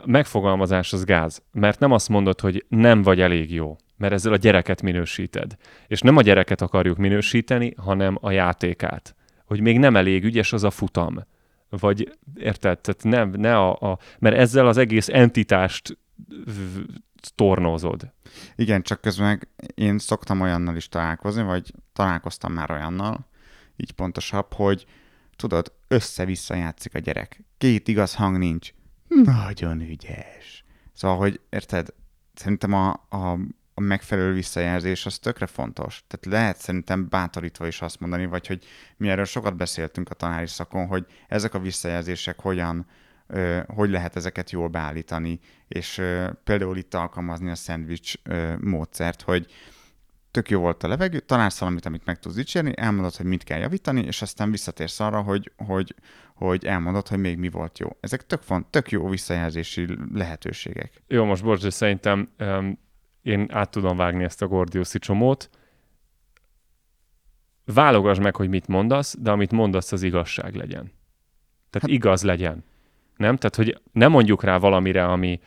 Megfogalmazás 0.04 0.92
az 0.92 1.04
gáz, 1.04 1.42
mert 1.52 1.78
nem 1.78 1.92
azt 1.92 2.08
mondod, 2.08 2.40
hogy 2.40 2.64
nem 2.68 3.02
vagy 3.02 3.20
elég 3.20 3.52
jó, 3.52 3.76
mert 3.96 4.12
ezzel 4.12 4.32
a 4.32 4.36
gyereket 4.36 4.82
minősíted. 4.82 5.56
És 5.86 6.00
nem 6.00 6.16
a 6.16 6.22
gyereket 6.22 6.60
akarjuk 6.60 6.96
minősíteni, 6.96 7.74
hanem 7.76 8.18
a 8.20 8.30
játékát. 8.30 9.14
Hogy 9.44 9.60
még 9.60 9.78
nem 9.78 9.96
elég 9.96 10.24
ügyes 10.24 10.52
az 10.52 10.64
a 10.64 10.70
futam. 10.70 11.24
Vagy 11.68 12.16
érted? 12.34 12.78
Tehát 12.78 13.02
nem, 13.02 13.40
ne 13.40 13.56
a, 13.56 13.90
a, 13.90 13.98
mert 14.18 14.36
ezzel 14.36 14.66
az 14.66 14.76
egész 14.76 15.08
entitást 15.08 15.98
tornózod. 17.34 18.12
Igen, 18.54 18.82
csak 18.82 19.00
közben 19.00 19.26
meg 19.26 19.48
én 19.74 19.98
szoktam 19.98 20.40
olyannal 20.40 20.76
is 20.76 20.88
találkozni, 20.88 21.42
vagy 21.42 21.72
találkoztam 21.92 22.52
már 22.52 22.70
olyannal, 22.70 23.26
így 23.76 23.92
pontosabb, 23.92 24.52
hogy 24.52 24.86
tudod, 25.36 25.72
össze-vissza 25.88 26.54
játszik 26.54 26.94
a 26.94 26.98
gyerek. 26.98 27.44
Két 27.58 27.88
igaz 27.88 28.14
hang 28.14 28.38
nincs. 28.38 28.70
Nagyon 29.08 29.80
ügyes. 29.80 30.64
Szóval, 30.92 31.16
hogy 31.16 31.40
érted, 31.48 31.88
szerintem 32.34 32.72
a, 32.72 33.06
a, 33.08 33.38
a 33.74 33.80
megfelelő 33.80 34.32
visszajelzés 34.32 35.06
az 35.06 35.18
tökre 35.18 35.46
fontos. 35.46 36.04
Tehát 36.06 36.38
lehet 36.38 36.58
szerintem 36.58 37.08
bátorítva 37.08 37.66
is 37.66 37.82
azt 37.82 38.00
mondani, 38.00 38.26
vagy 38.26 38.46
hogy 38.46 38.64
mi 38.96 39.08
erről 39.08 39.24
sokat 39.24 39.56
beszéltünk 39.56 40.10
a 40.10 40.14
tanári 40.14 40.46
szakon, 40.46 40.86
hogy 40.86 41.06
ezek 41.28 41.54
a 41.54 41.58
visszajelzések 41.58 42.40
hogyan 42.40 42.86
hogy 43.66 43.90
lehet 43.90 44.16
ezeket 44.16 44.50
jól 44.50 44.68
beállítani, 44.68 45.40
és 45.68 46.02
például 46.44 46.76
itt 46.76 46.94
alkalmazni 46.94 47.50
a 47.50 47.54
szendvics 47.54 48.14
módszert, 48.60 49.22
hogy 49.22 49.46
tök 50.30 50.50
jó 50.50 50.60
volt 50.60 50.82
a 50.82 50.88
levegő, 50.88 51.18
találsz 51.18 51.58
valamit, 51.58 51.86
amit 51.86 52.04
meg 52.04 52.18
tudsz 52.18 52.34
dicsérni, 52.34 52.72
elmondod, 52.76 53.16
hogy 53.16 53.26
mit 53.26 53.44
kell 53.44 53.58
javítani, 53.58 54.00
és 54.00 54.22
aztán 54.22 54.50
visszatérsz 54.50 55.00
arra, 55.00 55.22
hogy, 55.22 55.52
hogy, 55.56 55.94
hogy 56.34 56.64
elmondod, 56.64 57.08
hogy 57.08 57.18
még 57.18 57.38
mi 57.38 57.48
volt 57.48 57.78
jó. 57.78 57.96
Ezek 58.00 58.26
tök, 58.26 58.42
font, 58.42 58.66
tök 58.66 58.90
jó 58.90 59.08
visszajelzési 59.08 59.86
lehetőségek. 60.12 61.02
Jó, 61.06 61.24
most 61.24 61.42
Borzsé, 61.42 61.68
szerintem 61.68 62.28
um, 62.38 62.78
én 63.22 63.46
át 63.50 63.70
tudom 63.70 63.96
vágni 63.96 64.24
ezt 64.24 64.42
a 64.42 64.46
Gordiuszi 64.46 64.98
csomót. 64.98 65.50
Válogass 67.64 68.18
meg, 68.18 68.36
hogy 68.36 68.48
mit 68.48 68.66
mondasz, 68.66 69.16
de 69.18 69.30
amit 69.30 69.50
mondasz, 69.50 69.92
az 69.92 70.02
igazság 70.02 70.54
legyen. 70.54 70.92
Tehát 71.70 71.88
hát, 71.88 71.90
igaz 71.90 72.22
legyen. 72.22 72.64
Nem? 73.16 73.36
Tehát, 73.36 73.56
hogy 73.56 73.80
nem 73.92 74.10
mondjuk 74.10 74.42
rá 74.42 74.58
valamire, 74.58 75.04
ami 75.04 75.40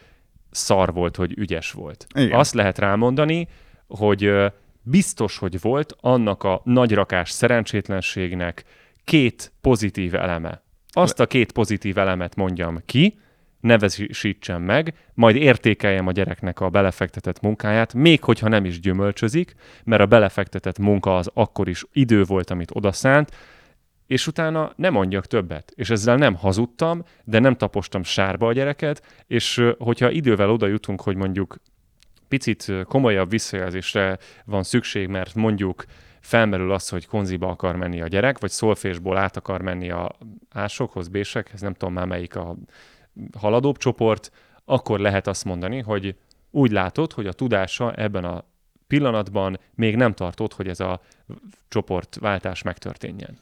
szar 0.52 0.94
volt, 0.94 1.16
hogy 1.16 1.38
ügyes 1.38 1.72
volt. 1.72 2.08
Igen. 2.14 2.40
Azt 2.40 2.54
lehet 2.54 2.78
rámondani, 2.78 3.48
hogy 3.88 4.32
biztos, 4.82 5.38
hogy 5.38 5.62
volt 5.62 5.96
annak 6.02 6.44
a 6.44 6.62
nagyrakás 6.64 7.30
szerencsétlenségnek 7.30 8.64
két 9.04 9.52
pozitív 9.62 10.16
eleme. 10.16 10.62
Azt 10.92 11.20
a 11.20 11.28
két 11.28 11.52
pozitív 11.52 11.98
elemet 11.98 12.36
mondjam 12.36 12.82
ki, 12.86 13.20
nevezítsem 13.60 14.62
meg, 14.62 14.94
majd 15.14 15.36
értékeljem 15.36 16.08
a 16.08 16.12
gyereknek 16.12 16.60
a 16.60 16.70
belefektetett 16.70 17.42
munkáját, 17.42 17.94
még 17.94 18.24
hogyha 18.24 18.48
nem 18.48 18.66
is 18.66 18.80
gyümölcsözik, 18.80 19.56
mert 19.84 20.02
a 20.02 20.06
belefektetett 20.06 20.78
munka 20.78 21.18
az 21.18 21.32
akkor 21.34 21.68
is 21.70 21.86
idő 21.94 22.24
volt, 22.24 22.50
amit 22.50 22.72
odaszánt, 22.74 23.32
és 24.10 24.28
utána 24.28 24.72
nem 24.76 24.94
mondjak 24.94 25.26
többet. 25.26 25.72
És 25.76 25.90
ezzel 25.90 26.16
nem 26.16 26.36
hazudtam, 26.36 27.04
de 27.24 27.40
nem 27.40 27.56
tapostam 27.56 28.04
sárba 28.04 28.48
a 28.48 28.54
gyereket, 28.54 29.24
és 29.28 29.66
hogyha 29.78 30.10
idővel 30.10 30.50
oda 30.50 30.68
jutunk, 30.68 31.02
hogy 31.02 31.16
mondjuk 31.16 31.58
picit 32.28 32.72
komolyabb 32.84 33.30
visszajelzésre 33.30 34.18
van 34.46 34.64
szükség, 34.64 35.08
mert 35.08 35.36
mondjuk 35.36 35.86
felmerül 36.20 36.72
az, 36.72 36.90
hogy 36.90 37.06
konziba 37.06 37.48
akar 37.48 37.76
menni 37.76 38.02
a 38.02 38.08
gyerek, 38.08 38.40
vagy 38.40 38.50
szolfésból 38.50 39.18
át 39.18 39.38
akar 39.38 39.62
menni 39.62 39.90
a 39.90 40.16
ásokhoz, 40.52 41.08
bésekhez, 41.08 41.62
nem 41.62 41.74
tudom 41.74 41.94
már 41.94 42.06
melyik 42.06 42.36
a 42.36 42.56
haladóbb 43.38 43.78
csoport, 43.78 44.32
akkor 44.66 45.00
lehet 45.00 45.28
azt 45.28 45.46
mondani, 45.46 45.80
hogy 45.80 46.16
úgy 46.52 46.72
látod, 46.72 47.14
hogy 47.14 47.28
a 47.28 47.34
tudása 47.34 47.94
ebben 47.94 48.24
a 48.24 48.44
pillanatban 48.88 49.60
még 49.76 49.96
nem 49.96 50.14
tartott, 50.14 50.54
hogy 50.54 50.68
ez 50.68 50.80
a 50.80 51.02
csoportváltás 51.68 52.62
megtörténjen. 52.62 53.38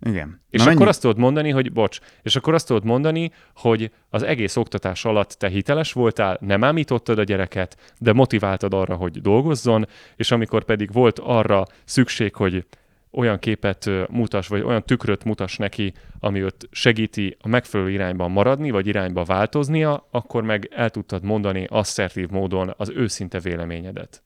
Igen. 0.00 0.40
És 0.50 0.58
Na 0.58 0.64
akkor 0.64 0.76
mennyi? 0.76 0.90
azt 0.90 1.00
tudod 1.00 1.18
mondani, 1.18 1.50
hogy 1.50 1.72
bocs, 1.72 1.98
és 2.22 2.36
akkor 2.36 2.54
azt 2.54 2.66
tudod 2.66 2.84
mondani, 2.84 3.32
hogy 3.54 3.90
az 4.08 4.22
egész 4.22 4.56
oktatás 4.56 5.04
alatt 5.04 5.30
te 5.30 5.48
hiteles 5.48 5.92
voltál, 5.92 6.38
nem 6.40 6.64
ámítottad 6.64 7.18
a 7.18 7.22
gyereket, 7.22 7.94
de 7.98 8.12
motiváltad 8.12 8.74
arra, 8.74 8.94
hogy 8.94 9.20
dolgozzon, 9.20 9.86
és 10.16 10.30
amikor 10.30 10.64
pedig 10.64 10.92
volt 10.92 11.18
arra 11.18 11.64
szükség, 11.84 12.34
hogy 12.34 12.66
olyan 13.10 13.38
képet 13.38 13.90
mutas, 14.10 14.48
vagy 14.48 14.62
olyan 14.62 14.82
tükröt 14.82 15.24
mutas 15.24 15.56
neki, 15.56 15.92
ami 16.20 16.42
őt 16.42 16.68
segíti 16.70 17.36
a 17.40 17.48
megfelelő 17.48 17.90
irányban 17.90 18.30
maradni, 18.30 18.70
vagy 18.70 18.86
irányba 18.86 19.24
változnia, 19.24 20.06
akkor 20.10 20.42
meg 20.42 20.70
el 20.74 20.90
tudtad 20.90 21.24
mondani 21.24 21.66
asszertív 21.68 22.28
módon 22.28 22.74
az 22.76 22.90
őszinte 22.94 23.40
véleményedet. 23.40 24.22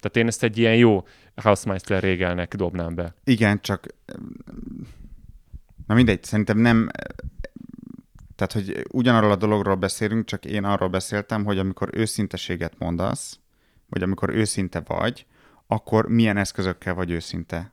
Tehát 0.00 0.16
én 0.16 0.26
ezt 0.26 0.42
egy 0.42 0.58
ilyen 0.58 0.76
jó 0.76 1.04
Hausmeister 1.36 2.02
régelnek 2.02 2.54
dobnám 2.54 2.94
be. 2.94 3.14
Igen, 3.24 3.60
csak 3.60 3.86
na 5.86 5.94
mindegy, 5.94 6.24
szerintem 6.24 6.58
nem 6.58 6.88
tehát, 8.36 8.52
hogy 8.52 8.86
ugyanarról 8.90 9.30
a 9.30 9.36
dologról 9.36 9.74
beszélünk, 9.74 10.24
csak 10.24 10.44
én 10.44 10.64
arról 10.64 10.88
beszéltem, 10.88 11.44
hogy 11.44 11.58
amikor 11.58 11.88
őszinteséget 11.92 12.78
mondasz, 12.78 13.38
vagy 13.88 14.02
amikor 14.02 14.30
őszinte 14.30 14.80
vagy, 14.86 15.26
akkor 15.66 16.08
milyen 16.08 16.36
eszközökkel 16.36 16.94
vagy 16.94 17.10
őszinte 17.10 17.72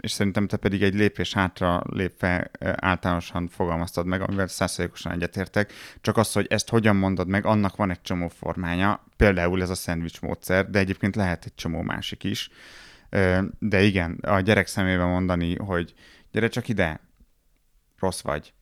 és 0.00 0.10
szerintem 0.10 0.46
te 0.46 0.56
pedig 0.56 0.82
egy 0.82 0.94
lépés 0.94 1.32
hátra 1.32 1.82
lépve 1.90 2.50
általánosan 2.60 3.48
fogalmaztad 3.48 4.06
meg, 4.06 4.20
amivel 4.20 4.46
százszerékosan 4.46 5.12
egyetértek, 5.12 5.72
csak 6.00 6.16
az, 6.16 6.32
hogy 6.32 6.46
ezt 6.50 6.68
hogyan 6.68 6.96
mondod 6.96 7.28
meg, 7.28 7.46
annak 7.46 7.76
van 7.76 7.90
egy 7.90 8.02
csomó 8.02 8.28
formája, 8.28 9.04
például 9.16 9.62
ez 9.62 9.70
a 9.70 9.74
szendvics 9.74 10.20
módszer, 10.20 10.70
de 10.70 10.78
egyébként 10.78 11.16
lehet 11.16 11.44
egy 11.44 11.54
csomó 11.54 11.82
másik 11.82 12.24
is. 12.24 12.50
De 13.58 13.82
igen, 13.82 14.18
a 14.22 14.40
gyerek 14.40 14.66
szemében 14.66 15.08
mondani, 15.08 15.56
hogy 15.56 15.94
gyere 16.30 16.48
csak 16.48 16.68
ide, 16.68 17.00
rossz 17.98 18.20
vagy, 18.20 18.52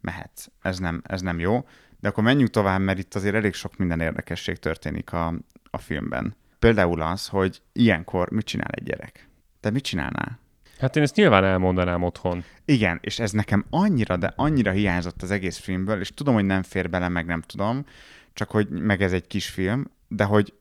mehetsz. 0.00 0.46
Ez 0.60 0.78
nem, 0.78 1.02
ez 1.06 1.20
nem 1.20 1.38
jó. 1.38 1.66
De 2.00 2.08
akkor 2.08 2.24
menjünk 2.24 2.50
tovább, 2.50 2.80
mert 2.80 2.98
itt 2.98 3.14
azért 3.14 3.34
elég 3.34 3.54
sok 3.54 3.76
minden 3.76 4.00
érdekesség 4.00 4.58
történik 4.58 5.12
a, 5.12 5.34
a 5.70 5.78
filmben. 5.78 6.36
Például 6.58 7.02
az, 7.02 7.28
hogy 7.28 7.62
ilyenkor 7.72 8.30
mit 8.30 8.46
csinál 8.46 8.70
egy 8.70 8.82
gyerek. 8.82 9.28
Te 9.60 9.70
mit 9.70 9.84
csinálnál? 9.84 10.38
Hát 10.78 10.96
én 10.96 11.02
ezt 11.02 11.16
nyilván 11.16 11.44
elmondanám 11.44 12.02
otthon. 12.02 12.44
Igen, 12.64 12.98
és 13.02 13.18
ez 13.18 13.30
nekem 13.30 13.64
annyira, 13.70 14.16
de 14.16 14.32
annyira 14.36 14.70
hiányzott 14.70 15.22
az 15.22 15.30
egész 15.30 15.58
filmből, 15.58 16.00
és 16.00 16.14
tudom, 16.14 16.34
hogy 16.34 16.44
nem 16.44 16.62
fér 16.62 16.90
bele, 16.90 17.08
meg 17.08 17.26
nem 17.26 17.40
tudom, 17.40 17.84
csak 18.32 18.50
hogy 18.50 18.68
meg 18.68 19.02
ez 19.02 19.12
egy 19.12 19.26
kis 19.26 19.48
film, 19.48 19.90
de 20.08 20.24
hogy 20.24 20.54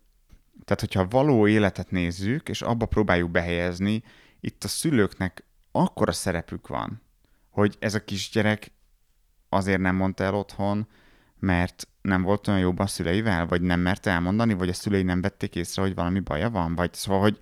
tehát, 0.76 0.94
hogyha 0.94 1.18
való 1.20 1.48
életet 1.48 1.92
nézzük, 1.92 2.50
és 2.50 2.62
abba 2.62 2.86
próbáljuk 2.86 3.32
behelyezni, 3.32 4.04
itt 4.40 4.64
a 4.64 4.68
szülőknek 4.68 5.46
akkora 5.72 6.12
szerepük 6.12 6.68
van, 6.68 7.02
hogy 7.50 7.76
ez 7.80 7.94
a 7.94 8.04
kisgyerek 8.04 8.72
azért 9.50 9.80
nem 9.80 9.96
mondta 9.96 10.24
el 10.24 10.36
otthon, 10.36 10.88
mert 11.40 11.88
nem 12.02 12.22
volt 12.22 12.48
olyan 12.48 12.60
jobb 12.60 12.80
a 12.80 12.88
szüleivel, 12.88 13.46
vagy 13.46 13.62
nem 13.62 13.80
mert 13.80 14.06
elmondani, 14.06 14.54
vagy 14.54 14.70
a 14.70 14.74
szülei 14.74 15.04
nem 15.04 15.22
vették 15.22 15.56
észre, 15.56 15.82
hogy 15.82 15.96
valami 15.96 16.20
baja 16.20 16.50
van, 16.50 16.76
vagy 16.76 16.94
szóval, 16.94 17.22
hogy 17.22 17.38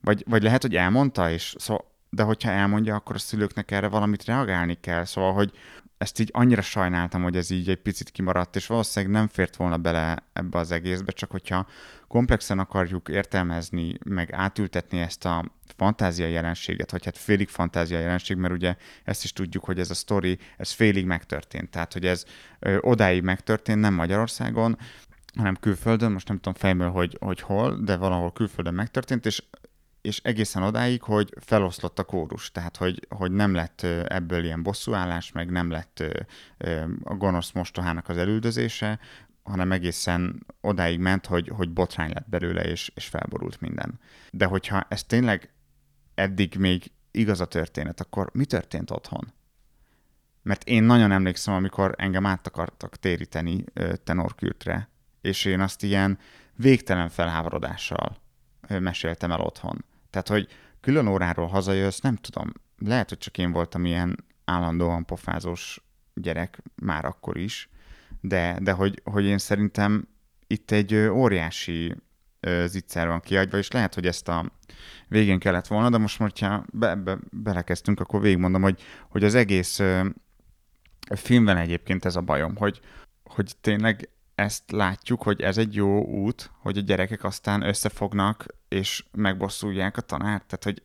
vagy, 0.00 0.24
vagy 0.28 0.42
lehet, 0.42 0.62
hogy 0.62 0.76
elmondta, 0.76 1.30
és 1.30 1.54
szóval, 1.58 1.84
de 2.10 2.22
hogyha 2.22 2.50
elmondja, 2.50 2.94
akkor 2.94 3.14
a 3.14 3.18
szülőknek 3.18 3.70
erre 3.70 3.88
valamit 3.88 4.24
reagálni 4.24 4.74
kell. 4.80 5.04
Szóval, 5.04 5.32
hogy 5.32 5.52
ezt 5.98 6.18
így 6.18 6.30
annyira 6.32 6.62
sajnáltam, 6.62 7.22
hogy 7.22 7.36
ez 7.36 7.50
így 7.50 7.68
egy 7.68 7.82
picit 7.82 8.10
kimaradt, 8.10 8.56
és 8.56 8.66
valószínűleg 8.66 9.14
nem 9.14 9.28
fért 9.28 9.56
volna 9.56 9.76
bele 9.76 10.24
ebbe 10.32 10.58
az 10.58 10.70
egészbe, 10.70 11.12
csak 11.12 11.30
hogyha 11.30 11.66
komplexen 12.08 12.58
akarjuk 12.58 13.08
értelmezni, 13.08 13.98
meg 14.04 14.32
átültetni 14.32 15.00
ezt 15.00 15.24
a 15.24 15.44
fantázia 15.76 16.26
jelenséget, 16.26 16.90
vagy 16.90 17.04
hát 17.04 17.18
félig 17.18 17.48
fantázia 17.48 17.98
jelenség, 17.98 18.36
mert 18.36 18.54
ugye 18.54 18.76
ezt 19.04 19.24
is 19.24 19.32
tudjuk, 19.32 19.64
hogy 19.64 19.78
ez 19.78 19.90
a 19.90 19.94
sztori, 19.94 20.38
ez 20.56 20.70
félig 20.70 21.04
megtörtént. 21.04 21.70
Tehát, 21.70 21.92
hogy 21.92 22.06
ez 22.06 22.24
ö, 22.58 22.76
odáig 22.80 23.22
megtörtént, 23.22 23.80
nem 23.80 23.94
Magyarországon, 23.94 24.78
hanem 25.36 25.56
külföldön, 25.56 26.12
most 26.12 26.28
nem 26.28 26.36
tudom 26.36 26.54
fejből, 26.54 26.90
hogy, 26.90 27.16
hogy 27.20 27.40
hol, 27.40 27.80
de 27.84 27.96
valahol 27.96 28.32
külföldön 28.32 28.74
megtörtént, 28.74 29.26
és 29.26 29.42
és 30.06 30.20
egészen 30.22 30.62
odáig, 30.62 31.02
hogy 31.02 31.34
feloszlott 31.40 31.98
a 31.98 32.04
kórus, 32.04 32.50
tehát 32.50 32.76
hogy, 32.76 33.06
hogy 33.08 33.32
nem 33.32 33.54
lett 33.54 33.82
ebből 34.06 34.44
ilyen 34.44 34.62
bosszúállás, 34.62 35.32
meg 35.32 35.50
nem 35.50 35.70
lett 35.70 36.02
a 37.04 37.14
gonosz 37.14 37.52
mostohának 37.52 38.08
az 38.08 38.16
elüldözése, 38.16 38.98
hanem 39.42 39.72
egészen 39.72 40.46
odáig 40.60 40.98
ment, 40.98 41.26
hogy, 41.26 41.48
hogy 41.48 41.70
botrány 41.70 42.10
lett 42.14 42.28
belőle, 42.28 42.62
és, 42.62 42.92
és 42.94 43.06
felborult 43.06 43.60
minden. 43.60 44.00
De 44.30 44.44
hogyha 44.44 44.86
ez 44.88 45.04
tényleg 45.04 45.50
eddig 46.14 46.54
még 46.58 46.92
igaz 47.10 47.40
a 47.40 47.46
történet, 47.46 48.00
akkor 48.00 48.30
mi 48.32 48.44
történt 48.44 48.90
otthon? 48.90 49.32
Mert 50.42 50.64
én 50.64 50.82
nagyon 50.82 51.12
emlékszem, 51.12 51.54
amikor 51.54 51.94
engem 51.98 52.26
át 52.26 52.46
akartak 52.46 52.96
téríteni 52.96 53.64
tenorkürtre, 54.04 54.88
és 55.20 55.44
én 55.44 55.60
azt 55.60 55.82
ilyen 55.82 56.18
végtelen 56.54 57.08
felháborodással 57.08 58.16
meséltem 58.68 59.32
el 59.32 59.40
otthon. 59.40 59.84
Tehát, 60.22 60.40
hogy 60.42 60.56
külön 60.80 61.06
óráról 61.06 61.46
hazajössz, 61.46 61.98
nem 61.98 62.16
tudom, 62.16 62.52
lehet, 62.78 63.08
hogy 63.08 63.18
csak 63.18 63.38
én 63.38 63.52
voltam 63.52 63.84
ilyen 63.84 64.24
állandóan 64.44 65.04
pofázós 65.04 65.80
gyerek 66.14 66.62
már 66.74 67.04
akkor 67.04 67.36
is, 67.36 67.68
de, 68.20 68.58
de 68.62 68.72
hogy, 68.72 69.00
hogy 69.04 69.24
én 69.24 69.38
szerintem 69.38 70.08
itt 70.46 70.70
egy 70.70 70.94
óriási 70.94 71.94
zicser 72.64 73.06
van 73.06 73.20
kiadva, 73.20 73.58
és 73.58 73.70
lehet, 73.70 73.94
hogy 73.94 74.06
ezt 74.06 74.28
a 74.28 74.52
végén 75.08 75.38
kellett 75.38 75.66
volna, 75.66 75.90
de 75.90 75.98
most, 75.98 76.18
hogyha 76.18 76.64
be, 76.72 76.94
be, 76.94 77.18
belekezdtünk, 77.30 78.00
akkor 78.00 78.20
végigmondom, 78.20 78.62
hogy, 78.62 78.82
hogy 79.08 79.24
az 79.24 79.34
egész 79.34 79.80
filmben 81.14 81.56
egyébként 81.56 82.04
ez 82.04 82.16
a 82.16 82.20
bajom, 82.20 82.56
hogy, 82.56 82.80
hogy 83.24 83.56
tényleg 83.60 84.08
ezt 84.36 84.70
látjuk, 84.70 85.22
hogy 85.22 85.40
ez 85.40 85.58
egy 85.58 85.74
jó 85.74 86.04
út, 86.04 86.50
hogy 86.58 86.78
a 86.78 86.80
gyerekek 86.80 87.24
aztán 87.24 87.62
összefognak, 87.62 88.46
és 88.68 89.04
megbosszulják 89.12 89.96
a 89.96 90.00
tanárt. 90.00 90.44
Tehát, 90.46 90.64
hogy 90.64 90.82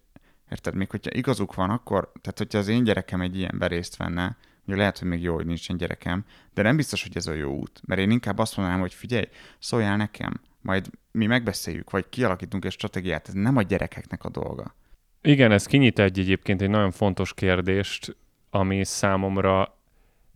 érted, 0.51 0.75
még 0.75 0.89
hogyha 0.89 1.11
igazuk 1.13 1.55
van, 1.55 1.69
akkor, 1.69 2.11
tehát 2.21 2.37
hogyha 2.37 2.57
az 2.57 2.67
én 2.67 2.83
gyerekem 2.83 3.21
egy 3.21 3.37
ilyenben 3.37 3.69
részt 3.69 3.97
venne, 3.97 4.37
ugye 4.65 4.75
lehet, 4.75 4.99
hogy 4.99 5.07
még 5.07 5.21
jó, 5.21 5.33
hogy 5.33 5.45
nincsen 5.45 5.77
gyerekem, 5.77 6.25
de 6.53 6.61
nem 6.61 6.75
biztos, 6.75 7.03
hogy 7.03 7.15
ez 7.15 7.27
a 7.27 7.33
jó 7.33 7.57
út. 7.57 7.81
Mert 7.85 8.01
én 8.01 8.11
inkább 8.11 8.37
azt 8.37 8.57
mondanám, 8.57 8.81
hogy 8.81 8.93
figyelj, 8.93 9.25
szóljál 9.59 9.97
nekem, 9.97 10.41
majd 10.61 10.89
mi 11.11 11.25
megbeszéljük, 11.25 11.89
vagy 11.89 12.09
kialakítunk 12.09 12.65
egy 12.65 12.71
stratégiát, 12.71 13.27
ez 13.27 13.33
nem 13.33 13.57
a 13.57 13.61
gyerekeknek 13.61 14.23
a 14.23 14.29
dolga. 14.29 14.75
Igen, 15.21 15.51
ez 15.51 15.65
kinyit 15.65 15.99
egy 15.99 16.19
egyébként 16.19 16.61
egy 16.61 16.69
nagyon 16.69 16.91
fontos 16.91 17.33
kérdést, 17.33 18.17
ami 18.49 18.85
számomra 18.85 19.81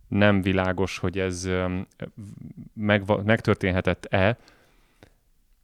nem 0.08 0.42
világos, 0.42 0.98
hogy 0.98 1.18
ez 1.18 1.48
meg, 2.74 3.02
megtörténhetett-e, 3.24 4.38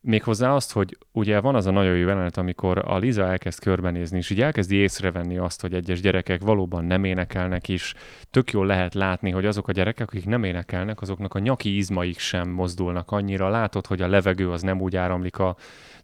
Méghozzá 0.04 0.54
azt, 0.54 0.72
hogy 0.72 0.98
ugye 1.12 1.40
van 1.40 1.54
az 1.54 1.66
a 1.66 1.70
nagyon 1.70 1.96
jó 1.96 2.08
jelenet, 2.08 2.36
amikor 2.36 2.82
a 2.86 2.98
Liza 2.98 3.26
elkezd 3.26 3.60
körbenézni, 3.60 4.16
és 4.16 4.30
így 4.30 4.40
elkezdi 4.40 4.76
észrevenni 4.76 5.36
azt, 5.38 5.60
hogy 5.60 5.74
egyes 5.74 6.00
gyerekek 6.00 6.42
valóban 6.42 6.84
nem 6.84 7.04
énekelnek 7.04 7.68
is. 7.68 7.94
Tök 8.30 8.50
jól 8.50 8.66
lehet 8.66 8.94
látni, 8.94 9.30
hogy 9.30 9.46
azok 9.46 9.68
a 9.68 9.72
gyerekek, 9.72 10.08
akik 10.08 10.26
nem 10.26 10.44
énekelnek, 10.44 11.00
azoknak 11.00 11.34
a 11.34 11.38
nyaki 11.38 11.76
izmaik 11.76 12.18
sem 12.18 12.48
mozdulnak 12.48 13.10
annyira. 13.10 13.48
Látod, 13.48 13.86
hogy 13.86 14.02
a 14.02 14.08
levegő 14.08 14.50
az 14.50 14.62
nem 14.62 14.80
úgy 14.80 14.96
áramlik 14.96 15.38
a 15.38 15.56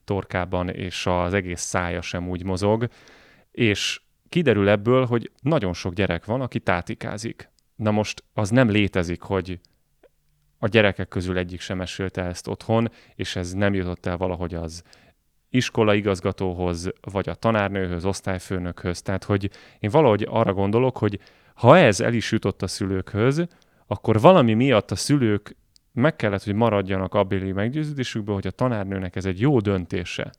torkában, 0.04 0.68
és 0.68 1.06
az 1.06 1.34
egész 1.34 1.60
szája 1.60 2.00
sem 2.00 2.28
úgy 2.28 2.44
mozog. 2.44 2.88
És 3.52 4.00
kiderül 4.28 4.68
ebből, 4.68 5.06
hogy 5.06 5.30
nagyon 5.40 5.72
sok 5.72 5.92
gyerek 5.92 6.24
van, 6.24 6.40
aki 6.40 6.60
tátikázik. 6.60 7.50
Na 7.78 7.90
most 7.90 8.24
az 8.32 8.50
nem 8.50 8.70
létezik, 8.70 9.20
hogy 9.20 9.60
a 10.58 10.68
gyerekek 10.68 11.08
közül 11.08 11.38
egyik 11.38 11.60
sem 11.60 11.76
mesélte 11.76 12.22
ezt 12.22 12.48
otthon, 12.48 12.90
és 13.14 13.36
ez 13.36 13.52
nem 13.52 13.74
jutott 13.74 14.06
el 14.06 14.16
valahogy 14.16 14.54
az 14.54 14.82
iskola 15.50 15.94
igazgatóhoz, 15.94 16.90
vagy 17.00 17.28
a 17.28 17.34
tanárnőhöz, 17.34 18.04
osztályfőnökhöz. 18.04 19.02
Tehát, 19.02 19.24
hogy 19.24 19.50
én 19.78 19.90
valahogy 19.90 20.26
arra 20.30 20.52
gondolok, 20.52 20.98
hogy 20.98 21.20
ha 21.54 21.78
ez 21.78 22.00
el 22.00 22.14
is 22.14 22.32
jutott 22.32 22.62
a 22.62 22.66
szülőkhöz, 22.66 23.46
akkor 23.86 24.20
valami 24.20 24.54
miatt 24.54 24.90
a 24.90 24.96
szülők 24.96 25.56
meg 25.92 26.16
kellett, 26.16 26.44
hogy 26.44 26.54
maradjanak 26.54 27.14
abbéli 27.14 27.52
meggyőződésükből, 27.52 28.34
hogy 28.34 28.46
a 28.46 28.50
tanárnőnek 28.50 29.16
ez 29.16 29.24
egy 29.24 29.40
jó 29.40 29.58
döntése. 29.60 30.32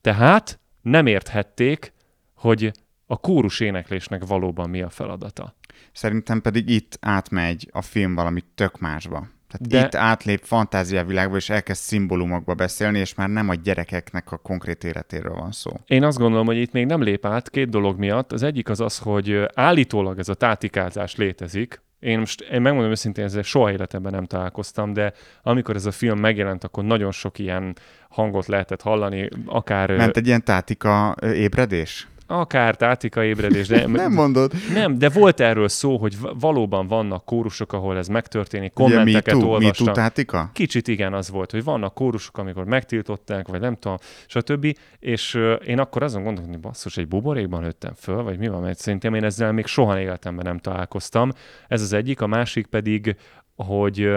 Tehát 0.00 0.58
nem 0.82 1.06
érthették, 1.06 1.92
hogy 2.34 2.72
a 3.06 3.16
kórus 3.16 3.60
éneklésnek 3.60 4.26
valóban 4.26 4.70
mi 4.70 4.82
a 4.82 4.88
feladata. 4.88 5.54
Szerintem 5.92 6.40
pedig 6.40 6.68
itt 6.68 6.98
átmegy 7.00 7.68
a 7.72 7.82
film 7.82 8.14
valami 8.14 8.40
tök 8.54 8.78
másba. 8.78 9.28
Tehát 9.58 9.68
De- 9.68 9.86
itt 9.86 9.94
átlép 10.02 10.40
fantáziavilágba, 10.42 11.36
és 11.36 11.50
elkezd 11.50 11.80
szimbólumokba 11.80 12.54
beszélni, 12.54 12.98
és 12.98 13.14
már 13.14 13.28
nem 13.28 13.48
a 13.48 13.54
gyerekeknek 13.54 14.32
a 14.32 14.36
konkrét 14.36 14.84
életéről 14.84 15.34
van 15.34 15.52
szó. 15.52 15.70
Én 15.86 16.04
azt 16.04 16.18
gondolom, 16.18 16.46
hogy 16.46 16.56
itt 16.56 16.72
még 16.72 16.86
nem 16.86 17.02
lép 17.02 17.26
át 17.26 17.50
két 17.50 17.68
dolog 17.68 17.98
miatt. 17.98 18.32
Az 18.32 18.42
egyik 18.42 18.68
az 18.68 18.80
az, 18.80 18.98
hogy 18.98 19.48
állítólag 19.54 20.18
ez 20.18 20.28
a 20.28 20.34
tátikázás 20.34 21.16
létezik. 21.16 21.82
Én 21.98 22.18
most, 22.18 22.40
én 22.40 22.60
megmondom 22.60 22.90
őszintén, 22.90 23.24
ezzel 23.24 23.42
soha 23.42 23.72
életemben 23.72 24.12
nem 24.12 24.24
találkoztam, 24.24 24.92
de 24.92 25.12
amikor 25.42 25.74
ez 25.74 25.86
a 25.86 25.90
film 25.90 26.18
megjelent, 26.18 26.64
akkor 26.64 26.84
nagyon 26.84 27.12
sok 27.12 27.38
ilyen 27.38 27.76
hangot 28.08 28.46
lehetett 28.46 28.82
hallani, 28.82 29.28
akár, 29.46 29.96
Ment 29.96 30.16
egy 30.16 30.26
ilyen 30.26 30.44
tátika 30.44 31.16
ébredés? 31.22 32.08
Akár 32.26 32.76
tátika 32.76 33.24
ébredés, 33.24 33.68
de 33.68 33.86
Nem 33.86 34.12
mondod. 34.12 34.52
Nem, 34.72 34.98
de 34.98 35.08
volt 35.08 35.40
erről 35.40 35.68
szó, 35.68 35.96
hogy 35.96 36.16
valóban 36.38 36.86
vannak 36.86 37.24
kórusok, 37.24 37.72
ahol 37.72 37.96
ez 37.96 38.08
megtörténik, 38.08 38.78
Ugye 38.78 38.94
kommenteket 38.94 39.34
Me 39.34 39.40
Too, 39.40 39.48
Me 39.48 39.54
olvastam. 39.54 39.86
Too 39.86 39.94
tátika? 39.94 40.50
Kicsit 40.52 40.88
igen, 40.88 41.14
az 41.14 41.30
volt, 41.30 41.50
hogy 41.50 41.64
vannak 41.64 41.94
kórusok, 41.94 42.38
amikor 42.38 42.64
megtiltották, 42.64 43.48
vagy 43.48 43.60
nem 43.60 43.76
tudom, 43.76 43.96
stb. 44.26 44.76
És 44.98 45.38
én 45.66 45.78
akkor 45.78 46.02
azon 46.02 46.22
gondoltam, 46.22 46.52
hogy 46.52 46.60
basszus, 46.60 46.96
egy 46.96 47.08
buborékban 47.08 47.62
nőttem 47.62 47.92
föl, 47.94 48.22
vagy 48.22 48.38
mi 48.38 48.48
van, 48.48 48.60
mert 48.60 48.78
szerintem 48.78 49.14
én 49.14 49.24
ezzel 49.24 49.52
még 49.52 49.66
soha 49.66 50.00
életemben 50.00 50.44
nem 50.44 50.58
találkoztam. 50.58 51.30
Ez 51.68 51.82
az 51.82 51.92
egyik, 51.92 52.20
a 52.20 52.26
másik 52.26 52.66
pedig, 52.66 53.16
hogy 53.56 54.10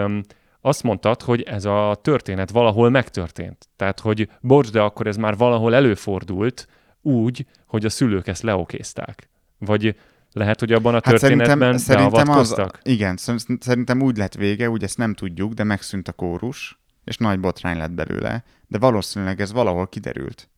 azt 0.60 0.82
mondtad, 0.82 1.22
hogy 1.22 1.42
ez 1.42 1.64
a 1.64 1.98
történet 2.02 2.50
valahol 2.50 2.90
megtörtént. 2.90 3.68
Tehát, 3.76 4.00
hogy 4.00 4.28
bocs, 4.40 4.70
de 4.70 4.80
akkor 4.80 5.06
ez 5.06 5.16
már 5.16 5.36
valahol 5.36 5.74
előfordult 5.74 6.68
úgy, 7.08 7.46
hogy 7.66 7.84
a 7.84 7.88
szülők 7.90 8.26
ezt 8.26 8.42
leokézták. 8.42 9.28
Vagy 9.58 9.96
lehet, 10.32 10.60
hogy 10.60 10.72
abban 10.72 10.94
a 10.94 11.00
Hát 11.04 11.04
történetben 11.04 11.78
szerintem, 11.78 11.78
szerintem 11.78 12.12
az, 12.12 12.26
beavatkoztak? 12.26 12.80
igen, 12.82 13.16
szer- 13.16 13.62
szerintem 13.62 14.02
úgy 14.02 14.16
lett 14.16 14.34
vége, 14.34 14.70
úgy 14.70 14.82
ezt 14.82 14.96
nem 14.96 15.14
tudjuk, 15.14 15.52
de 15.52 15.64
megszűnt 15.64 16.08
a 16.08 16.12
kórus, 16.12 16.78
és 17.04 17.16
nagy 17.16 17.40
botrány 17.40 17.76
lett 17.76 17.90
belőle, 17.90 18.44
de 18.66 18.78
valószínűleg 18.78 19.40
ez 19.40 19.52
valahol 19.52 19.88
kiderült. 19.88 20.48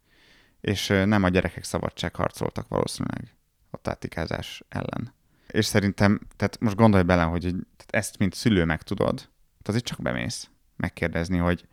És 0.61 0.87
nem 0.87 1.23
a 1.23 1.29
gyerekek 1.29 1.65
szabadság 1.65 2.15
harcoltak 2.15 2.69
valószínűleg 2.69 3.37
a 3.71 3.77
tátikázás 3.77 4.63
ellen. 4.69 5.15
És 5.47 5.67
szerintem, 5.67 6.21
tehát 6.37 6.61
most 6.61 6.77
gondolj 6.77 7.03
bele, 7.03 7.23
hogy 7.23 7.41
tehát 7.43 7.87
ezt, 7.91 8.19
mint 8.19 8.35
szülő 8.35 8.65
megtudod, 8.65 9.15
tehát 9.17 9.69
azért 9.69 9.85
csak 9.85 10.03
bemész 10.03 10.51
megkérdezni, 10.77 11.39
hogy 11.39 11.65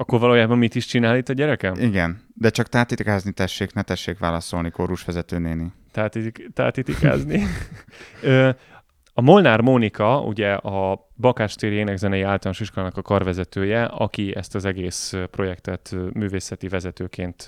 Akkor 0.00 0.20
valójában 0.20 0.58
mit 0.58 0.74
is 0.74 0.86
csinál 0.86 1.16
itt 1.16 1.28
a 1.28 1.32
gyerekem? 1.32 1.74
igen, 1.74 2.22
de 2.34 2.50
csak 2.50 2.68
tátikázni 2.68 3.32
tessék, 3.32 3.72
ne 3.72 3.82
tessék 3.82 4.18
válaszolni 4.18 4.70
kórusvezető 4.70 5.38
néni. 5.38 5.72
Tátitik- 5.92 6.50
Tátitikázni. 6.54 7.42
A 9.14 9.20
Molnár 9.20 9.60
Mónika, 9.60 10.20
ugye 10.20 10.52
a 10.52 11.08
Bakács-téri 11.16 11.74
énekzenei 11.74 12.22
általános 12.22 12.60
iskolának 12.60 12.96
a 12.96 13.02
karvezetője, 13.02 13.84
aki 13.84 14.36
ezt 14.36 14.54
az 14.54 14.64
egész 14.64 15.14
projektet 15.30 15.96
művészeti 16.12 16.68
vezetőként 16.68 17.46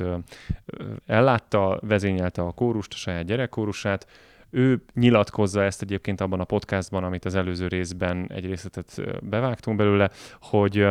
ellátta, 1.07 1.79
vezényelte 1.83 2.43
a 2.43 2.53
kórust, 2.53 2.93
a 2.93 2.97
saját 2.97 3.25
gyerekkórusát. 3.25 4.07
Ő 4.51 4.85
nyilatkozza 4.95 5.63
ezt 5.63 5.83
egyébként 5.83 6.21
abban 6.21 6.41
a 6.41 6.45
podcastban, 6.45 7.05
amit 7.05 7.25
az 7.25 7.35
előző 7.35 7.69
részben 7.69 8.31
egy 8.33 8.47
részletet 8.47 9.03
bevágtunk 9.23 9.77
belőle, 9.77 10.11
hogy 10.41 10.87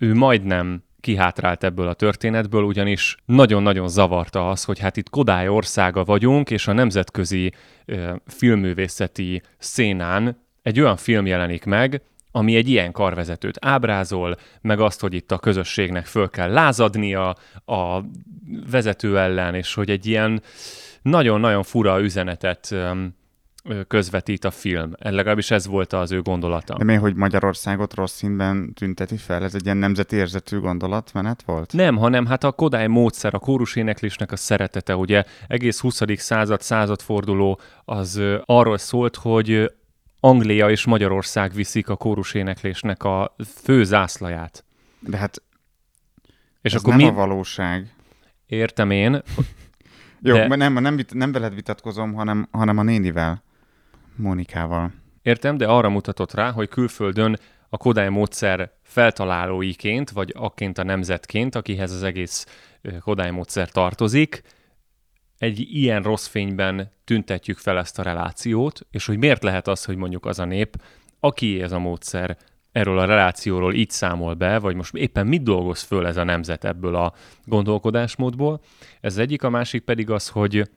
ő 0.00 0.14
majdnem 0.14 0.82
kihátrált 1.00 1.64
ebből 1.64 1.88
a 1.88 1.94
történetből, 1.94 2.62
ugyanis 2.62 3.16
nagyon-nagyon 3.24 3.88
zavarta 3.88 4.48
az, 4.50 4.64
hogy 4.64 4.78
hát 4.78 4.96
itt 4.96 5.10
Kodály 5.10 5.48
országa 5.48 6.04
vagyunk, 6.04 6.50
és 6.50 6.66
a 6.66 6.72
nemzetközi 6.72 7.52
ö, 7.84 8.14
filmművészeti 8.26 9.42
szénán 9.58 10.46
egy 10.62 10.80
olyan 10.80 10.96
film 10.96 11.26
jelenik 11.26 11.64
meg, 11.64 12.02
ami 12.32 12.56
egy 12.56 12.68
ilyen 12.68 12.92
karvezetőt 12.92 13.56
ábrázol, 13.60 14.36
meg 14.60 14.80
azt, 14.80 15.00
hogy 15.00 15.14
itt 15.14 15.32
a 15.32 15.38
közösségnek 15.38 16.06
föl 16.06 16.30
kell 16.30 16.52
lázadnia 16.52 17.36
a 17.64 18.00
vezető 18.70 19.18
ellen, 19.18 19.54
és 19.54 19.74
hogy 19.74 19.90
egy 19.90 20.06
ilyen 20.06 20.42
nagyon-nagyon 21.02 21.62
fura 21.62 22.00
üzenetet 22.00 22.68
öm, 22.70 23.14
közvetít 23.88 24.44
a 24.44 24.50
film. 24.50 24.92
Legalábbis 24.98 25.50
ez 25.50 25.66
volt 25.66 25.92
az 25.92 26.12
ő 26.12 26.22
gondolata. 26.22 26.76
De 26.76 26.84
mi, 26.84 26.94
hogy 26.94 27.14
Magyarországot 27.14 27.94
rossz 27.94 28.14
színben 28.14 28.72
tünteti 28.72 29.16
fel? 29.16 29.42
Ez 29.42 29.54
egy 29.54 29.64
ilyen 29.64 29.76
nemzeti 29.76 30.16
érzetű 30.16 30.58
gondolatmenet 30.58 31.42
volt? 31.42 31.72
Nem, 31.72 31.96
hanem 31.96 32.26
hát 32.26 32.44
a 32.44 32.52
Kodály 32.52 32.86
módszer, 32.86 33.34
a 33.34 33.38
kóruséneklésnek 33.38 34.32
a 34.32 34.36
szeretete, 34.36 34.96
ugye 34.96 35.24
egész 35.48 35.80
20. 35.80 36.00
század, 36.16 36.60
századforduló 36.60 37.60
az 37.84 38.22
arról 38.44 38.78
szólt, 38.78 39.16
hogy 39.16 39.72
Anglia 40.20 40.70
és 40.70 40.84
Magyarország 40.84 41.52
viszik 41.52 41.88
a 41.88 41.96
kóruséneklésnek 41.96 43.04
a 43.04 43.34
fő 43.62 43.84
zászlaját. 43.84 44.64
De 44.98 45.16
hát 45.16 45.42
És 46.62 46.74
ez 46.74 46.80
akkor 46.80 46.96
nem 46.96 47.06
mi... 47.06 47.12
a 47.12 47.12
valóság. 47.12 47.94
Értem 48.46 48.90
én, 48.90 49.22
Jó, 50.22 50.34
De- 50.34 50.56
nem, 50.56 50.72
nem, 50.72 50.98
nem 51.12 51.32
veled 51.32 51.54
vitatkozom, 51.54 52.12
hanem, 52.14 52.48
hanem 52.50 52.78
a 52.78 52.82
nénivel, 52.82 53.42
Mónikával. 54.16 54.92
Értem, 55.22 55.56
de 55.56 55.66
arra 55.66 55.88
mutatott 55.88 56.32
rá, 56.32 56.50
hogy 56.50 56.68
külföldön 56.68 57.38
a 57.68 57.76
Kodály 57.76 58.08
módszer 58.08 58.72
feltalálóiként, 58.82 60.10
vagy 60.10 60.32
akként 60.36 60.78
a 60.78 60.82
nemzetként, 60.82 61.54
akihez 61.54 61.92
az 61.92 62.02
egész 62.02 62.46
Kodály 63.00 63.30
módszer 63.30 63.70
tartozik, 63.70 64.42
egy 65.38 65.66
ilyen 65.74 66.02
rossz 66.02 66.26
fényben 66.26 66.92
tüntetjük 67.04 67.58
fel 67.58 67.78
ezt 67.78 67.98
a 67.98 68.02
relációt, 68.02 68.86
és 68.90 69.06
hogy 69.06 69.18
miért 69.18 69.42
lehet 69.42 69.68
az, 69.68 69.84
hogy 69.84 69.96
mondjuk 69.96 70.26
az 70.26 70.38
a 70.38 70.44
nép, 70.44 70.82
aki 71.20 71.62
ez 71.62 71.72
a 71.72 71.78
módszer, 71.78 72.36
erről 72.72 72.98
a 72.98 73.04
relációról 73.04 73.74
így 73.74 73.90
számol 73.90 74.34
be, 74.34 74.58
vagy 74.58 74.76
most 74.76 74.94
éppen 74.94 75.26
mit 75.26 75.42
dolgoz 75.42 75.82
föl 75.82 76.06
ez 76.06 76.16
a 76.16 76.24
nemzet 76.24 76.64
ebből 76.64 76.94
a 76.94 77.12
gondolkodásmódból. 77.44 78.60
Ez 79.00 79.18
egyik, 79.18 79.42
a 79.42 79.50
másik 79.50 79.84
pedig 79.84 80.10
az, 80.10 80.28
hogy 80.28 80.70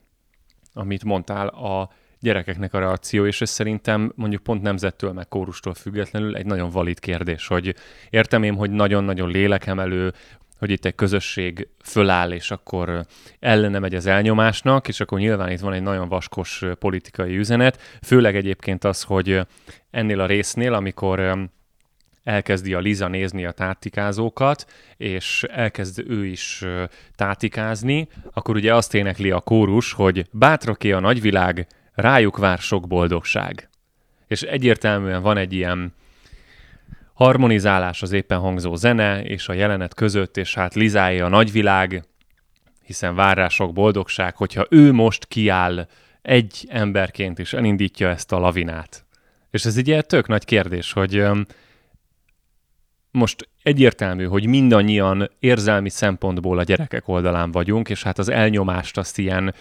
amit 0.73 1.03
mondtál, 1.03 1.47
a 1.47 1.89
gyerekeknek 2.23 2.73
a 2.73 2.79
reakció, 2.79 3.25
és 3.25 3.41
ez 3.41 3.49
szerintem 3.49 4.11
mondjuk 4.15 4.43
pont 4.43 4.61
nemzettől, 4.61 5.11
meg 5.11 5.27
kórustól 5.27 5.73
függetlenül 5.73 6.35
egy 6.35 6.45
nagyon 6.45 6.69
valid 6.69 6.99
kérdés, 6.99 7.47
hogy 7.47 7.75
értem 8.09 8.43
én, 8.43 8.55
hogy 8.55 8.71
nagyon-nagyon 8.71 9.29
lélekemelő, 9.29 10.13
hogy 10.59 10.69
itt 10.71 10.85
egy 10.85 10.95
közösség 10.95 11.67
föláll, 11.83 12.31
és 12.31 12.51
akkor 12.51 13.05
ellene 13.39 13.79
megy 13.79 13.95
az 13.95 14.05
elnyomásnak, 14.05 14.87
és 14.87 14.99
akkor 14.99 15.19
nyilván 15.19 15.51
itt 15.51 15.59
van 15.59 15.73
egy 15.73 15.81
nagyon 15.81 16.07
vaskos 16.07 16.63
politikai 16.79 17.37
üzenet, 17.37 17.81
főleg 18.01 18.35
egyébként 18.35 18.83
az, 18.83 19.01
hogy 19.01 19.39
ennél 19.91 20.19
a 20.19 20.25
résznél, 20.25 20.73
amikor 20.73 21.19
öm, 21.19 21.51
elkezdi 22.23 22.73
a 22.73 22.79
Liza 22.79 23.07
nézni 23.07 23.45
a 23.45 23.51
tátikázókat, 23.51 24.65
és 24.97 25.43
elkezd 25.43 26.03
ő 26.07 26.25
is 26.25 26.65
tátikázni, 27.15 28.07
akkor 28.33 28.55
ugye 28.55 28.75
azt 28.75 28.93
énekli 28.93 29.31
a 29.31 29.39
kórus, 29.39 29.93
hogy 29.93 30.25
bátraké 30.31 30.91
a 30.91 30.99
nagyvilág, 30.99 31.67
rájuk 31.93 32.37
vár 32.37 32.57
sok 32.57 32.87
boldogság. 32.87 33.69
És 34.27 34.41
egyértelműen 34.41 35.21
van 35.21 35.37
egy 35.37 35.53
ilyen 35.53 35.93
harmonizálás 37.13 38.01
az 38.01 38.11
éppen 38.11 38.39
hangzó 38.39 38.75
zene 38.75 39.23
és 39.23 39.47
a 39.47 39.53
jelenet 39.53 39.93
között, 39.93 40.37
és 40.37 40.53
hát 40.53 40.73
Lizáé 40.73 41.19
a 41.19 41.27
nagyvilág, 41.27 42.03
hiszen 42.83 43.15
vár 43.15 43.37
rá 43.37 43.47
sok 43.47 43.73
boldogság, 43.73 44.35
hogyha 44.35 44.65
ő 44.69 44.91
most 44.91 45.25
kiáll 45.25 45.87
egy 46.21 46.67
emberként 46.69 47.39
és 47.39 47.53
elindítja 47.53 48.09
ezt 48.09 48.31
a 48.31 48.39
lavinát. 48.39 49.05
És 49.51 49.65
ez 49.65 49.77
egy 49.77 50.05
tök 50.07 50.27
nagy 50.27 50.45
kérdés, 50.45 50.91
hogy 50.91 51.25
most 53.11 53.49
egyértelmű, 53.63 54.25
hogy 54.25 54.45
mindannyian 54.45 55.29
érzelmi 55.39 55.89
szempontból 55.89 56.59
a 56.59 56.63
gyerekek 56.63 57.07
oldalán 57.07 57.51
vagyunk, 57.51 57.89
és 57.89 58.03
hát 58.03 58.17
az 58.17 58.29
elnyomást 58.29 58.97
azt 58.97 59.17
ilyen 59.17 59.53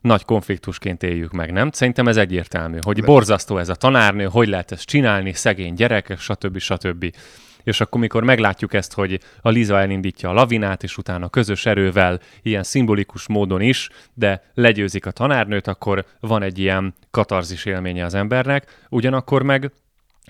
nagy 0.00 0.24
konfliktusként 0.24 1.02
éljük 1.02 1.32
meg, 1.32 1.52
nem? 1.52 1.70
Szerintem 1.70 2.08
ez 2.08 2.16
egyértelmű, 2.16 2.78
hogy 2.80 3.04
borzasztó 3.04 3.58
ez 3.58 3.68
a 3.68 3.74
tanárnő, 3.74 4.24
hogy 4.24 4.48
lehet 4.48 4.72
ezt 4.72 4.84
csinálni, 4.84 5.32
szegény 5.32 5.74
gyerek, 5.74 6.14
stb. 6.18 6.58
stb. 6.58 7.14
És 7.62 7.80
akkor, 7.80 8.00
mikor 8.00 8.24
meglátjuk 8.24 8.74
ezt, 8.74 8.92
hogy 8.92 9.20
a 9.40 9.48
Liza 9.48 9.80
elindítja 9.80 10.28
a 10.28 10.32
lavinát, 10.32 10.82
és 10.82 10.96
utána 10.96 11.28
közös 11.28 11.66
erővel, 11.66 12.20
ilyen 12.42 12.62
szimbolikus 12.62 13.28
módon 13.28 13.60
is, 13.60 13.88
de 14.14 14.50
legyőzik 14.54 15.06
a 15.06 15.10
tanárnőt, 15.10 15.66
akkor 15.66 16.04
van 16.20 16.42
egy 16.42 16.58
ilyen 16.58 16.94
katarzis 17.10 17.64
élménye 17.64 18.04
az 18.04 18.14
embernek. 18.14 18.86
Ugyanakkor 18.88 19.42
meg 19.42 19.72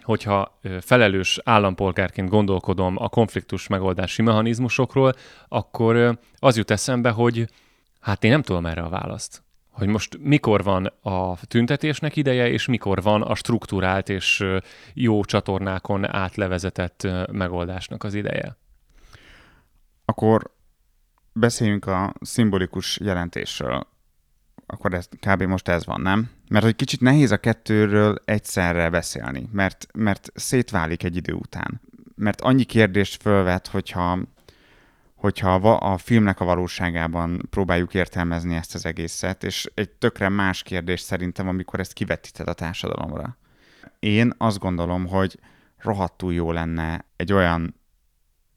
hogyha 0.03 0.61
felelős 0.81 1.39
állampolgárként 1.45 2.29
gondolkodom 2.29 2.97
a 2.99 3.09
konfliktus 3.09 3.67
megoldási 3.67 4.23
mechanizmusokról, 4.23 5.15
akkor 5.49 6.19
az 6.39 6.57
jut 6.57 6.71
eszembe, 6.71 7.11
hogy 7.11 7.49
hát 8.01 8.25
én 8.25 8.31
nem 8.31 8.43
tudom 8.43 8.67
erre 8.67 8.83
a 8.83 8.89
választ. 8.89 9.43
Hogy 9.81 9.89
most 9.89 10.19
mikor 10.19 10.63
van 10.63 10.87
a 11.03 11.37
tüntetésnek 11.47 12.17
ideje, 12.17 12.49
és 12.49 12.67
mikor 12.67 13.03
van 13.03 13.23
a 13.23 13.35
struktúrált 13.35 14.09
és 14.09 14.45
jó 14.95 15.25
csatornákon 15.25 16.13
átlevezetett 16.13 17.09
megoldásnak 17.33 18.05
az 18.05 18.15
ideje. 18.15 18.57
Akkor 20.05 20.51
beszéljünk 21.33 21.87
a 21.87 22.15
szimbolikus 22.21 22.99
jelentésről. 23.03 23.87
Akkor 24.67 24.95
ez, 24.95 25.09
kb. 25.21 25.43
most 25.43 25.69
ez 25.69 25.87
van, 25.87 26.01
nem? 26.01 26.31
Mert 26.49 26.65
hogy 26.65 26.77
kicsit 26.77 27.01
nehéz 27.01 27.31
a 27.31 27.37
kettőről 27.37 28.17
egyszerre 28.25 28.91
beszélni, 28.91 29.49
mert, 29.53 29.87
mert 29.95 30.33
szétválik 30.35 31.03
egy 31.03 31.17
idő 31.17 31.33
után. 31.33 31.81
Mert 32.15 32.41
annyi 32.41 32.65
kérdést 32.65 33.23
fölvet, 33.23 33.67
hogyha 33.67 34.19
hogyha 35.21 35.55
a 35.75 35.99
filmnek 35.99 36.41
a 36.41 36.45
valóságában 36.45 37.47
próbáljuk 37.51 37.95
értelmezni 37.95 38.55
ezt 38.55 38.75
az 38.75 38.87
egészet, 38.87 39.45
és 39.45 39.71
egy 39.75 39.91
tökre 39.91 40.29
más 40.29 40.63
kérdés 40.63 41.01
szerintem, 41.01 41.49
amikor 41.49 41.81
ezt 41.81 41.93
kivetíted 41.93 42.49
a 42.49 42.53
társadalomra. 42.53 43.37
Én 43.99 44.33
azt 44.39 44.59
gondolom, 44.59 45.07
hogy 45.07 45.39
rohadtul 45.79 46.33
jó 46.33 46.53
lenne 46.53 47.05
egy 47.17 47.33
olyan 47.33 47.75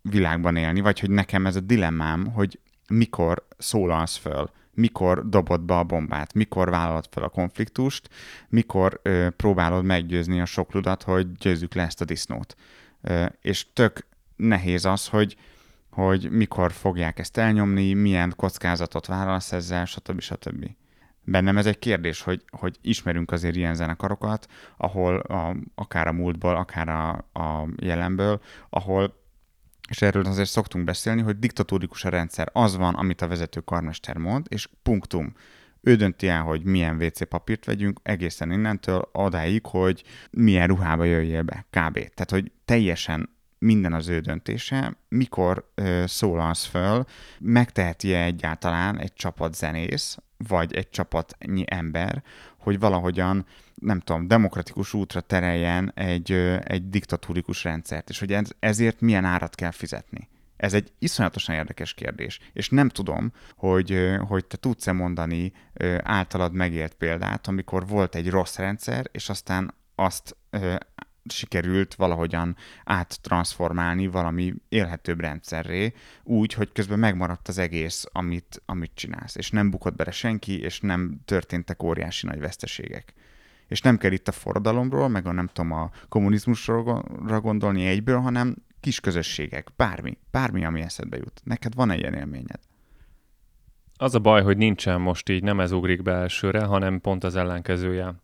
világban 0.01 0.55
élni, 0.55 0.81
vagy 0.81 0.99
hogy 0.99 1.09
nekem 1.09 1.45
ez 1.45 1.55
a 1.55 1.59
dilemmám, 1.59 2.25
hogy 2.25 2.59
mikor 2.89 3.47
szólalsz 3.57 4.17
föl, 4.17 4.49
mikor 4.73 5.29
dobod 5.29 5.61
be 5.61 5.77
a 5.77 5.83
bombát, 5.83 6.33
mikor 6.33 6.69
vállalod 6.69 7.07
fel 7.09 7.23
a 7.23 7.29
konfliktust, 7.29 8.09
mikor 8.49 8.99
ö, 9.03 9.27
próbálod 9.29 9.83
meggyőzni 9.83 10.39
a 10.41 10.45
sokludat, 10.45 11.03
hogy 11.03 11.31
győzzük 11.31 11.73
le 11.73 11.83
ezt 11.83 12.01
a 12.01 12.05
disznót. 12.05 12.55
Ö, 13.01 13.25
és 13.41 13.73
tök 13.73 14.07
nehéz 14.35 14.85
az, 14.85 15.07
hogy 15.07 15.35
hogy 15.93 16.31
mikor 16.31 16.71
fogják 16.71 17.19
ezt 17.19 17.37
elnyomni, 17.37 17.93
milyen 17.93 18.33
kockázatot 18.35 19.05
vállalsz 19.05 19.51
ezzel, 19.51 19.85
stb. 19.85 20.19
stb. 20.19 20.65
Bennem 21.25 21.57
ez 21.57 21.65
egy 21.65 21.79
kérdés, 21.79 22.21
hogy, 22.21 22.43
hogy 22.49 22.77
ismerünk 22.81 23.31
azért 23.31 23.55
ilyen 23.55 23.75
zenekarokat, 23.75 24.47
ahol 24.77 25.15
a, 25.15 25.55
akár 25.75 26.07
a 26.07 26.11
múltból, 26.11 26.55
akár 26.55 26.89
a, 26.89 27.09
a 27.33 27.67
jelenből, 27.81 28.41
ahol 28.69 29.21
és 29.89 30.01
erről 30.01 30.25
azért 30.25 30.49
szoktunk 30.49 30.85
beszélni, 30.85 31.21
hogy 31.21 31.39
diktatórikus 31.39 32.05
a 32.05 32.09
rendszer. 32.09 32.49
Az 32.53 32.77
van, 32.77 32.93
amit 32.95 33.21
a 33.21 33.27
vezető 33.27 33.59
karmester 33.59 34.17
mond, 34.17 34.45
és 34.49 34.69
punktum. 34.83 35.33
Ő 35.81 35.95
dönti 35.95 36.27
el, 36.27 36.41
hogy 36.41 36.63
milyen 36.63 37.01
WC 37.01 37.27
papírt 37.27 37.65
vegyünk, 37.65 37.99
egészen 38.03 38.51
innentől 38.51 39.09
odáig, 39.11 39.65
hogy 39.65 40.03
milyen 40.31 40.67
ruhába 40.67 41.03
jöjjél 41.03 41.41
be, 41.41 41.65
kb. 41.69 41.93
Tehát, 41.93 42.29
hogy 42.29 42.51
teljesen 42.65 43.29
minden 43.63 43.93
az 43.93 44.07
ő 44.07 44.19
döntése, 44.19 44.97
mikor 45.09 45.71
ö, 45.75 46.03
szólalsz 46.07 46.65
föl, 46.65 47.05
megteheti-e 47.39 48.23
egyáltalán 48.23 48.99
egy 48.99 49.13
csapat 49.13 49.55
zenész, 49.55 50.17
vagy 50.37 50.73
egy 50.73 50.89
csapatnyi 50.89 51.63
ember, 51.67 52.23
hogy 52.57 52.79
valahogyan, 52.79 53.45
nem 53.75 53.99
tudom, 53.99 54.27
demokratikus 54.27 54.93
útra 54.93 55.21
tereljen 55.21 55.91
egy, 55.95 56.31
ö, 56.31 56.57
egy 56.63 56.89
diktatúrikus 56.89 57.63
rendszert, 57.63 58.09
és 58.09 58.19
hogy 58.19 58.33
ez, 58.33 58.49
ezért 58.59 59.01
milyen 59.01 59.25
árat 59.25 59.55
kell 59.55 59.71
fizetni. 59.71 60.29
Ez 60.57 60.73
egy 60.73 60.91
iszonyatosan 60.99 61.55
érdekes 61.55 61.93
kérdés, 61.93 62.39
és 62.53 62.69
nem 62.69 62.89
tudom, 62.89 63.31
hogy, 63.55 64.17
hogy 64.27 64.45
te 64.45 64.57
tudsz-e 64.57 64.91
mondani 64.91 65.53
általad 65.97 66.53
megélt 66.53 66.93
példát, 66.93 67.47
amikor 67.47 67.87
volt 67.87 68.15
egy 68.15 68.29
rossz 68.29 68.57
rendszer, 68.57 69.09
és 69.11 69.29
aztán 69.29 69.73
azt 69.95 70.37
sikerült 71.29 71.95
valahogyan 71.95 72.55
áttransformálni 72.83 74.07
valami 74.07 74.53
élhetőbb 74.69 75.19
rendszerré, 75.19 75.93
úgy, 76.23 76.53
hogy 76.53 76.71
közben 76.71 76.99
megmaradt 76.99 77.47
az 77.47 77.57
egész, 77.57 78.05
amit, 78.11 78.61
amit 78.65 78.91
csinálsz, 78.93 79.35
és 79.35 79.49
nem 79.49 79.69
bukott 79.69 79.95
bele 79.95 80.11
senki, 80.11 80.61
és 80.61 80.79
nem 80.79 81.19
történtek 81.25 81.83
óriási 81.83 82.25
nagy 82.25 82.39
veszteségek. 82.39 83.13
És 83.67 83.81
nem 83.81 83.97
kell 83.97 84.11
itt 84.11 84.27
a 84.27 84.31
forradalomról, 84.31 85.07
meg 85.07 85.27
a 85.27 85.31
nem 85.31 85.47
tudom, 85.47 85.71
a 85.71 85.91
kommunizmusra 86.09 86.83
gondolni 87.41 87.85
egyből, 87.85 88.19
hanem 88.19 88.55
kis 88.79 88.99
közösségek, 88.99 89.67
bármi, 89.75 90.17
bármi, 90.31 90.65
ami 90.65 90.81
eszedbe 90.81 91.17
jut. 91.17 91.41
Neked 91.43 91.75
van 91.75 91.91
egy 91.91 91.99
ilyen 91.99 92.13
élményed? 92.13 92.59
Az 93.95 94.15
a 94.15 94.19
baj, 94.19 94.43
hogy 94.43 94.57
nincsen 94.57 95.01
most 95.01 95.29
így, 95.29 95.43
nem 95.43 95.59
ez 95.59 95.71
ugrik 95.71 96.01
be 96.01 96.11
elsőre, 96.11 96.63
hanem 96.63 97.01
pont 97.01 97.23
az 97.23 97.35
ellenkezője 97.35 98.22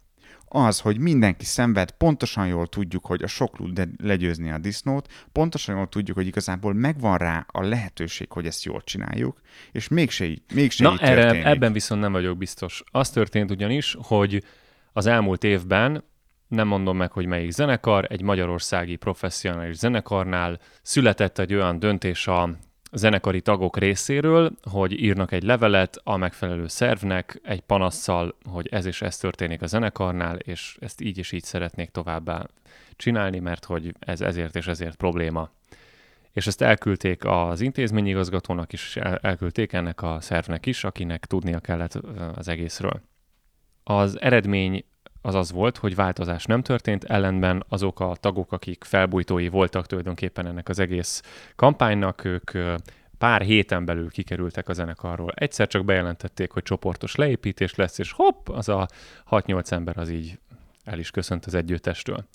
az, 0.50 0.80
hogy 0.80 1.00
mindenki 1.00 1.46
szenved, 1.46 1.92
pontosan 1.92 2.48
jól 2.48 2.68
tudjuk, 2.68 3.06
hogy 3.06 3.24
a 3.24 3.28
soklud 3.28 3.90
legyőzni 4.04 4.52
a 4.52 4.58
disznót, 4.58 5.28
pontosan 5.32 5.76
jól 5.76 5.88
tudjuk, 5.88 6.18
hogy 6.18 6.28
igazából 6.28 6.74
megvan 6.74 7.18
rá 7.18 7.46
a 7.48 7.62
lehetőség, 7.62 8.32
hogy 8.32 8.46
ezt 8.46 8.64
jól 8.64 8.82
csináljuk, 8.84 9.42
és 9.72 9.88
mégse 9.88 10.26
így, 10.26 10.42
mégse 10.54 10.84
Na, 10.84 10.94
így 10.94 11.00
erre, 11.02 11.22
történik. 11.22 11.46
ebben 11.46 11.74
viszont 11.74 12.02
nem 12.02 12.12
vagyok 12.12 12.38
biztos. 12.38 12.84
Az 12.92 13.10
történt 13.10 13.52
ugyanis, 13.52 13.98
hogy 14.02 14.44
az 14.94 15.06
elmúlt 15.06 15.44
évben 15.44 16.04
nem 16.48 16.68
mondom 16.68 16.98
meg, 16.98 17.12
hogy 17.12 17.26
melyik 17.26 17.52
zenekar, 17.52 18.06
egy 18.10 18.22
magyarországi 18.22 18.96
professzionális 18.96 19.76
zenekarnál 19.76 20.60
született 20.82 21.40
egy 21.40 21.54
olyan 21.54 21.80
döntés 21.80 22.28
a 22.28 22.50
zenekari 22.92 23.42
tagok 23.42 23.78
részéről, 23.78 24.52
hogy 24.62 25.02
írnak 25.02 25.32
egy 25.32 25.44
levelet 25.44 26.02
a 26.04 26.18
megfelelő 26.18 26.68
szervnek 26.68 27.40
egy 27.44 27.60
panasszal, 27.60 28.36
hogy 28.44 28.68
ez 28.68 28.86
és 28.86 29.02
ez 29.02 29.18
történik 29.18 29.62
a 29.62 29.68
zenekarnál, 29.68 30.36
és 30.36 30.78
ezt 30.82 31.02
így 31.02 31.18
és 31.18 31.32
így 31.32 31.44
szeretnék 31.44 31.90
továbbá 31.90 32.46
csinálni, 32.96 33.40
mert 33.40 33.66
hogy 33.66 33.96
ez 34.00 34.22
ezért 34.22 34.56
és 34.56 34.68
ezért 34.68 34.96
probléma. 34.96 35.50
És 36.32 36.48
ezt 36.48 36.62
elküldték 36.62 37.26
az 37.26 37.62
intézményigazgatónak 37.62 38.74
is, 38.74 38.96
elküldték 39.22 39.74
ennek 39.74 40.02
a 40.02 40.18
szervnek 40.22 40.66
is, 40.66 40.84
akinek 40.84 41.26
tudnia 41.26 41.60
kellett 41.60 41.94
az 42.36 42.48
egészről. 42.48 43.02
Az 43.84 44.22
eredmény 44.22 44.86
az 45.22 45.36
az 45.36 45.52
volt, 45.52 45.78
hogy 45.78 45.96
változás 45.96 46.46
nem 46.46 46.62
történt, 46.62 47.04
ellenben 47.04 47.64
azok 47.68 48.00
a 48.00 48.16
tagok, 48.20 48.52
akik 48.52 48.84
felbújtói 48.84 49.48
voltak 49.48 49.86
tulajdonképpen 49.86 50.46
ennek 50.46 50.70
az 50.70 50.80
egész 50.80 51.22
kampánynak, 51.56 52.24
ők 52.24 52.52
pár 53.18 53.42
héten 53.42 53.86
belül 53.86 54.10
kikerültek 54.10 54.70
a 54.70 54.74
zenekarról. 54.74 55.32
Egyszer 55.36 55.68
csak 55.68 55.86
bejelentették, 55.86 56.52
hogy 56.52 56.64
csoportos 56.64 57.16
leépítés 57.16 57.76
lesz, 57.76 57.98
és 57.98 58.12
hopp, 58.12 58.50
az 58.50 58.70
a 58.70 58.88
6-8 59.30 59.72
ember 59.72 59.98
az 59.98 60.10
így 60.10 60.40
el 60.84 61.00
is 61.00 61.12
köszönt 61.12 61.46
az 61.46 61.54
együttestől. 61.54 62.26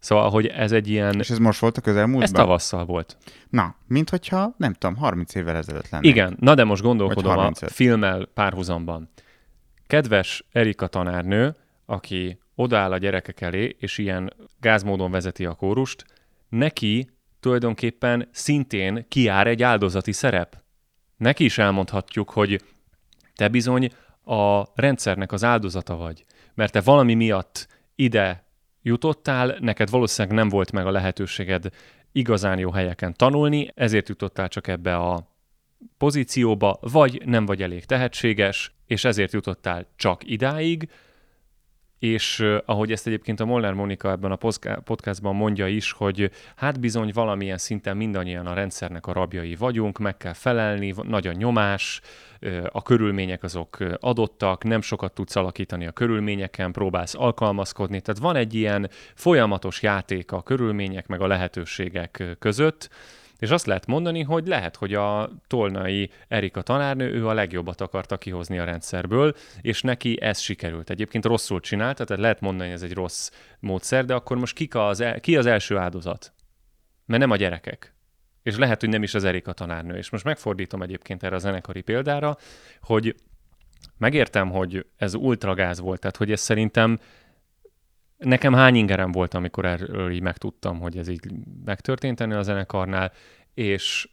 Szóval, 0.00 0.30
hogy 0.30 0.46
ez 0.46 0.72
egy 0.72 0.88
ilyen... 0.88 1.18
És 1.18 1.30
ez 1.30 1.38
most 1.38 1.60
volt 1.60 1.76
a 1.76 1.80
közelmúltban? 1.80 2.22
Ez 2.22 2.30
tavasszal 2.30 2.84
volt. 2.84 3.16
Na, 3.48 3.74
mint 3.86 4.10
hogyha, 4.10 4.54
nem 4.56 4.72
tudom, 4.72 4.96
30 4.96 5.34
évvel 5.34 5.56
ezelőtt 5.56 5.88
lenne. 5.88 6.08
Igen, 6.08 6.36
na 6.40 6.54
de 6.54 6.64
most 6.64 6.82
gondolkodom 6.82 7.38
a 7.38 7.52
filmmel 7.54 8.28
párhuzamban. 8.34 9.08
Kedves 9.86 10.44
Erika 10.52 10.86
tanárnő, 10.86 11.54
aki 11.90 12.38
odaáll 12.54 12.92
a 12.92 12.98
gyerekek 12.98 13.40
elé, 13.40 13.76
és 13.78 13.98
ilyen 13.98 14.32
gázmódon 14.60 15.10
vezeti 15.10 15.44
a 15.44 15.54
kórust, 15.54 16.04
neki 16.48 17.10
tulajdonképpen 17.40 18.28
szintén 18.32 19.04
kiár 19.08 19.46
egy 19.46 19.62
áldozati 19.62 20.12
szerep. 20.12 20.62
Neki 21.16 21.44
is 21.44 21.58
elmondhatjuk, 21.58 22.30
hogy 22.30 22.62
te 23.34 23.48
bizony 23.48 23.90
a 24.24 24.64
rendszernek 24.74 25.32
az 25.32 25.44
áldozata 25.44 25.96
vagy, 25.96 26.24
mert 26.54 26.72
te 26.72 26.80
valami 26.80 27.14
miatt 27.14 27.68
ide 27.94 28.44
jutottál, 28.82 29.56
neked 29.60 29.90
valószínűleg 29.90 30.36
nem 30.36 30.48
volt 30.48 30.72
meg 30.72 30.86
a 30.86 30.90
lehetőséged 30.90 31.68
igazán 32.12 32.58
jó 32.58 32.70
helyeken 32.70 33.14
tanulni, 33.14 33.72
ezért 33.74 34.08
jutottál 34.08 34.48
csak 34.48 34.66
ebbe 34.66 34.96
a 34.96 35.36
pozícióba, 35.98 36.78
vagy 36.80 37.22
nem 37.24 37.46
vagy 37.46 37.62
elég 37.62 37.84
tehetséges, 37.84 38.72
és 38.86 39.04
ezért 39.04 39.32
jutottál 39.32 39.86
csak 39.96 40.30
idáig, 40.30 40.88
és 41.98 42.44
ahogy 42.64 42.92
ezt 42.92 43.06
egyébként 43.06 43.40
a 43.40 43.44
Molnár 43.44 43.72
Monika 43.72 44.10
ebben 44.10 44.30
a 44.30 44.38
podcastban 44.84 45.34
mondja 45.34 45.66
is, 45.66 45.92
hogy 45.92 46.30
hát 46.56 46.80
bizony 46.80 47.10
valamilyen 47.14 47.58
szinten 47.58 47.96
mindannyian 47.96 48.46
a 48.46 48.54
rendszernek 48.54 49.06
a 49.06 49.12
rabjai 49.12 49.54
vagyunk, 49.54 49.98
meg 49.98 50.16
kell 50.16 50.32
felelni, 50.32 50.94
nagy 51.02 51.26
a 51.26 51.32
nyomás, 51.32 52.00
a 52.72 52.82
körülmények 52.82 53.42
azok 53.42 53.76
adottak, 54.00 54.64
nem 54.64 54.80
sokat 54.80 55.12
tudsz 55.12 55.36
alakítani 55.36 55.86
a 55.86 55.92
körülményeken, 55.92 56.72
próbálsz 56.72 57.14
alkalmazkodni, 57.14 58.00
tehát 58.00 58.20
van 58.20 58.36
egy 58.36 58.54
ilyen 58.54 58.90
folyamatos 59.14 59.82
játék 59.82 60.32
a 60.32 60.42
körülmények 60.42 61.06
meg 61.06 61.20
a 61.20 61.26
lehetőségek 61.26 62.24
között, 62.38 62.90
és 63.38 63.50
azt 63.50 63.66
lehet 63.66 63.86
mondani, 63.86 64.22
hogy 64.22 64.46
lehet, 64.46 64.76
hogy 64.76 64.94
a 64.94 65.30
tolnai 65.46 66.10
Erika 66.28 66.62
tanárnő, 66.62 67.12
ő 67.12 67.28
a 67.28 67.32
legjobbat 67.32 67.80
akarta 67.80 68.18
kihozni 68.18 68.58
a 68.58 68.64
rendszerből, 68.64 69.34
és 69.60 69.82
neki 69.82 70.20
ez 70.20 70.38
sikerült. 70.38 70.90
Egyébként 70.90 71.24
rosszul 71.24 71.60
csinálta, 71.60 72.04
tehát 72.04 72.22
lehet 72.22 72.40
mondani, 72.40 72.68
hogy 72.68 72.76
ez 72.76 72.82
egy 72.82 72.94
rossz 72.94 73.30
módszer, 73.60 74.04
de 74.04 74.14
akkor 74.14 74.36
most 74.36 74.54
kik 74.54 74.74
az 74.74 75.00
el, 75.00 75.20
ki 75.20 75.36
az 75.36 75.46
első 75.46 75.76
áldozat? 75.76 76.32
Mert 77.06 77.20
nem 77.20 77.30
a 77.30 77.36
gyerekek. 77.36 77.94
És 78.42 78.56
lehet, 78.56 78.80
hogy 78.80 78.88
nem 78.88 79.02
is 79.02 79.14
az 79.14 79.24
Erika 79.24 79.52
tanárnő. 79.52 79.96
És 79.96 80.10
most 80.10 80.24
megfordítom 80.24 80.82
egyébként 80.82 81.22
erre 81.22 81.34
a 81.34 81.38
zenekari 81.38 81.80
példára, 81.80 82.36
hogy 82.80 83.14
megértem, 83.98 84.50
hogy 84.50 84.86
ez 84.96 85.14
ultragáz 85.14 85.80
volt, 85.80 86.00
tehát 86.00 86.16
hogy 86.16 86.32
ez 86.32 86.40
szerintem 86.40 86.98
Nekem 88.18 88.52
hány 88.52 88.74
ingerem 88.74 89.12
volt, 89.12 89.34
amikor 89.34 89.64
erről 89.64 90.10
így 90.10 90.22
megtudtam, 90.22 90.80
hogy 90.80 90.96
ez 90.96 91.08
így 91.08 91.30
megtörtént 91.64 92.20
ennél 92.20 92.38
a 92.38 92.42
zenekarnál, 92.42 93.12
és 93.54 94.08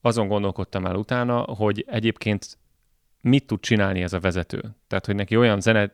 azon 0.00 0.28
gondolkodtam 0.28 0.86
el 0.86 0.94
utána, 0.96 1.40
hogy 1.40 1.84
egyébként 1.88 2.58
mit 3.20 3.46
tud 3.46 3.60
csinálni 3.60 4.02
ez 4.02 4.12
a 4.12 4.20
vezető. 4.20 4.60
Tehát, 4.86 5.06
hogy 5.06 5.14
neki 5.14 5.36
olyan, 5.36 5.60
zene, 5.60 5.90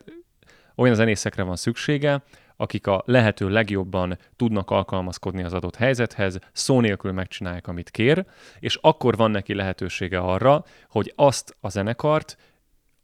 olyan 0.75 0.95
zenészekre 0.95 1.43
van 1.43 1.55
szüksége, 1.55 2.23
akik 2.55 2.87
a 2.87 3.03
lehető 3.05 3.49
legjobban 3.49 4.17
tudnak 4.35 4.71
alkalmazkodni 4.71 5.43
az 5.43 5.53
adott 5.53 5.75
helyzethez, 5.75 6.39
szó 6.53 6.79
nélkül 6.79 7.11
megcsinálják, 7.11 7.67
amit 7.67 7.89
kér, 7.89 8.25
és 8.59 8.77
akkor 8.81 9.15
van 9.15 9.31
neki 9.31 9.53
lehetősége 9.53 10.19
arra, 10.19 10.63
hogy 10.89 11.13
azt 11.15 11.57
a 11.59 11.69
zenekart 11.69 12.37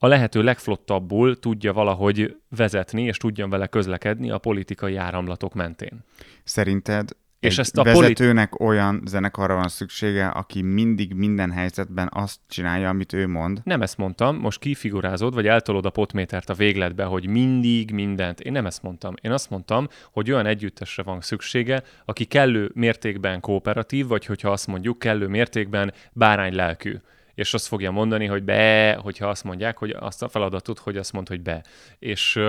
a 0.03 0.07
lehető 0.07 0.41
legflottabbul 0.41 1.39
tudja 1.39 1.73
valahogy 1.73 2.37
vezetni, 2.49 3.03
és 3.03 3.17
tudjon 3.17 3.49
vele 3.49 3.67
közlekedni 3.67 4.31
a 4.31 4.37
politikai 4.37 4.95
áramlatok 4.95 5.53
mentén. 5.53 6.03
Szerinted 6.43 7.09
és 7.39 7.57
ezt 7.57 7.77
a 7.77 7.83
vezetőnek 7.83 8.49
politi- 8.49 8.63
olyan 8.63 9.01
zenekarra 9.05 9.55
van 9.55 9.67
szüksége, 9.67 10.27
aki 10.27 10.61
mindig 10.61 11.13
minden 11.13 11.51
helyzetben 11.51 12.09
azt 12.13 12.39
csinálja, 12.47 12.89
amit 12.89 13.13
ő 13.13 13.27
mond. 13.27 13.61
Nem 13.63 13.81
ezt 13.81 13.97
mondtam, 13.97 14.37
most 14.37 14.59
kifigurázod, 14.59 15.33
vagy 15.33 15.47
eltolod 15.47 15.85
a 15.85 15.89
potmétert 15.89 16.49
a 16.49 16.53
végletbe, 16.53 17.03
hogy 17.03 17.27
mindig 17.27 17.91
mindent. 17.91 18.39
Én 18.39 18.51
nem 18.51 18.65
ezt 18.65 18.83
mondtam. 18.83 19.13
Én 19.21 19.31
azt 19.31 19.49
mondtam, 19.49 19.87
hogy 20.11 20.31
olyan 20.31 20.45
együttesre 20.45 21.03
van 21.03 21.21
szüksége, 21.21 21.83
aki 22.05 22.25
kellő 22.25 22.71
mértékben 22.73 23.39
kooperatív, 23.39 24.07
vagy 24.07 24.25
hogyha 24.25 24.51
azt 24.51 24.67
mondjuk, 24.67 24.99
kellő 24.99 25.27
mértékben 25.27 25.93
bárány 26.13 26.55
lelkű 26.55 26.97
és 27.35 27.53
azt 27.53 27.67
fogja 27.67 27.91
mondani, 27.91 28.25
hogy 28.25 28.43
be, 28.43 28.93
hogyha 29.01 29.27
azt 29.27 29.43
mondják, 29.43 29.77
hogy 29.77 29.95
azt 29.99 30.23
a 30.23 30.29
feladatot, 30.29 30.79
hogy 30.79 30.97
azt 30.97 31.13
mond, 31.13 31.27
hogy 31.27 31.41
be. 31.41 31.63
És 31.99 32.39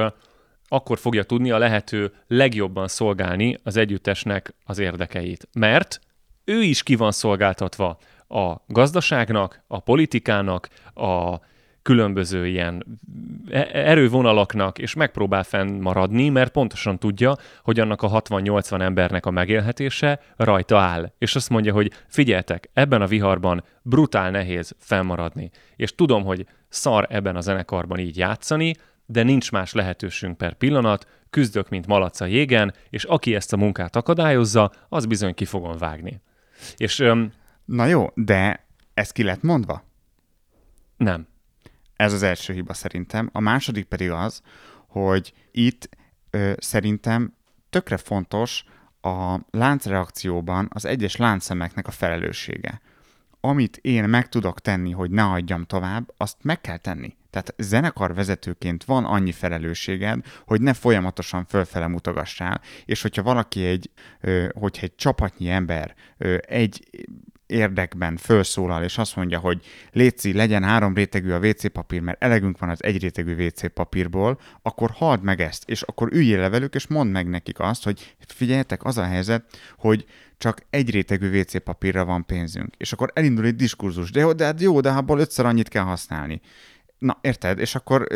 akkor 0.69 0.99
fogja 0.99 1.23
tudni 1.23 1.51
a 1.51 1.59
lehető 1.59 2.13
legjobban 2.27 2.89
szolgálni 2.89 3.59
az 3.63 3.77
együttesnek 3.77 4.55
az 4.65 4.79
érdekeit. 4.79 5.49
Mert 5.53 6.01
ő 6.45 6.63
is 6.63 6.83
ki 6.83 6.95
van 6.95 7.13
szolgáltatva 7.13 7.99
a 8.29 8.55
gazdaságnak, 8.67 9.65
a 9.67 9.81
politikának, 9.81 10.69
a 10.95 11.39
különböző 11.85 12.47
ilyen 12.47 13.01
e- 13.51 13.69
erővonalaknak, 13.73 14.79
és 14.79 14.95
megpróbál 14.95 15.43
fennmaradni, 15.43 16.29
mert 16.29 16.53
pontosan 16.53 16.99
tudja, 16.99 17.37
hogy 17.63 17.81
annak 17.81 18.03
a 18.03 18.23
60-80 18.23 18.81
embernek 18.81 19.27
a 19.27 19.31
megélhetése 19.31 20.21
rajta 20.37 20.79
áll. 20.79 21.13
És 21.19 21.35
azt 21.35 21.51
mondja, 21.51 21.73
hogy 21.73 21.93
figyeltek, 22.07 22.71
ebben 22.73 23.03
a 23.03 23.07
viharban 23.07 23.65
brutál 23.83 24.31
nehéz 24.31 24.75
fennmaradni. 24.79 25.51
És 25.77 25.95
tudom, 25.95 26.25
hogy 26.25 26.47
szar 26.69 27.07
ebben 27.11 27.37
a 27.37 27.41
zenekarban 27.41 27.99
így 27.99 28.17
játszani, 28.17 28.75
de 29.07 29.23
nincs 29.23 29.53
más 29.53 29.73
lehetőségünk 29.73 30.39
per 30.39 30.55
pillanat, 30.55 31.07
küzdök, 31.31 31.69
mint 31.69 31.87
malac 31.87 32.21
a 32.21 32.27
jégen, 32.27 32.75
és 32.91 33.05
aki 33.05 33.35
ezt 33.35 33.53
a 33.53 33.57
munkát 33.57 33.97
akadályozza, 33.97 34.73
az 34.89 35.07
bizony 35.07 35.35
ki 35.35 35.45
fogom 35.45 35.77
vágni. 35.77 36.21
És... 36.77 36.99
Öm, 36.99 37.33
Na 37.65 37.87
jó, 37.87 38.11
de 38.15 38.67
ez 38.95 39.11
ki 39.11 39.23
lett 39.23 39.43
mondva? 39.43 39.85
Nem. 40.97 41.27
Ez 42.05 42.13
az 42.13 42.23
első 42.23 42.53
hiba 42.53 42.75
szerintem. 42.75 43.29
A 43.33 43.41
második 43.41 43.85
pedig 43.85 44.11
az, 44.11 44.41
hogy 44.89 45.33
itt 45.51 45.89
ö, 46.31 46.53
szerintem 46.57 47.35
tökre 47.71 47.97
fontos 47.97 48.65
a 49.01 49.39
láncreakcióban 49.51 50.69
az 50.73 50.85
egyes 50.85 51.17
láncszemeknek 51.17 51.87
a 51.87 51.91
felelőssége. 51.91 52.81
Amit 53.41 53.77
én 53.77 54.05
meg 54.05 54.29
tudok 54.29 54.61
tenni, 54.61 54.91
hogy 54.91 55.11
ne 55.11 55.23
adjam 55.23 55.65
tovább, 55.65 56.13
azt 56.17 56.37
meg 56.43 56.61
kell 56.61 56.77
tenni. 56.77 57.17
Tehát 57.31 57.55
zenekarvezetőként 57.59 58.85
van 58.85 59.05
annyi 59.05 59.33
felelősséged, 59.33 60.25
hogy 60.47 60.61
ne 60.61 60.73
folyamatosan 60.73 61.45
fölfele 61.45 61.87
mutogassál, 61.87 62.61
és 62.85 63.03
hogyha 63.03 63.23
valaki 63.23 63.65
egy, 63.65 63.91
hogyha 64.55 64.83
egy 64.83 64.95
csapatnyi 64.95 65.51
ember 65.51 65.95
egy 66.41 67.07
érdekben 67.55 68.17
felszólal, 68.17 68.83
és 68.83 68.99
azt 68.99 69.17
mondja, 69.17 69.39
hogy 69.39 69.65
létszi, 69.93 70.33
legyen 70.33 70.63
három 70.63 70.95
rétegű 70.95 71.31
a 71.31 71.39
WC 71.39 71.73
papír, 71.73 72.01
mert 72.01 72.23
elegünk 72.23 72.59
van 72.59 72.69
az 72.69 72.83
egy 72.83 73.03
rétegű 73.03 73.47
WC 73.47 73.73
papírból, 73.73 74.41
akkor 74.63 74.91
halld 74.91 75.23
meg 75.23 75.41
ezt, 75.41 75.63
és 75.69 75.83
akkor 75.83 76.13
üljél 76.13 76.41
le 76.41 76.49
velük, 76.49 76.75
és 76.75 76.87
mondd 76.87 77.11
meg 77.11 77.29
nekik 77.29 77.61
azt, 77.61 77.85
hogy 77.85 78.15
figyeljetek, 78.27 78.85
az 78.85 78.99
a 78.99 79.05
helyzet, 79.05 79.45
hogy 79.77 80.05
csak 80.39 80.61
egy 80.71 80.91
rétegű 80.91 81.41
WC 81.41 81.63
papírra 81.63 82.05
van 82.05 82.27
pénzünk. 82.27 82.75
És 82.77 82.93
akkor 82.93 83.11
elindul 83.15 83.45
egy 83.45 83.57
diskurzus, 83.57 84.11
de 84.11 84.21
jó, 84.21 84.33
de 84.33 84.45
hát 84.45 84.61
jó, 84.61 84.81
de 84.81 84.91
abból 84.91 85.21
ötször 85.21 85.47
annyit 85.47 85.69
kell 85.69 85.85
használni. 85.85 86.41
Na, 86.99 87.19
érted? 87.21 87.59
És 87.59 87.75
akkor, 87.75 88.07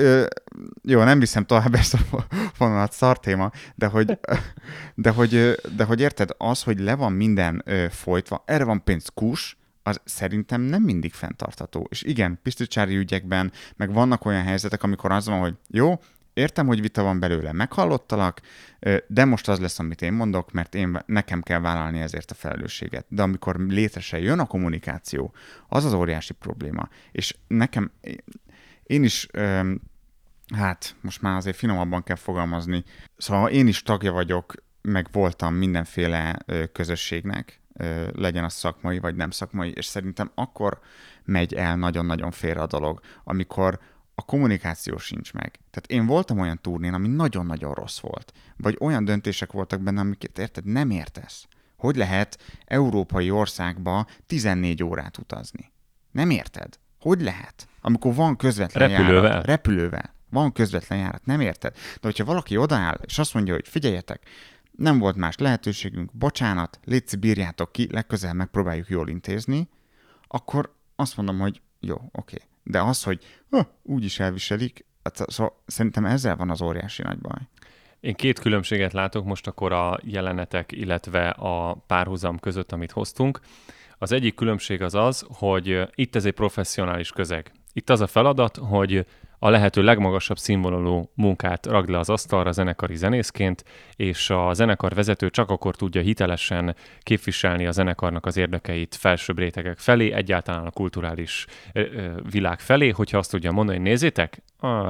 jó, 0.83 1.03
nem 1.03 1.19
viszem 1.19 1.45
tovább 1.45 1.75
ezt 1.75 1.95
a 1.95 2.27
vonalat, 2.59 2.93
szar 2.93 3.21
téma, 3.21 3.51
de 3.75 3.87
hogy, 3.87 4.19
de 4.95 5.11
hogy, 5.11 5.61
de 5.77 5.85
hogy 5.85 6.01
érted, 6.01 6.31
az, 6.37 6.63
hogy 6.63 6.79
le 6.79 6.95
van 6.95 7.13
minden 7.13 7.65
folytva, 7.91 8.43
erre 8.47 8.65
van 8.65 8.85
pénz 8.85 9.09
kus, 9.15 9.57
az 9.83 10.01
szerintem 10.05 10.61
nem 10.61 10.83
mindig 10.83 11.13
fenntartható. 11.13 11.87
És 11.91 12.03
igen, 12.03 12.39
piszticsári 12.43 12.97
ügyekben, 12.97 13.53
meg 13.77 13.93
vannak 13.93 14.25
olyan 14.25 14.43
helyzetek, 14.43 14.83
amikor 14.83 15.13
az 15.13 15.27
van, 15.27 15.41
hogy 15.41 15.57
jó, 15.69 16.01
értem, 16.39 16.67
hogy 16.67 16.81
vita 16.81 17.03
van 17.03 17.19
belőle, 17.19 17.53
meghallottalak, 17.53 18.41
de 19.07 19.25
most 19.25 19.49
az 19.49 19.59
lesz, 19.59 19.79
amit 19.79 20.03
én 20.03 20.13
mondok, 20.13 20.53
mert 20.53 20.75
én, 20.75 20.99
nekem 21.07 21.43
kell 21.43 21.61
vállalni 21.61 22.01
ezért 22.01 22.31
a 22.31 22.35
felelősséget. 22.35 23.07
De 23.09 23.23
amikor 23.23 23.57
létre 23.57 24.01
se 24.01 24.21
jön 24.21 24.39
a 24.39 24.47
kommunikáció, 24.47 25.33
az 25.69 25.85
az 25.85 25.93
óriási 25.93 26.33
probléma. 26.33 26.89
És 27.13 27.37
nekem, 27.47 27.91
én 28.89 29.05
is, 29.05 29.27
hát 30.55 30.97
most 31.01 31.23
már 31.23 31.37
azért 31.37 31.57
finomabban 31.57 32.03
kell 32.03 32.17
fogalmazni, 32.17 32.85
szóval 33.17 33.51
én 33.51 33.67
is 33.67 33.83
tagja 33.83 34.13
vagyok, 34.13 34.55
meg 34.83 35.09
voltam 35.13 35.55
mindenféle 35.55 36.39
közösségnek, 36.73 37.61
legyen 38.13 38.45
az 38.45 38.53
szakmai 38.53 38.99
vagy 38.99 39.15
nem 39.15 39.31
szakmai, 39.31 39.73
és 39.75 39.87
szerintem 39.87 40.31
akkor 40.35 40.81
megy 41.25 41.55
el 41.55 41.77
nagyon-nagyon 41.77 42.31
félre 42.31 42.61
a 42.61 42.67
dolog, 42.67 43.01
amikor 43.25 43.81
a 44.15 44.23
kommunikáció 44.23 44.97
sincs 44.97 45.33
meg. 45.33 45.59
Tehát 45.71 45.91
én 45.91 46.07
voltam 46.07 46.39
olyan 46.39 46.59
turnén, 46.61 46.95
ami 46.95 47.09
nagyon-nagyon 47.09 47.75
rossz 47.75 48.01
volt. 48.01 48.33
Vagy 48.57 48.77
olyan 48.81 49.05
döntések 49.05 49.53
voltak 49.53 49.81
benne, 49.81 50.01
amiket 50.01 50.39
érted, 50.39 50.65
nem 50.65 50.91
értesz. 50.91 51.47
Hogy 51.77 51.97
lehet 51.97 52.39
európai 52.65 53.31
országba 53.31 54.07
14 54.27 54.83
órát 54.83 55.19
utazni? 55.19 55.73
Nem 56.11 56.31
érted? 56.31 56.79
Hogy 57.01 57.21
lehet? 57.21 57.68
Amikor 57.89 58.15
van 58.15 58.37
közvetlen 58.37 58.89
repülővel. 58.89 59.31
járat. 59.31 59.47
Repülővel. 59.47 60.15
Van 60.31 60.53
közvetlen 60.53 60.99
járat, 60.99 61.27
nem 61.27 61.41
érted? 61.41 61.73
De 61.75 62.01
hogyha 62.01 62.25
valaki 62.25 62.57
odaáll, 62.57 63.01
és 63.05 63.19
azt 63.19 63.35
mondja, 63.35 63.53
hogy 63.55 63.69
figyeljetek, 63.69 64.23
nem 64.77 64.99
volt 64.99 65.17
más 65.17 65.37
lehetőségünk, 65.37 66.13
bocsánat, 66.13 66.81
létszi, 66.85 67.17
bírjátok 67.17 67.73
ki, 67.73 67.89
legközelebb 67.91 68.37
megpróbáljuk 68.37 68.89
jól 68.89 69.09
intézni, 69.09 69.69
akkor 70.27 70.75
azt 70.97 71.17
mondom, 71.17 71.39
hogy 71.39 71.61
jó, 71.81 71.95
oké. 71.95 72.11
Okay. 72.13 72.49
De 72.63 72.81
az, 72.81 73.03
hogy 73.03 73.25
úgy 73.83 74.05
is 74.05 74.21
elviselik, 74.21 74.85
hát, 75.03 75.31
szóval 75.31 75.63
szerintem 75.67 76.05
ezzel 76.05 76.37
van 76.37 76.51
az 76.51 76.63
óriási 76.63 77.03
nagy 77.03 77.19
baj. 77.19 77.41
Én 78.01 78.15
két 78.15 78.39
különbséget 78.39 78.93
látok 78.93 79.25
most 79.25 79.47
akkor 79.47 79.73
a 79.73 79.99
jelenetek, 80.03 80.73
illetve 80.73 81.29
a 81.29 81.75
párhuzam 81.75 82.39
között, 82.39 82.73
amit 82.73 82.93
hoztunk. 82.93 83.41
Az 83.99 84.13
egyik 84.13 84.35
különbség 84.35 84.83
az 84.83 84.95
az, 84.95 85.27
hogy 85.29 85.89
itt 85.95 86.17
ez 86.17 86.25
egy 86.25 86.33
professzionális 86.33 87.11
közeg. 87.11 87.53
Itt 87.79 87.91
az 87.91 88.01
a 88.01 88.07
feladat, 88.07 88.57
hogy 88.57 89.07
a 89.39 89.51
lehető 89.51 89.83
legmagasabb 89.83 90.39
színvonalú 90.39 91.11
munkát 91.15 91.67
ragd 91.67 91.89
le 91.89 91.99
az 91.99 92.11
asztalra 92.11 92.53
zenekari 92.53 92.97
zenészként, 92.97 93.65
és 93.97 94.31
a 94.31 94.53
zenekar 94.53 94.95
vezető 94.95 95.31
csak 95.31 95.51
akkor 95.51 95.77
tudja 95.77 96.01
hitelesen 96.01 96.77
képviselni 97.01 97.67
a 97.67 97.71
zenekarnak 97.71 98.27
az 98.27 98.37
érdekeit 98.37 98.95
felsőbb 98.95 99.39
rétegek 99.39 99.79
felé, 99.79 100.13
egyáltalán 100.13 100.67
a 100.67 100.71
kulturális 100.71 101.47
világ 102.31 102.61
felé, 102.61 102.89
hogyha 102.89 103.19
azt 103.19 103.31
tudja 103.31 103.53
mondani, 103.53 103.79
hogy 103.79 103.87
nézzétek, 103.87 104.43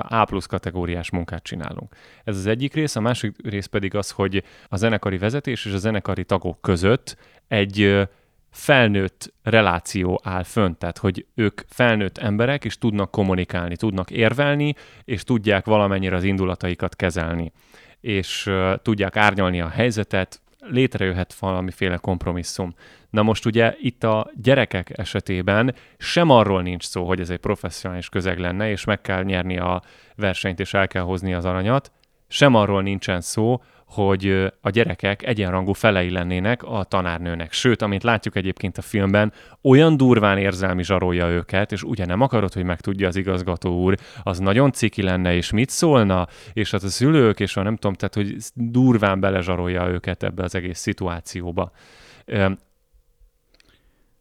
A 0.08 0.24
plusz 0.24 0.46
kategóriás 0.46 1.10
munkát 1.10 1.42
csinálunk. 1.42 1.94
Ez 2.24 2.36
az 2.36 2.46
egyik 2.46 2.74
rész, 2.74 2.96
a 2.96 3.00
másik 3.00 3.36
rész 3.44 3.66
pedig 3.66 3.94
az, 3.94 4.10
hogy 4.10 4.44
a 4.68 4.76
zenekari 4.76 5.18
vezetés 5.18 5.64
és 5.64 5.72
a 5.72 5.78
zenekari 5.78 6.24
tagok 6.24 6.60
között 6.60 7.16
egy 7.48 8.08
felnőtt 8.50 9.32
reláció 9.42 10.20
áll 10.24 10.42
fönt, 10.42 10.78
tehát 10.78 10.98
hogy 10.98 11.26
ők 11.34 11.60
felnőtt 11.68 12.18
emberek, 12.18 12.64
és 12.64 12.78
tudnak 12.78 13.10
kommunikálni, 13.10 13.76
tudnak 13.76 14.10
érvelni, 14.10 14.74
és 15.04 15.24
tudják 15.24 15.64
valamennyire 15.64 16.16
az 16.16 16.24
indulataikat 16.24 16.96
kezelni, 16.96 17.52
és 18.00 18.46
uh, 18.46 18.74
tudják 18.82 19.16
árnyalni 19.16 19.60
a 19.60 19.68
helyzetet, 19.68 20.40
létrejöhet 20.60 21.34
valamiféle 21.34 21.96
kompromisszum. 21.96 22.74
Na 23.10 23.22
most 23.22 23.46
ugye 23.46 23.74
itt 23.80 24.04
a 24.04 24.30
gyerekek 24.34 24.98
esetében 24.98 25.74
sem 25.98 26.30
arról 26.30 26.62
nincs 26.62 26.84
szó, 26.84 27.06
hogy 27.06 27.20
ez 27.20 27.30
egy 27.30 27.38
professzionális 27.38 28.08
közeg 28.08 28.38
lenne, 28.38 28.70
és 28.70 28.84
meg 28.84 29.00
kell 29.00 29.22
nyerni 29.22 29.58
a 29.58 29.82
versenyt, 30.14 30.60
és 30.60 30.74
el 30.74 30.88
kell 30.88 31.02
hozni 31.02 31.34
az 31.34 31.44
aranyat, 31.44 31.92
sem 32.28 32.54
arról 32.54 32.82
nincsen 32.82 33.20
szó, 33.20 33.62
hogy 33.88 34.52
a 34.60 34.70
gyerekek 34.70 35.22
egyenrangú 35.22 35.72
felei 35.72 36.10
lennének 36.10 36.62
a 36.62 36.84
tanárnőnek. 36.84 37.52
Sőt, 37.52 37.82
amint 37.82 38.02
látjuk 38.02 38.36
egyébként 38.36 38.78
a 38.78 38.82
filmben, 38.82 39.32
olyan 39.62 39.96
durván 39.96 40.38
érzelmi 40.38 40.84
zsarolja 40.84 41.28
őket, 41.28 41.72
és 41.72 41.82
ugye 41.82 42.04
nem 42.04 42.20
akarod, 42.20 42.52
hogy 42.52 42.64
megtudja 42.64 43.08
az 43.08 43.16
igazgató 43.16 43.82
úr, 43.82 43.96
az 44.22 44.38
nagyon 44.38 44.72
ciki 44.72 45.02
lenne, 45.02 45.34
és 45.34 45.50
mit 45.50 45.70
szólna, 45.70 46.26
és 46.52 46.70
hát 46.70 46.82
a 46.82 46.88
szülők, 46.88 47.40
és 47.40 47.56
a 47.56 47.62
nem 47.62 47.76
tudom, 47.76 47.94
tehát 47.94 48.14
hogy 48.14 48.36
durván 48.54 49.20
belezsarolja 49.20 49.88
őket 49.88 50.22
ebbe 50.22 50.42
az 50.42 50.54
egész 50.54 50.78
szituációba. 50.78 51.70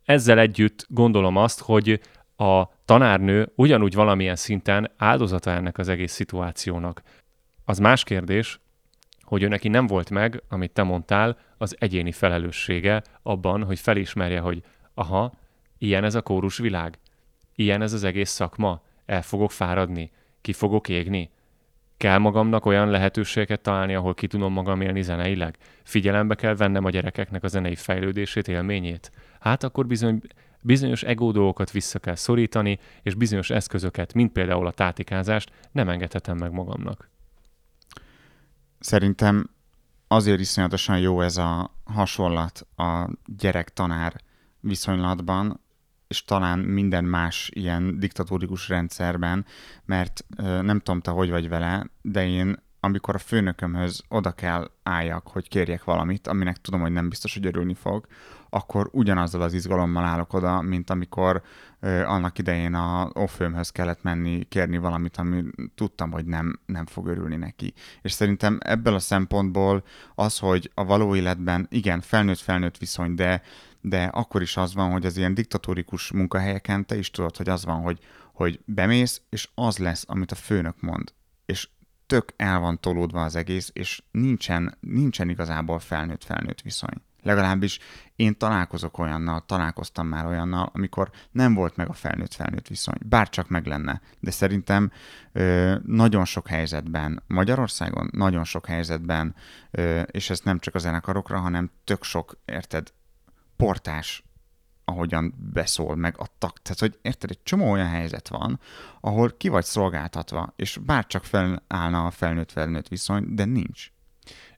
Ezzel 0.05 0.39
együtt 0.39 0.85
gondolom 0.89 1.35
azt, 1.35 1.61
hogy 1.61 1.99
a 2.37 2.63
tanárnő 2.85 3.51
ugyanúgy 3.55 3.93
valamilyen 3.93 4.35
szinten 4.35 4.91
áldozata 4.97 5.51
ennek 5.51 5.77
az 5.77 5.87
egész 5.89 6.11
szituációnak. 6.11 7.01
Az 7.65 7.77
más 7.79 8.03
kérdés, 8.03 8.59
hogy 9.27 9.43
ő 9.43 9.47
neki 9.47 9.67
nem 9.67 9.87
volt 9.87 10.09
meg, 10.09 10.43
amit 10.49 10.71
te 10.71 10.83
mondtál, 10.83 11.37
az 11.57 11.75
egyéni 11.79 12.11
felelőssége 12.11 13.03
abban, 13.23 13.63
hogy 13.63 13.79
felismerje, 13.79 14.39
hogy 14.39 14.61
aha, 14.93 15.33
ilyen 15.77 16.03
ez 16.03 16.15
a 16.15 16.21
kórus 16.21 16.57
világ, 16.57 16.99
ilyen 17.55 17.81
ez 17.81 17.93
az 17.93 18.03
egész 18.03 18.29
szakma, 18.29 18.81
el 19.05 19.21
fogok 19.21 19.51
fáradni, 19.51 20.11
ki 20.41 20.53
fogok 20.53 20.89
égni, 20.89 21.29
kell 21.97 22.17
magamnak 22.17 22.65
olyan 22.65 22.89
lehetőségeket 22.89 23.61
találni, 23.61 23.95
ahol 23.95 24.13
ki 24.13 24.27
tudom 24.27 24.53
magam 24.53 24.81
élni 24.81 25.01
zeneileg? 25.01 25.57
Figyelembe 25.83 26.35
kell 26.35 26.55
vennem 26.55 26.85
a 26.85 26.89
gyerekeknek 26.89 27.43
a 27.43 27.47
zenei 27.47 27.75
fejlődését, 27.75 28.47
élményét? 28.47 29.11
Hát 29.39 29.63
akkor 29.63 29.87
bizony 29.87 30.21
bizonyos 30.61 31.03
ego 31.03 31.31
dolgokat 31.31 31.71
vissza 31.71 31.99
kell 31.99 32.15
szorítani, 32.15 32.79
és 33.01 33.15
bizonyos 33.15 33.49
eszközöket, 33.49 34.13
mint 34.13 34.31
például 34.31 34.67
a 34.67 34.71
tátikázást 34.71 35.51
nem 35.71 35.89
engedhetem 35.89 36.37
meg 36.37 36.51
magamnak. 36.51 37.09
Szerintem 38.79 39.49
azért 40.07 40.39
iszonyatosan 40.39 40.99
jó 40.99 41.21
ez 41.21 41.37
a 41.37 41.71
hasonlat 41.83 42.67
a 42.75 43.09
gyerek-tanár 43.25 44.21
viszonylatban, 44.59 45.59
és 46.07 46.23
talán 46.23 46.59
minden 46.59 47.03
más 47.03 47.49
ilyen 47.53 47.99
diktatórikus 47.99 48.69
rendszerben, 48.69 49.45
mert 49.85 50.25
nem 50.37 50.79
tudom, 50.79 51.01
te 51.01 51.11
hogy 51.11 51.29
vagy 51.29 51.49
vele, 51.49 51.89
de 52.01 52.27
én 52.27 52.65
amikor 52.79 53.15
a 53.15 53.17
főnökömhöz 53.17 54.03
oda 54.07 54.31
kell 54.31 54.71
álljak, 54.83 55.27
hogy 55.27 55.49
kérjek 55.49 55.83
valamit, 55.83 56.27
aminek 56.27 56.57
tudom, 56.57 56.81
hogy 56.81 56.91
nem 56.91 57.09
biztos, 57.09 57.33
hogy 57.33 57.45
örülni 57.45 57.73
fog, 57.73 58.07
akkor 58.49 58.89
ugyanazzal 58.91 59.41
az 59.41 59.53
izgalommal 59.53 60.03
állok 60.03 60.33
oda, 60.33 60.61
mint 60.61 60.89
amikor 60.89 61.41
ö, 61.79 62.03
annak 62.03 62.37
idején 62.37 62.73
a 62.73 63.09
offőmhöz 63.13 63.69
kellett 63.69 64.03
menni, 64.03 64.43
kérni 64.43 64.77
valamit, 64.77 65.17
ami 65.17 65.43
tudtam, 65.75 66.11
hogy 66.11 66.25
nem, 66.25 66.59
nem 66.65 66.85
fog 66.85 67.07
örülni 67.07 67.35
neki. 67.35 67.73
És 68.01 68.11
szerintem 68.11 68.57
ebből 68.61 68.93
a 68.93 68.99
szempontból 68.99 69.83
az, 70.15 70.39
hogy 70.39 70.71
a 70.73 70.85
való 70.85 71.15
életben, 71.15 71.67
igen, 71.69 72.01
felnőtt-felnőtt 72.01 72.77
viszony, 72.77 73.15
de 73.15 73.41
de 73.81 74.03
akkor 74.03 74.41
is 74.41 74.57
az 74.57 74.73
van, 74.73 74.91
hogy 74.91 75.05
az 75.05 75.17
ilyen 75.17 75.33
diktatórikus 75.33 76.11
munkahelyeken 76.11 76.85
te 76.85 76.97
is 76.97 77.11
tudod, 77.11 77.37
hogy 77.37 77.49
az 77.49 77.65
van, 77.65 77.81
hogy, 77.81 77.99
hogy 78.33 78.59
bemész, 78.65 79.21
és 79.29 79.49
az 79.55 79.77
lesz, 79.77 80.03
amit 80.07 80.31
a 80.31 80.35
főnök 80.35 80.81
mond. 80.81 81.13
És 81.45 81.69
tök 82.05 82.33
el 82.35 82.59
van 82.59 82.79
tolódva 82.79 83.23
az 83.23 83.35
egész, 83.35 83.69
és 83.73 84.03
nincsen, 84.11 84.77
nincsen 84.79 85.29
igazából 85.29 85.79
felnőtt-felnőtt 85.79 86.61
viszony. 86.61 87.01
Legalábbis 87.27 87.79
én 88.15 88.37
találkozok 88.37 88.97
olyannal, 88.97 89.43
találkoztam 89.45 90.07
már 90.07 90.25
olyannal, 90.25 90.69
amikor 90.73 91.09
nem 91.31 91.53
volt 91.53 91.75
meg 91.75 91.89
a 91.89 91.93
felnőtt-felnőtt 91.93 92.67
viszony. 92.67 92.97
Bárcsak 93.05 93.49
meg 93.49 93.65
lenne. 93.65 94.01
De 94.19 94.31
szerintem 94.31 94.91
ö, 95.31 95.75
nagyon 95.85 96.25
sok 96.25 96.47
helyzetben, 96.47 97.23
Magyarországon 97.27 98.09
nagyon 98.11 98.43
sok 98.43 98.65
helyzetben, 98.65 99.35
ö, 99.71 100.01
és 100.01 100.29
ez 100.29 100.39
nem 100.39 100.59
csak 100.59 100.75
a 100.75 100.79
zenekarokra, 100.79 101.39
hanem 101.39 101.71
tök 101.83 102.03
sok, 102.03 102.39
érted, 102.45 102.93
portás, 103.55 104.23
ahogyan 104.85 105.33
beszól, 105.53 105.95
meg 105.95 106.15
a 106.17 106.27
tak. 106.37 106.61
Tehát, 106.61 106.79
hogy 106.79 106.99
érted, 107.01 107.29
egy 107.29 107.43
csomó 107.43 107.71
olyan 107.71 107.89
helyzet 107.89 108.27
van, 108.27 108.59
ahol 109.01 109.37
ki 109.37 109.47
vagy 109.47 109.65
szolgáltatva, 109.65 110.53
és 110.55 110.77
bárcsak 110.85 111.23
felállna 111.23 112.05
a 112.05 112.11
felnőtt-felnőtt 112.11 112.87
viszony, 112.87 113.33
de 113.35 113.45
nincs. 113.45 113.91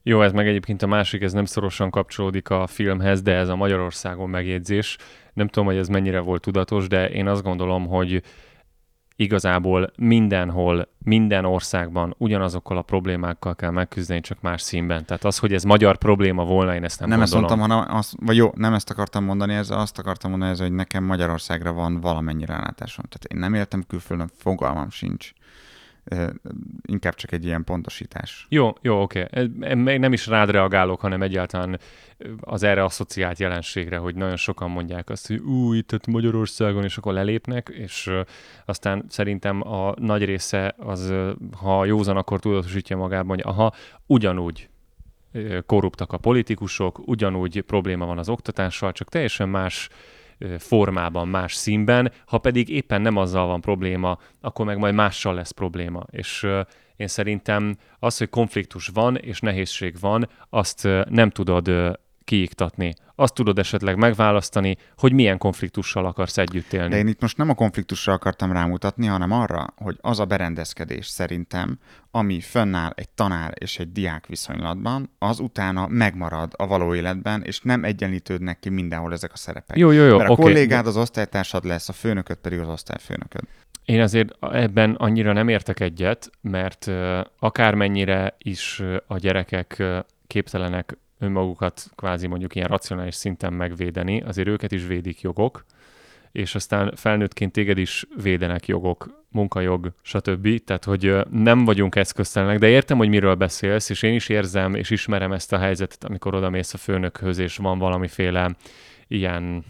Jó, 0.02 0.22
ez 0.22 0.32
meg 0.32 0.48
egyébként 0.48 0.82
a 0.82 0.86
másik, 0.86 1.22
ez 1.22 1.32
nem 1.32 1.44
szorosan 1.44 1.90
kapcsolódik 1.90 2.50
a 2.50 2.66
filmhez, 2.66 3.22
de 3.22 3.34
ez 3.34 3.48
a 3.48 3.56
Magyarországon 3.56 4.30
megjegyzés. 4.30 4.96
Nem 5.32 5.48
tudom, 5.48 5.68
hogy 5.68 5.76
ez 5.76 5.88
mennyire 5.88 6.20
volt 6.20 6.42
tudatos, 6.42 6.86
de 6.86 7.10
én 7.10 7.26
azt 7.26 7.42
gondolom, 7.42 7.86
hogy 7.86 8.22
igazából 9.16 9.92
mindenhol, 9.96 10.88
minden 11.04 11.44
országban 11.44 12.14
ugyanazokkal 12.18 12.76
a 12.76 12.82
problémákkal 12.82 13.54
kell 13.54 13.70
megküzdeni, 13.70 14.20
csak 14.20 14.40
más 14.40 14.62
színben. 14.62 15.04
Tehát 15.04 15.24
az, 15.24 15.38
hogy 15.38 15.52
ez 15.52 15.62
magyar 15.62 15.96
probléma 15.96 16.44
volna, 16.44 16.74
én 16.74 16.84
ezt 16.84 17.00
nem, 17.00 17.08
nem 17.08 17.18
gondolom. 17.18 17.44
ezt 17.44 17.50
mondtam, 17.50 17.78
hanem 17.78 17.96
azt, 17.96 18.14
vagy 18.20 18.36
jó, 18.36 18.52
nem 18.54 18.74
ezt 18.74 18.90
akartam 18.90 19.24
mondani, 19.24 19.54
ez 19.54 19.70
azt 19.70 19.98
akartam 19.98 20.30
mondani, 20.30 20.50
ez, 20.50 20.60
hogy 20.60 20.72
nekem 20.72 21.04
Magyarországra 21.04 21.72
van 21.72 22.00
valamennyi 22.00 22.44
rálátásom. 22.44 23.04
Tehát 23.08 23.24
én 23.24 23.38
nem 23.38 23.54
éltem 23.54 23.84
külföldön, 23.88 24.30
fogalmam 24.36 24.90
sincs 24.90 25.32
inkább 26.82 27.14
csak 27.14 27.32
egy 27.32 27.44
ilyen 27.44 27.64
pontosítás. 27.64 28.46
Jó, 28.48 28.72
jó, 28.80 29.02
oké. 29.02 29.22
Okay. 29.22 29.98
Nem 29.98 30.12
is 30.12 30.26
rád 30.26 30.50
reagálok, 30.50 31.00
hanem 31.00 31.22
egyáltalán 31.22 31.78
az 32.40 32.62
erre 32.62 32.84
asszociált 32.84 33.38
jelenségre, 33.38 33.96
hogy 33.96 34.14
nagyon 34.14 34.36
sokan 34.36 34.70
mondják 34.70 35.10
azt, 35.10 35.26
hogy 35.26 35.38
új, 35.38 35.76
itt 35.76 36.06
Magyarországon, 36.06 36.84
és 36.84 36.96
akkor 36.96 37.12
lelépnek, 37.12 37.68
és 37.68 38.10
aztán 38.64 39.04
szerintem 39.08 39.68
a 39.68 39.94
nagy 39.98 40.24
része 40.24 40.74
az, 40.78 41.12
ha 41.56 41.84
józan, 41.84 42.16
akkor 42.16 42.40
tudatosítja 42.40 42.96
magában, 42.96 43.36
hogy 43.36 43.44
aha, 43.46 43.72
ugyanúgy 44.06 44.68
korruptak 45.66 46.12
a 46.12 46.18
politikusok, 46.18 47.08
ugyanúgy 47.08 47.60
probléma 47.60 48.06
van 48.06 48.18
az 48.18 48.28
oktatással, 48.28 48.92
csak 48.92 49.08
teljesen 49.08 49.48
más 49.48 49.88
formában, 50.58 51.28
más 51.28 51.54
színben, 51.54 52.12
ha 52.26 52.38
pedig 52.38 52.68
éppen 52.68 53.00
nem 53.00 53.16
azzal 53.16 53.46
van 53.46 53.60
probléma, 53.60 54.18
akkor 54.40 54.66
meg 54.66 54.78
majd 54.78 54.94
mással 54.94 55.34
lesz 55.34 55.50
probléma. 55.50 56.04
És 56.10 56.46
én 56.96 57.08
szerintem 57.08 57.76
az, 57.98 58.18
hogy 58.18 58.28
konfliktus 58.28 58.86
van 58.86 59.16
és 59.16 59.40
nehézség 59.40 59.96
van, 60.00 60.28
azt 60.50 60.88
nem 61.08 61.30
tudod 61.30 61.98
kiiktatni. 62.30 62.94
Azt 63.14 63.34
tudod 63.34 63.58
esetleg 63.58 63.96
megválasztani, 63.96 64.76
hogy 64.96 65.12
milyen 65.12 65.38
konfliktussal 65.38 66.06
akarsz 66.06 66.38
együtt 66.38 66.72
élni. 66.72 66.88
De 66.88 66.96
én 66.96 67.06
itt 67.06 67.20
most 67.20 67.36
nem 67.36 67.48
a 67.48 67.54
konfliktusra 67.54 68.12
akartam 68.12 68.52
rámutatni, 68.52 69.06
hanem 69.06 69.30
arra, 69.30 69.66
hogy 69.76 69.96
az 70.00 70.20
a 70.20 70.24
berendezkedés 70.24 71.06
szerintem, 71.06 71.78
ami 72.10 72.40
fönnáll 72.40 72.92
egy 72.94 73.08
tanár 73.08 73.52
és 73.58 73.78
egy 73.78 73.92
diák 73.92 74.26
viszonylatban, 74.26 75.10
az 75.18 75.38
utána 75.38 75.86
megmarad 75.88 76.52
a 76.56 76.66
való 76.66 76.94
életben, 76.94 77.42
és 77.42 77.60
nem 77.60 77.84
egyenlítődnek 77.84 78.58
ki 78.58 78.68
mindenhol 78.68 79.12
ezek 79.12 79.32
a 79.32 79.36
szerepek. 79.36 79.76
Jó, 79.76 79.90
jó, 79.90 80.04
jó. 80.04 80.16
Mert 80.16 80.28
a 80.28 80.32
okay. 80.32 80.44
kollégád 80.44 80.86
az 80.86 80.96
osztálytársad 80.96 81.64
lesz, 81.64 81.88
a 81.88 81.92
főnököd 81.92 82.36
pedig 82.36 82.58
az 82.58 82.68
osztályfőnököd. 82.68 83.42
Én 83.84 84.00
azért 84.00 84.28
ebben 84.40 84.94
annyira 84.94 85.32
nem 85.32 85.48
értek 85.48 85.80
egyet, 85.80 86.30
mert 86.40 86.90
akármennyire 87.38 88.34
is 88.38 88.82
a 89.06 89.18
gyerekek 89.18 89.82
képtelenek 90.26 90.96
önmagukat 91.20 91.90
kvázi 91.94 92.26
mondjuk 92.26 92.54
ilyen 92.54 92.68
racionális 92.68 93.14
szinten 93.14 93.52
megvédeni, 93.52 94.20
azért 94.20 94.48
őket 94.48 94.72
is 94.72 94.86
védik 94.86 95.20
jogok, 95.20 95.64
és 96.32 96.54
aztán 96.54 96.92
felnőttként 96.96 97.52
téged 97.52 97.78
is 97.78 98.06
védenek 98.22 98.66
jogok, 98.66 99.24
munkajog, 99.28 99.92
stb. 100.02 100.64
Tehát, 100.64 100.84
hogy 100.84 101.16
nem 101.30 101.64
vagyunk 101.64 101.96
eszköztelenek, 101.96 102.58
de 102.58 102.68
értem, 102.68 102.98
hogy 102.98 103.08
miről 103.08 103.34
beszélsz, 103.34 103.90
és 103.90 104.02
én 104.02 104.14
is 104.14 104.28
érzem, 104.28 104.74
és 104.74 104.90
ismerem 104.90 105.32
ezt 105.32 105.52
a 105.52 105.58
helyzetet, 105.58 106.04
amikor 106.04 106.34
oda 106.34 106.50
mész 106.50 106.74
a 106.74 106.78
főnökhöz, 106.78 107.38
és 107.38 107.56
van 107.56 107.78
valamiféle 107.78 108.56
ilyen 109.08 109.64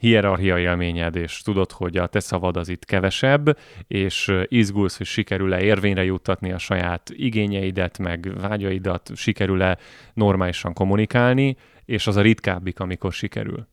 hierarchia 0.00 0.58
élményed, 0.58 1.16
és 1.16 1.42
tudod, 1.42 1.72
hogy 1.72 1.96
a 1.96 2.06
te 2.06 2.20
szavad 2.20 2.56
az 2.56 2.68
itt 2.68 2.84
kevesebb, 2.84 3.58
és 3.86 4.32
izgulsz, 4.44 4.96
hogy 4.96 5.06
sikerül-e 5.06 5.60
érvényre 5.60 6.04
juttatni 6.04 6.52
a 6.52 6.58
saját 6.58 7.10
igényeidet, 7.12 7.98
meg 7.98 8.32
vágyaidat, 8.40 9.10
sikerül-e 9.14 9.78
normálisan 10.14 10.72
kommunikálni, 10.72 11.56
és 11.84 12.06
az 12.06 12.16
a 12.16 12.20
ritkábbik, 12.20 12.80
amikor 12.80 13.12
sikerül. 13.12 13.66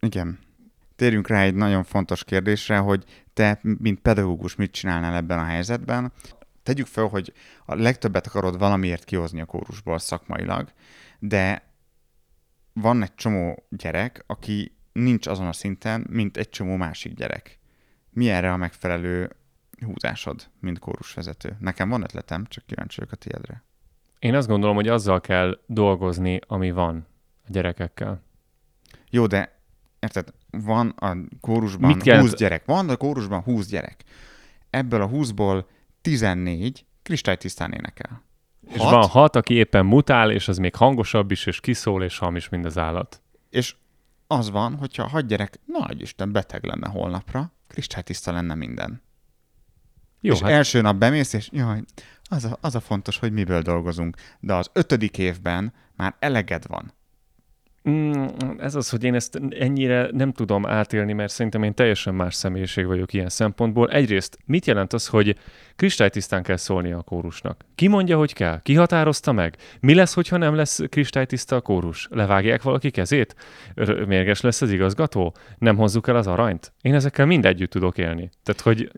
Igen. 0.00 0.38
Térjünk 0.96 1.28
rá 1.28 1.42
egy 1.42 1.54
nagyon 1.54 1.84
fontos 1.84 2.24
kérdésre, 2.24 2.76
hogy 2.76 3.04
te, 3.32 3.60
mint 3.62 4.00
pedagógus 4.00 4.56
mit 4.56 4.70
csinálnál 4.70 5.14
ebben 5.14 5.38
a 5.38 5.44
helyzetben. 5.44 6.12
Tegyük 6.62 6.86
fel, 6.86 7.04
hogy 7.04 7.32
a 7.64 7.74
legtöbbet 7.74 8.26
akarod 8.26 8.58
valamiért 8.58 9.04
kihozni 9.04 9.40
a 9.40 9.44
kórusból 9.44 9.98
szakmailag, 9.98 10.68
de 11.18 11.62
van 12.72 13.02
egy 13.02 13.14
csomó 13.14 13.66
gyerek, 13.70 14.24
aki 14.26 14.77
nincs 14.98 15.26
azon 15.26 15.46
a 15.46 15.52
szinten, 15.52 16.06
mint 16.10 16.36
egy 16.36 16.48
csomó 16.48 16.76
másik 16.76 17.14
gyerek. 17.14 17.58
Mi 18.10 18.30
erre 18.30 18.52
a 18.52 18.56
megfelelő 18.56 19.36
húzásod, 19.84 20.50
mint 20.60 20.78
kórusvezető? 20.78 21.56
Nekem 21.60 21.88
van 21.88 22.02
ötletem, 22.02 22.46
csak 22.48 22.66
kíváncsi 22.66 22.96
vagyok 22.98 23.12
a 23.12 23.16
tiédre. 23.16 23.62
Én 24.18 24.34
azt 24.34 24.48
gondolom, 24.48 24.74
hogy 24.74 24.88
azzal 24.88 25.20
kell 25.20 25.60
dolgozni, 25.66 26.38
ami 26.46 26.70
van 26.70 27.06
a 27.46 27.48
gyerekekkel. 27.50 28.22
Jó, 29.10 29.26
de 29.26 29.60
érted, 30.00 30.28
van 30.50 30.88
a 30.88 31.16
kórusban 31.40 31.96
Mit 31.96 32.12
20 32.12 32.34
gyerek. 32.34 32.64
Van 32.64 32.88
a 32.88 32.96
kórusban 32.96 33.40
20 33.40 33.66
gyerek. 33.66 34.04
Ebből 34.70 35.02
a 35.02 35.08
20-ból 35.08 35.64
14 36.00 36.84
kristálytisztán 37.02 37.72
énekel. 37.72 38.22
Hat? 38.66 38.76
És 38.76 38.82
van 38.82 39.08
hat, 39.08 39.36
aki 39.36 39.54
éppen 39.54 39.86
mutál, 39.86 40.30
és 40.30 40.48
az 40.48 40.58
még 40.58 40.74
hangosabb 40.74 41.30
is, 41.30 41.46
és 41.46 41.60
kiszól, 41.60 42.02
és 42.02 42.18
hamis, 42.18 42.48
mint 42.48 42.64
az 42.64 42.78
állat. 42.78 43.22
És 43.50 43.74
az 44.30 44.50
van, 44.50 44.76
hogyha 44.76 45.10
a 45.12 45.20
gyerek, 45.20 45.58
nagy 45.64 46.00
Isten, 46.00 46.32
beteg 46.32 46.64
lenne 46.64 46.88
holnapra, 46.88 47.52
kristálytiszta 47.66 48.32
lenne 48.32 48.54
minden. 48.54 49.02
Jó, 50.20 50.32
és 50.32 50.40
hát... 50.40 50.50
első 50.50 50.80
nap 50.80 50.96
bemész, 50.96 51.32
és 51.32 51.48
jaj, 51.52 51.82
az 52.28 52.44
a, 52.44 52.58
az 52.60 52.74
a 52.74 52.80
fontos, 52.80 53.18
hogy 53.18 53.32
miből 53.32 53.62
dolgozunk. 53.62 54.16
De 54.40 54.54
az 54.54 54.70
ötödik 54.72 55.18
évben 55.18 55.72
már 55.96 56.16
eleged 56.18 56.66
van. 56.66 56.92
Mm, 57.88 58.24
ez 58.58 58.74
az, 58.74 58.90
hogy 58.90 59.04
én 59.04 59.14
ezt 59.14 59.40
ennyire 59.50 60.08
nem 60.12 60.32
tudom 60.32 60.66
átélni, 60.66 61.12
mert 61.12 61.32
szerintem 61.32 61.62
én 61.62 61.74
teljesen 61.74 62.14
más 62.14 62.34
személyiség 62.34 62.86
vagyok 62.86 63.12
ilyen 63.12 63.28
szempontból. 63.28 63.90
Egyrészt 63.90 64.38
mit 64.44 64.66
jelent 64.66 64.92
az, 64.92 65.06
hogy 65.06 65.36
kristálytisztán 65.76 66.42
kell 66.42 66.56
szólnia 66.56 66.98
a 66.98 67.02
kórusnak? 67.02 67.64
Ki 67.74 67.88
mondja, 67.88 68.16
hogy 68.16 68.32
kell? 68.32 68.60
Ki 68.62 68.74
határozta 68.74 69.32
meg? 69.32 69.56
Mi 69.80 69.94
lesz, 69.94 70.14
hogyha 70.14 70.36
nem 70.36 70.54
lesz 70.54 70.80
kristálytiszta 70.88 71.56
a 71.56 71.60
kórus? 71.60 72.08
Levágják 72.10 72.62
valaki 72.62 72.90
kezét? 72.90 73.36
Mérges 74.06 74.40
lesz 74.40 74.62
az 74.62 74.70
igazgató? 74.70 75.34
Nem 75.58 75.76
hozzuk 75.76 76.08
el 76.08 76.16
az 76.16 76.26
aranyt? 76.26 76.72
Én 76.80 76.94
ezekkel 76.94 77.26
mind 77.26 77.46
együtt 77.46 77.70
tudok 77.70 77.98
élni. 77.98 78.30
Tehát, 78.42 78.60
hogy 78.60 78.90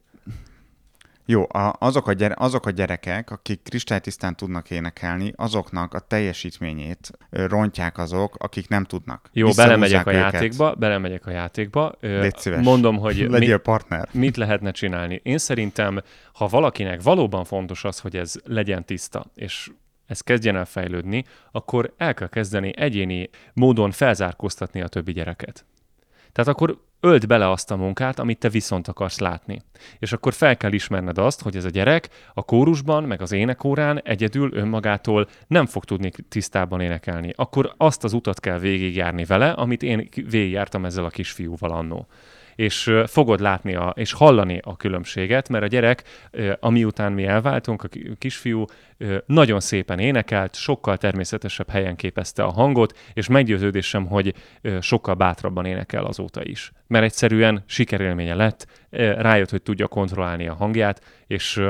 jó, 1.27 1.47
a, 1.49 1.77
azok, 1.79 2.09
a 2.09 2.13
gyere, 2.13 2.35
azok 2.39 2.67
a 2.67 2.71
gyerekek, 2.71 3.31
akik 3.31 3.63
kristálytisztán 3.63 4.37
tudnak 4.37 4.71
énekelni, 4.71 5.33
azoknak 5.37 5.95
a 5.95 5.99
teljesítményét 5.99 7.11
rontják 7.31 7.99
azok, 7.99 8.35
akik 8.39 8.69
nem 8.69 8.85
tudnak. 8.85 9.31
Jó, 9.33 9.51
belemegyek 9.57 10.07
a 10.07 10.13
őket. 10.13 10.33
játékba, 10.33 10.75
belemegyek 10.75 11.27
a 11.27 11.31
játékba. 11.31 11.93
Légy 12.01 12.37
szíves. 12.37 12.65
Mondom, 12.65 12.99
hogy 12.99 13.17
Legyél 13.31 13.55
mit, 13.55 13.63
partner. 13.63 14.09
mit 14.25 14.37
lehetne 14.37 14.71
csinálni. 14.71 15.21
Én 15.23 15.39
szerintem, 15.39 16.01
ha 16.33 16.47
valakinek 16.47 17.03
valóban 17.03 17.45
fontos 17.45 17.85
az, 17.85 17.99
hogy 17.99 18.17
ez 18.17 18.35
legyen 18.45 18.85
tiszta, 18.85 19.25
és 19.35 19.71
ez 20.07 20.21
kezdjen 20.21 20.57
el 20.57 20.65
fejlődni, 20.65 21.25
akkor 21.53 21.95
el 21.97 22.15
kell 22.15 22.29
kezdeni 22.29 22.73
egyéni 22.77 23.31
módon 23.53 23.91
felzárkóztatni 23.91 24.81
a 24.81 24.89
többi 24.89 25.13
gyereket. 25.13 25.65
Tehát 26.33 26.51
akkor 26.51 26.89
öld 27.01 27.27
bele 27.27 27.51
azt 27.51 27.71
a 27.71 27.77
munkát, 27.77 28.19
amit 28.19 28.39
te 28.39 28.49
viszont 28.49 28.89
akarsz 28.89 29.19
látni. 29.19 29.63
És 29.99 30.13
akkor 30.13 30.33
fel 30.33 30.57
kell 30.57 30.73
ismerned 30.73 31.19
azt, 31.19 31.43
hogy 31.43 31.57
ez 31.57 31.65
a 31.65 31.71
gyerek 31.71 32.09
a 32.35 32.43
kórusban, 32.43 33.05
meg 33.05 33.23
az 33.23 33.33
énekórán 33.33 34.01
egyedül 34.05 34.55
önmagától 34.55 35.29
nem 35.47 35.67
fog 35.67 35.85
tudni 35.85 36.11
tisztában 36.29 36.81
énekelni. 36.81 37.33
Akkor 37.37 37.75
azt 37.77 38.05
az 38.05 38.13
utat 38.13 38.41
kell 38.41 38.59
végigjárni 38.59 39.25
vele, 39.25 39.51
amit 39.51 39.83
én 39.83 40.09
végigjártam 40.31 40.85
ezzel 40.85 41.05
a 41.05 41.11
kisfiúval 41.11 41.71
annó 41.71 42.07
és 42.61 42.93
fogod 43.07 43.41
látni 43.41 43.75
a, 43.75 43.93
és 43.97 44.13
hallani 44.13 44.61
a 44.63 44.77
különbséget, 44.77 45.49
mert 45.49 45.65
a 45.65 45.67
gyerek, 45.67 46.03
amiután 46.61 47.13
mi 47.13 47.25
elváltunk, 47.25 47.83
a 47.83 47.89
kisfiú 48.19 48.65
nagyon 49.27 49.61
szépen 49.61 49.99
énekelt, 49.99 50.55
sokkal 50.55 50.97
természetesebb 50.97 51.71
helyen 51.71 51.97
képezte 51.97 52.43
a 52.43 52.51
hangot, 52.51 52.99
és 53.13 53.29
meggyőződésem, 53.29 54.07
hogy 54.07 54.35
sokkal 54.81 55.15
bátrabban 55.15 55.67
énekel 55.67 56.05
azóta 56.05 56.45
is. 56.45 56.73
Mert 56.87 57.05
egyszerűen 57.05 57.63
sikerélménye 57.67 58.35
lett, 58.35 58.67
rájött, 59.17 59.51
hogy 59.51 59.63
tudja 59.63 59.87
kontrollálni 59.87 60.49
a 60.49 60.55
hangját, 60.55 61.05
és 61.27 61.63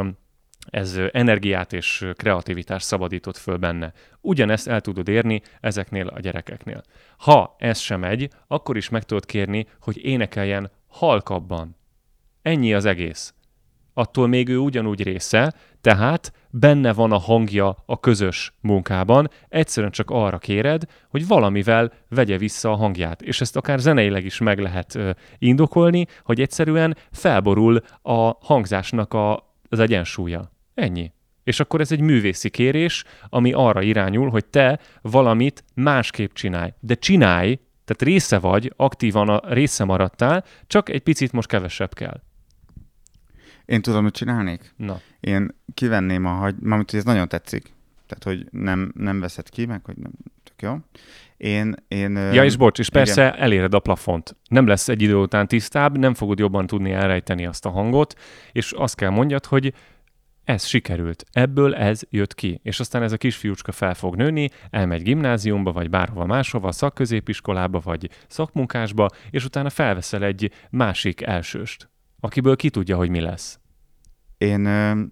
ez 0.70 1.00
energiát 1.12 1.72
és 1.72 2.06
kreativitást 2.14 2.86
szabadított 2.86 3.36
föl 3.36 3.56
benne. 3.56 3.92
Ugyanezt 4.20 4.68
el 4.68 4.80
tudod 4.80 5.08
érni 5.08 5.42
ezeknél 5.60 6.06
a 6.06 6.20
gyerekeknél. 6.20 6.82
Ha 7.16 7.56
ez 7.58 7.78
sem 7.78 8.00
megy, 8.00 8.28
akkor 8.46 8.76
is 8.76 8.88
meg 8.88 9.02
tudod 9.02 9.26
kérni, 9.26 9.66
hogy 9.80 10.04
énekeljen 10.04 10.70
halkabban. 10.90 11.76
Ennyi 12.42 12.74
az 12.74 12.84
egész. 12.84 13.34
Attól 13.94 14.26
még 14.26 14.48
ő 14.48 14.58
ugyanúgy 14.58 15.02
része, 15.02 15.54
tehát 15.80 16.32
benne 16.50 16.92
van 16.92 17.12
a 17.12 17.18
hangja 17.18 17.82
a 17.86 18.00
közös 18.00 18.52
munkában, 18.60 19.30
egyszerűen 19.48 19.92
csak 19.92 20.10
arra 20.10 20.38
kéred, 20.38 20.82
hogy 21.08 21.26
valamivel 21.26 21.92
vegye 22.08 22.38
vissza 22.38 22.70
a 22.70 22.76
hangját. 22.76 23.22
És 23.22 23.40
ezt 23.40 23.56
akár 23.56 23.78
zeneileg 23.78 24.24
is 24.24 24.38
meg 24.38 24.58
lehet 24.58 24.98
indokolni, 25.38 26.06
hogy 26.22 26.40
egyszerűen 26.40 26.96
felborul 27.10 27.80
a 28.02 28.36
hangzásnak 28.40 29.14
a, 29.14 29.54
az 29.68 29.78
egyensúlya. 29.78 30.52
Ennyi. 30.74 31.12
És 31.44 31.60
akkor 31.60 31.80
ez 31.80 31.92
egy 31.92 32.00
művészi 32.00 32.50
kérés, 32.50 33.04
ami 33.28 33.52
arra 33.52 33.82
irányul, 33.82 34.30
hogy 34.30 34.44
te 34.44 34.78
valamit 35.02 35.64
másképp 35.74 36.32
csinálj. 36.32 36.72
De 36.80 36.94
csinálj, 36.94 37.58
tehát 37.84 38.02
része 38.02 38.38
vagy, 38.38 38.72
aktívan 38.76 39.28
a 39.28 39.52
része 39.52 39.84
maradtál, 39.84 40.44
csak 40.66 40.88
egy 40.88 41.02
picit 41.02 41.32
most 41.32 41.48
kevesebb 41.48 41.94
kell. 41.94 42.20
Én 43.64 43.82
tudom, 43.82 44.02
hogy 44.02 44.12
csinálnék? 44.12 44.72
Na. 44.76 45.00
Én 45.20 45.54
kivenném 45.74 46.24
a 46.24 46.30
hagy... 46.30 46.54
Mármint, 46.60 46.94
ez 46.94 47.04
nagyon 47.04 47.28
tetszik. 47.28 47.72
Tehát, 48.06 48.24
hogy 48.24 48.60
nem, 48.60 48.92
nem 48.96 49.20
veszed 49.20 49.48
ki, 49.48 49.66
meg 49.66 49.84
hogy 49.84 49.96
nem... 49.96 50.12
Tök 50.44 50.62
jó. 50.62 50.76
Én, 51.36 51.74
én, 51.88 52.16
ja, 52.16 52.44
és 52.44 52.56
bocs, 52.56 52.78
és 52.78 52.88
igen. 52.88 53.02
persze 53.02 53.34
eléred 53.34 53.74
a 53.74 53.78
plafont. 53.78 54.36
Nem 54.48 54.66
lesz 54.66 54.88
egy 54.88 55.02
idő 55.02 55.14
után 55.14 55.48
tisztább, 55.48 55.98
nem 55.98 56.14
fogod 56.14 56.38
jobban 56.38 56.66
tudni 56.66 56.92
elrejteni 56.92 57.46
azt 57.46 57.66
a 57.66 57.70
hangot, 57.70 58.14
és 58.52 58.72
azt 58.72 58.94
kell 58.94 59.10
mondjad, 59.10 59.46
hogy 59.46 59.72
ez 60.44 60.64
sikerült, 60.64 61.24
ebből 61.32 61.74
ez 61.74 62.00
jött 62.10 62.34
ki, 62.34 62.60
és 62.62 62.80
aztán 62.80 63.02
ez 63.02 63.12
a 63.12 63.16
kisfiúcska 63.16 63.72
fel 63.72 63.94
fog 63.94 64.16
nőni, 64.16 64.48
elmegy 64.70 65.02
gimnáziumba, 65.02 65.72
vagy 65.72 65.90
bárhova 65.90 66.26
máshova, 66.26 66.72
szakközépiskolába, 66.72 67.80
vagy 67.80 68.10
szakmunkásba, 68.28 69.08
és 69.30 69.44
utána 69.44 69.70
felveszel 69.70 70.24
egy 70.24 70.52
másik 70.70 71.20
elsőst, 71.20 71.90
akiből 72.20 72.56
ki 72.56 72.70
tudja, 72.70 72.96
hogy 72.96 73.10
mi 73.10 73.20
lesz. 73.20 73.58
Én 74.38 74.64
ö, 74.64 75.02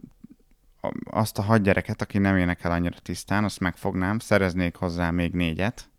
azt 1.10 1.38
a 1.38 1.42
hat 1.42 1.62
gyereket, 1.62 2.02
aki 2.02 2.18
nem 2.18 2.36
énekel 2.36 2.70
annyira 2.70 2.98
tisztán, 3.02 3.44
azt 3.44 3.60
megfognám, 3.60 4.18
szereznék 4.18 4.74
hozzá 4.74 5.10
még 5.10 5.32
négyet, 5.32 5.90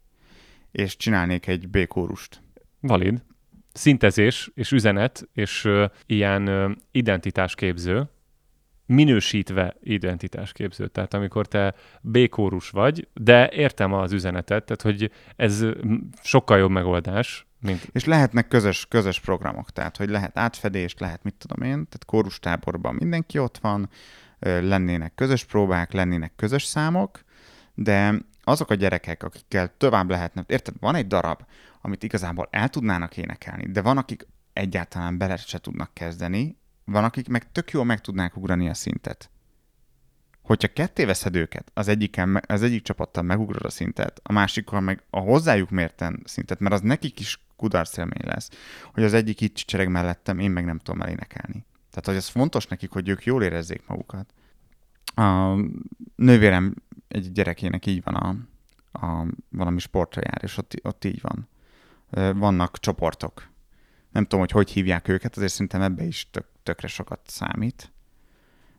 és 0.71 0.97
csinálnék 0.97 1.47
egy 1.47 1.69
B-kórust. 1.69 2.41
Valid. 2.79 3.23
Szintezés 3.73 4.51
és 4.53 4.71
üzenet, 4.71 5.29
és 5.33 5.65
ö, 5.65 5.85
ilyen 6.05 6.47
ö, 6.47 6.71
identitásképző, 6.91 8.09
minősítve 8.89 9.75
identitásképző. 9.83 10.87
Tehát 10.87 11.13
amikor 11.13 11.47
te 11.47 11.73
békórus 12.01 12.69
vagy, 12.69 13.07
de 13.13 13.49
értem 13.49 13.93
az 13.93 14.11
üzenetet, 14.11 14.65
tehát 14.65 14.81
hogy 14.81 15.11
ez 15.35 15.65
sokkal 16.21 16.57
jobb 16.57 16.71
megoldás, 16.71 17.47
mint... 17.61 17.89
És 17.91 18.05
lehetnek 18.05 18.47
közös, 18.47 18.85
közös 18.89 19.19
programok, 19.19 19.71
tehát 19.71 19.97
hogy 19.97 20.09
lehet 20.09 20.37
átfedés, 20.37 20.95
lehet 20.97 21.23
mit 21.23 21.35
tudom 21.37 21.67
én, 21.67 21.71
tehát 21.71 22.05
kórustáborban 22.05 22.95
mindenki 22.95 23.37
ott 23.37 23.57
van, 23.57 23.89
lennének 24.39 25.15
közös 25.15 25.43
próbák, 25.43 25.93
lennének 25.93 26.31
közös 26.35 26.63
számok, 26.63 27.23
de 27.73 28.13
azok 28.43 28.69
a 28.69 28.75
gyerekek, 28.75 29.23
akikkel 29.23 29.73
tovább 29.77 30.09
lehetne, 30.09 30.43
érted, 30.47 30.73
van 30.79 30.95
egy 30.95 31.07
darab, 31.07 31.39
amit 31.81 32.03
igazából 32.03 32.47
el 32.51 32.69
tudnának 32.69 33.17
énekelni, 33.17 33.71
de 33.71 33.81
van, 33.81 33.97
akik 33.97 34.27
egyáltalán 34.53 35.17
bele 35.17 35.35
se 35.35 35.57
tudnak 35.57 35.93
kezdeni, 35.93 36.57
van, 36.91 37.03
akik 37.03 37.27
meg 37.27 37.51
tök 37.51 37.71
jól 37.71 37.85
meg 37.85 38.01
tudnák 38.01 38.37
ugrani 38.37 38.69
a 38.69 38.73
szintet. 38.73 39.29
Hogyha 40.41 40.73
ketté 40.73 41.05
veszed 41.05 41.35
őket, 41.35 41.71
az, 41.73 41.87
egyiken, 41.87 42.41
az 42.47 42.61
egyik 42.61 42.83
csapattal 42.83 43.23
megugrod 43.23 43.65
a 43.65 43.69
szintet, 43.69 44.19
a 44.23 44.31
másikkal 44.31 44.79
meg 44.79 45.03
a 45.09 45.19
hozzájuk 45.19 45.69
mérten 45.69 46.21
szintet, 46.25 46.59
mert 46.59 46.73
az 46.75 46.81
nekik 46.81 47.19
is 47.19 47.39
kudarc 47.55 47.97
élmény 47.97 48.25
lesz, 48.25 48.49
hogy 48.93 49.03
az 49.03 49.13
egyik 49.13 49.41
itt 49.41 49.55
csereg 49.55 49.89
mellettem, 49.89 50.39
én 50.39 50.51
meg 50.51 50.65
nem 50.65 50.79
tudom 50.79 51.01
elénekelni. 51.01 51.65
Tehát, 51.89 52.05
hogy 52.05 52.15
ez 52.15 52.27
fontos 52.27 52.67
nekik, 52.67 52.91
hogy 52.91 53.09
ők 53.09 53.25
jól 53.25 53.43
érezzék 53.43 53.87
magukat. 53.87 54.33
A 55.15 55.55
nővérem 56.15 56.75
egy 57.07 57.31
gyerekének 57.31 57.85
így 57.85 58.03
van 58.03 58.15
a, 58.15 58.35
a 59.07 59.25
valami 59.49 59.79
sportra 59.79 60.21
jár, 60.25 60.39
és 60.43 60.57
ott, 60.57 60.73
ott 60.83 61.05
így 61.05 61.21
van. 61.21 61.47
Vannak 62.37 62.79
csoportok. 62.79 63.49
Nem 64.11 64.23
tudom, 64.23 64.39
hogy 64.39 64.51
hogy 64.51 64.69
hívják 64.71 65.07
őket, 65.07 65.37
azért 65.37 65.51
szerintem 65.51 65.81
ebbe 65.81 66.03
is 66.03 66.29
tök, 66.31 66.45
tökre 66.63 66.87
sokat 66.87 67.19
számít, 67.25 67.91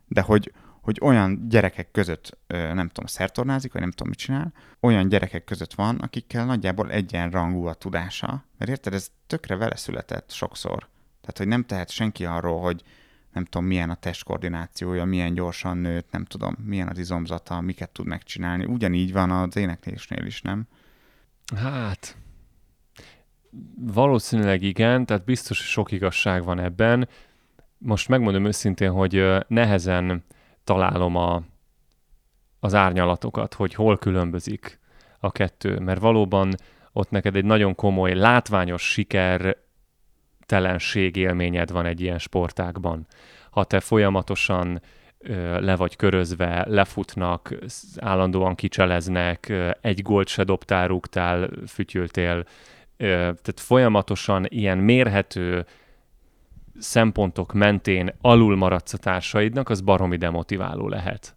de 0.07 0.21
hogy, 0.21 0.53
hogy 0.81 0.99
olyan 1.01 1.49
gyerekek 1.49 1.91
között, 1.91 2.37
nem 2.47 2.87
tudom, 2.87 3.05
szertornázik, 3.05 3.71
vagy 3.73 3.81
nem 3.81 3.91
tudom, 3.91 4.07
mit 4.07 4.17
csinál, 4.17 4.53
olyan 4.79 5.09
gyerekek 5.09 5.43
között 5.43 5.73
van, 5.73 5.97
akikkel 5.97 6.45
nagyjából 6.45 6.91
egyenrangú 6.91 7.65
a 7.65 7.73
tudása, 7.73 8.45
mert 8.57 8.71
érted, 8.71 8.93
ez 8.93 9.11
tökre 9.27 9.55
vele 9.55 9.75
született 9.75 10.31
sokszor. 10.31 10.87
Tehát, 11.21 11.37
hogy 11.37 11.47
nem 11.47 11.63
tehet 11.63 11.89
senki 11.89 12.25
arról, 12.25 12.61
hogy 12.61 12.83
nem 13.33 13.45
tudom, 13.45 13.67
milyen 13.67 13.89
a 13.89 13.95
testkoordinációja, 13.95 15.05
milyen 15.05 15.33
gyorsan 15.33 15.77
nőtt, 15.77 16.11
nem 16.11 16.25
tudom, 16.25 16.55
milyen 16.65 16.87
az 16.87 16.97
izomzata, 16.97 17.61
miket 17.61 17.89
tud 17.89 18.05
megcsinálni. 18.05 18.65
Ugyanígy 18.65 19.11
van 19.11 19.31
az 19.31 19.55
éneklésnél 19.55 20.25
is, 20.25 20.41
nem? 20.41 20.67
Hát, 21.55 22.17
valószínűleg 23.75 24.61
igen, 24.61 25.05
tehát 25.05 25.25
biztos 25.25 25.57
sok 25.57 25.91
igazság 25.91 26.43
van 26.43 26.59
ebben 26.59 27.07
most 27.83 28.07
megmondom 28.07 28.45
őszintén, 28.45 28.91
hogy 28.91 29.25
nehezen 29.47 30.23
találom 30.63 31.15
a, 31.15 31.41
az 32.59 32.73
árnyalatokat, 32.73 33.53
hogy 33.53 33.73
hol 33.73 33.97
különbözik 33.97 34.79
a 35.19 35.31
kettő, 35.31 35.79
mert 35.79 35.99
valóban 35.99 36.55
ott 36.91 37.09
neked 37.09 37.35
egy 37.35 37.45
nagyon 37.45 37.75
komoly, 37.75 38.13
látványos 38.13 38.91
siker 38.91 39.57
telenség 40.45 41.15
élményed 41.15 41.71
van 41.71 41.85
egy 41.85 42.01
ilyen 42.01 42.19
sportákban. 42.19 43.07
Ha 43.49 43.63
te 43.63 43.79
folyamatosan 43.79 44.81
le 45.59 45.75
vagy 45.75 45.95
körözve, 45.95 46.65
lefutnak, 46.67 47.55
állandóan 47.99 48.55
kicseleznek, 48.55 49.53
egy 49.81 50.01
gólt 50.01 50.27
se 50.27 50.43
dobtál, 50.43 50.87
rúgtál, 50.87 51.49
fütyültél, 51.67 52.43
tehát 53.07 53.59
folyamatosan 53.59 54.45
ilyen 54.49 54.77
mérhető 54.77 55.65
szempontok 56.79 57.53
mentén 57.53 58.13
alul 58.21 58.55
maradsz 58.55 58.93
a 58.93 58.97
társaidnak, 58.97 59.69
az 59.69 59.81
baromi 59.81 60.17
demotiváló 60.17 60.87
lehet. 60.87 61.35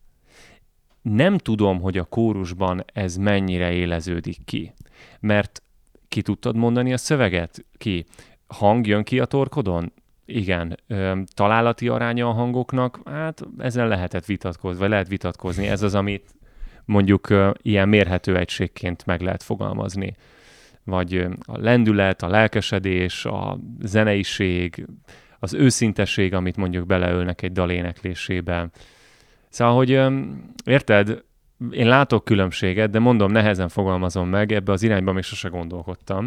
Nem 1.02 1.38
tudom, 1.38 1.80
hogy 1.80 1.98
a 1.98 2.04
kórusban 2.04 2.84
ez 2.92 3.16
mennyire 3.16 3.72
éleződik 3.72 4.44
ki, 4.44 4.74
mert 5.20 5.62
ki 6.08 6.22
tudtad 6.22 6.56
mondani 6.56 6.92
a 6.92 6.96
szöveget? 6.96 7.64
Ki? 7.76 8.06
Hang 8.46 8.86
jön 8.86 9.02
ki 9.02 9.18
a 9.20 9.24
torkodon? 9.24 9.92
Igen. 10.24 10.78
Ö, 10.86 11.20
találati 11.34 11.88
aránya 11.88 12.28
a 12.28 12.32
hangoknak? 12.32 13.00
Hát 13.04 13.42
ezzel 13.58 13.88
lehetett 13.88 14.24
vitatkozni, 14.24 14.78
vagy 14.78 14.88
lehet 14.88 15.08
vitatkozni. 15.08 15.66
Ez 15.66 15.82
az, 15.82 15.94
amit 15.94 16.34
mondjuk 16.84 17.28
ö, 17.28 17.50
ilyen 17.62 17.88
mérhető 17.88 18.36
egységként 18.36 19.06
meg 19.06 19.20
lehet 19.20 19.42
fogalmazni. 19.42 20.16
Vagy 20.84 21.26
a 21.40 21.58
lendület, 21.58 22.22
a 22.22 22.28
lelkesedés, 22.28 23.24
a 23.24 23.58
zeneiség, 23.80 24.86
az 25.38 25.54
őszinteség, 25.54 26.34
amit 26.34 26.56
mondjuk 26.56 26.86
beleölnek 26.86 27.42
egy 27.42 27.52
dal 27.52 27.70
éneklésébe. 27.70 28.68
Szóval, 29.48 29.74
hogy 29.74 29.90
érted, 30.64 31.24
én 31.70 31.86
látok 31.86 32.24
különbséget, 32.24 32.90
de 32.90 32.98
mondom, 32.98 33.32
nehezen 33.32 33.68
fogalmazom 33.68 34.28
meg, 34.28 34.52
ebbe 34.52 34.72
az 34.72 34.82
irányba 34.82 35.12
még 35.12 35.22
sose 35.22 35.48
gondolkodtam. 35.48 36.26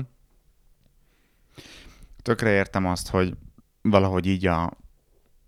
Tökre 2.22 2.49
értem 2.49 2.86
azt, 2.86 3.10
hogy 3.10 3.34
valahogy 3.82 4.26
így 4.26 4.45
a, 4.45 4.72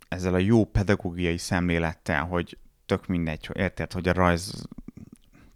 ezzel 0.07 0.33
a 0.33 0.37
jó 0.37 0.65
pedagógiai 0.65 1.37
szemlélettel, 1.37 2.25
hogy 2.25 2.57
tök 2.85 3.07
mindegy, 3.07 3.45
hogy 3.45 3.57
érted, 3.57 3.93
hogy 3.93 4.07
a 4.07 4.13
rajz, 4.13 4.67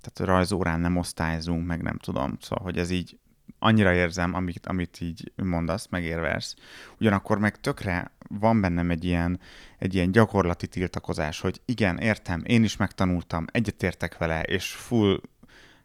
tehát 0.01 0.31
a 0.31 0.33
rajzórán 0.35 0.79
nem 0.79 0.97
osztályzunk, 0.97 1.67
meg 1.67 1.81
nem 1.81 1.97
tudom, 1.97 2.37
szóval, 2.39 2.63
hogy 2.63 2.77
ez 2.77 2.89
így 2.89 3.17
annyira 3.63 3.93
érzem, 3.93 4.33
amit, 4.33 4.65
amit 4.65 5.01
így 5.01 5.31
mondasz, 5.35 5.87
megérvelsz. 5.89 6.55
Ugyanakkor 6.99 7.37
meg 7.37 7.59
tökre 7.59 8.11
van 8.27 8.61
bennem 8.61 8.89
egy 8.89 9.03
ilyen, 9.03 9.39
egy 9.79 9.93
ilyen 9.93 10.11
gyakorlati 10.11 10.67
tiltakozás, 10.67 11.39
hogy 11.39 11.61
igen, 11.65 11.97
értem, 11.97 12.41
én 12.45 12.63
is 12.63 12.77
megtanultam, 12.77 13.45
egyetértek 13.51 14.17
vele, 14.17 14.41
és 14.41 14.71
full 14.71 15.21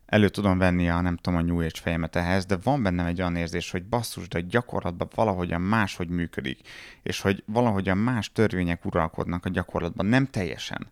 elő 0.06 0.28
tudom 0.28 0.58
venni 0.58 0.88
a 0.90 1.00
nem 1.00 1.16
tudom 1.16 1.38
a 1.38 1.42
New 1.42 1.58
Age 1.58 1.80
fejemet 1.82 2.16
ehhez, 2.16 2.46
de 2.46 2.56
van 2.62 2.82
bennem 2.82 3.06
egy 3.06 3.20
olyan 3.20 3.36
érzés, 3.36 3.70
hogy 3.70 3.84
basszus, 3.84 4.28
de 4.28 4.40
gyakorlatban 4.40 5.08
valahogyan 5.14 5.60
máshogy 5.60 6.08
működik, 6.08 6.60
és 7.02 7.20
hogy 7.20 7.42
valahogyan 7.46 7.98
más 7.98 8.32
törvények 8.32 8.84
uralkodnak 8.84 9.44
a 9.44 9.48
gyakorlatban, 9.48 10.06
nem 10.06 10.26
teljesen. 10.26 10.86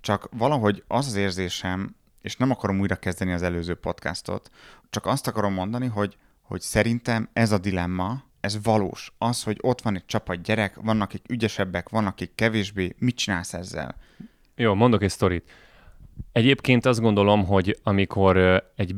Csak 0.00 0.28
valahogy 0.32 0.84
az 0.86 1.06
az 1.06 1.14
érzésem, 1.14 1.96
és 2.22 2.36
nem 2.36 2.50
akarom 2.50 2.80
újra 2.80 2.96
kezdeni 2.96 3.32
az 3.32 3.42
előző 3.42 3.74
podcastot, 3.74 4.50
csak 4.90 5.06
azt 5.06 5.26
akarom 5.26 5.52
mondani, 5.52 5.86
hogy, 5.86 6.16
hogy 6.48 6.60
szerintem 6.60 7.28
ez 7.32 7.52
a 7.52 7.58
dilemma, 7.58 8.22
ez 8.40 8.62
valós. 8.62 9.12
Az, 9.18 9.42
hogy 9.42 9.58
ott 9.60 9.80
van 9.80 9.94
egy 9.94 10.06
csapat 10.06 10.42
gyerek, 10.42 10.74
vannak 10.82 11.08
akik 11.08 11.22
ügyesebbek, 11.28 11.88
vannak 11.88 12.12
akik 12.12 12.34
kevésbé, 12.34 12.94
mit 12.98 13.16
csinálsz 13.16 13.54
ezzel? 13.54 13.94
Jó, 14.56 14.74
mondok 14.74 15.02
egy 15.02 15.10
sztorit. 15.10 15.50
Egyébként 16.32 16.86
azt 16.86 17.00
gondolom, 17.00 17.44
hogy 17.46 17.78
amikor 17.82 18.36
egy 18.76 18.94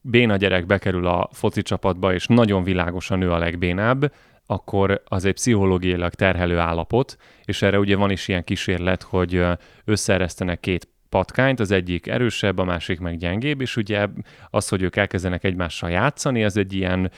béna 0.00 0.36
gyerek 0.36 0.66
bekerül 0.66 1.06
a 1.06 1.28
foci 1.32 1.62
csapatba, 1.62 2.14
és 2.14 2.26
nagyon 2.26 2.62
világosan 2.64 3.22
ő 3.22 3.32
a 3.32 3.38
legbénább, 3.38 4.12
akkor 4.46 5.02
az 5.04 5.24
egy 5.24 5.34
pszichológiailag 5.34 6.14
terhelő 6.14 6.58
állapot, 6.58 7.16
és 7.44 7.62
erre 7.62 7.78
ugye 7.78 7.96
van 7.96 8.10
is 8.10 8.28
ilyen 8.28 8.44
kísérlet, 8.44 9.02
hogy 9.02 9.42
összeeresztenek 9.84 10.60
két 10.60 10.88
patkányt, 11.14 11.60
az 11.60 11.70
egyik 11.70 12.06
erősebb, 12.06 12.58
a 12.58 12.64
másik 12.64 13.00
meg 13.00 13.16
gyengébb, 13.16 13.60
és 13.60 13.76
ugye 13.76 14.08
az, 14.50 14.68
hogy 14.68 14.82
ők 14.82 14.96
elkezdenek 14.96 15.44
egymással 15.44 15.90
játszani, 15.90 16.44
az 16.44 16.56
egy 16.56 16.72
ilyen 16.72 17.10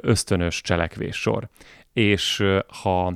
ösztönös 0.00 0.60
cselekvéssor. 0.60 1.48
És 1.92 2.44
ha 2.82 3.06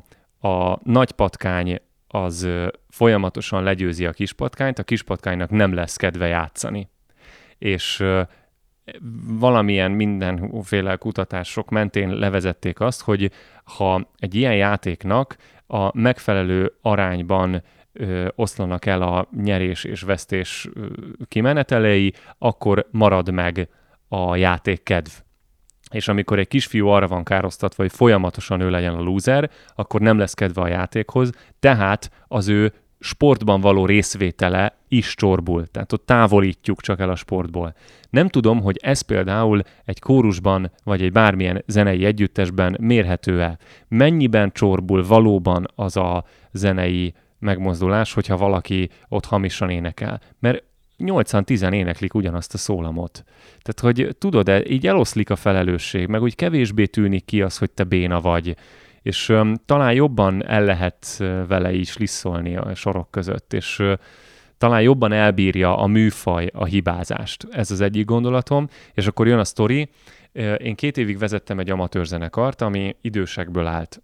a 0.40 0.78
nagy 0.82 1.12
patkány 1.12 1.78
az 2.06 2.48
folyamatosan 2.88 3.62
legyőzi 3.62 4.06
a 4.06 4.12
kispatkányt, 4.12 4.78
a 4.78 4.82
kispatkánynak 4.82 5.50
nem 5.50 5.74
lesz 5.74 5.96
kedve 5.96 6.26
játszani. 6.26 6.88
És 7.58 8.04
valamilyen 9.38 9.90
mindenféle 9.90 10.96
kutatások 10.96 11.70
mentén 11.70 12.10
levezették 12.10 12.80
azt, 12.80 13.02
hogy 13.02 13.30
ha 13.64 14.10
egy 14.18 14.34
ilyen 14.34 14.56
játéknak 14.56 15.36
a 15.66 15.98
megfelelő 15.98 16.72
arányban 16.82 17.62
oszlanak 18.34 18.86
el 18.86 19.02
a 19.02 19.28
nyerés 19.36 19.84
és 19.84 20.02
vesztés 20.02 20.68
kimenetelei, 21.28 22.12
akkor 22.38 22.86
marad 22.90 23.32
meg 23.32 23.68
a 24.08 24.36
játék 24.36 24.82
kedv. 24.82 25.10
És 25.90 26.08
amikor 26.08 26.38
egy 26.38 26.48
kisfiú 26.48 26.86
arra 26.86 27.06
van 27.06 27.24
károsztatva, 27.24 27.82
hogy 27.82 27.92
folyamatosan 27.92 28.60
ő 28.60 28.70
legyen 28.70 28.94
a 28.94 29.00
lúzer, 29.00 29.50
akkor 29.74 30.00
nem 30.00 30.18
lesz 30.18 30.34
kedve 30.34 30.60
a 30.60 30.68
játékhoz, 30.68 31.32
tehát 31.60 32.10
az 32.28 32.48
ő 32.48 32.72
sportban 33.00 33.60
való 33.60 33.86
részvétele 33.86 34.78
is 34.88 35.14
csorbul, 35.14 35.66
tehát 35.66 35.92
ott 35.92 36.06
távolítjuk 36.06 36.80
csak 36.80 37.00
el 37.00 37.10
a 37.10 37.14
sportból. 37.14 37.74
Nem 38.10 38.28
tudom, 38.28 38.60
hogy 38.60 38.78
ez 38.82 39.00
például 39.00 39.62
egy 39.84 40.00
kórusban, 40.00 40.70
vagy 40.84 41.02
egy 41.02 41.12
bármilyen 41.12 41.62
zenei 41.66 42.04
együttesben 42.04 42.76
mérhető-e. 42.80 43.58
Mennyiben 43.88 44.52
csorbul 44.52 45.06
valóban 45.06 45.66
az 45.74 45.96
a 45.96 46.24
zenei 46.52 47.14
megmozdulás, 47.40 48.12
hogyha 48.12 48.36
valaki 48.36 48.90
ott 49.08 49.24
hamisan 49.24 49.70
énekel. 49.70 50.20
Mert 50.38 50.62
80-10 50.98 51.72
éneklik 51.72 52.14
ugyanazt 52.14 52.54
a 52.54 52.58
szólamot. 52.58 53.24
Tehát, 53.62 53.80
hogy 53.80 54.16
tudod, 54.18 54.68
így 54.68 54.86
eloszlik 54.86 55.30
a 55.30 55.36
felelősség, 55.36 56.06
meg 56.06 56.22
úgy 56.22 56.34
kevésbé 56.34 56.86
tűnik 56.86 57.24
ki 57.24 57.42
az, 57.42 57.58
hogy 57.58 57.70
te 57.70 57.84
béna 57.84 58.20
vagy, 58.20 58.56
és 59.02 59.28
um, 59.28 59.54
talán 59.66 59.92
jobban 59.92 60.46
el 60.46 60.64
lehet 60.64 61.16
vele 61.48 61.72
is 61.72 61.96
lisszolni 61.96 62.56
a 62.56 62.74
sorok 62.74 63.10
között, 63.10 63.52
és 63.52 63.82
talán 64.58 64.82
jobban 64.82 65.12
elbírja 65.12 65.78
a 65.78 65.86
műfaj 65.86 66.50
a 66.54 66.64
hibázást. 66.64 67.46
Ez 67.50 67.70
az 67.70 67.80
egyik 67.80 68.04
gondolatom, 68.04 68.68
és 68.94 69.06
akkor 69.06 69.26
jön 69.26 69.38
a 69.38 69.44
sztori. 69.44 69.88
Én 70.58 70.74
két 70.74 70.96
évig 70.96 71.18
vezettem 71.18 71.58
egy 71.58 71.70
amatőr 71.70 72.06
zenekart, 72.06 72.60
ami 72.60 72.96
idősekből 73.00 73.66
állt 73.66 74.02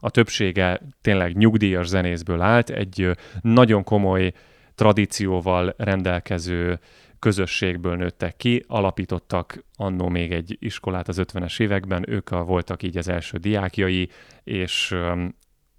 a 0.00 0.10
többsége 0.10 0.80
tényleg 1.00 1.36
nyugdíjas 1.36 1.86
zenészből 1.86 2.40
állt, 2.40 2.70
egy 2.70 3.10
nagyon 3.40 3.84
komoly 3.84 4.32
tradícióval 4.74 5.74
rendelkező 5.76 6.78
közösségből 7.18 7.96
nőttek 7.96 8.36
ki, 8.36 8.64
alapítottak 8.66 9.64
annó 9.76 10.08
még 10.08 10.32
egy 10.32 10.56
iskolát 10.60 11.08
az 11.08 11.20
50-es 11.22 11.60
években, 11.60 12.04
ők 12.10 12.30
a, 12.30 12.44
voltak 12.44 12.82
így 12.82 12.96
az 12.96 13.08
első 13.08 13.38
diákjai, 13.38 14.08
és 14.44 14.94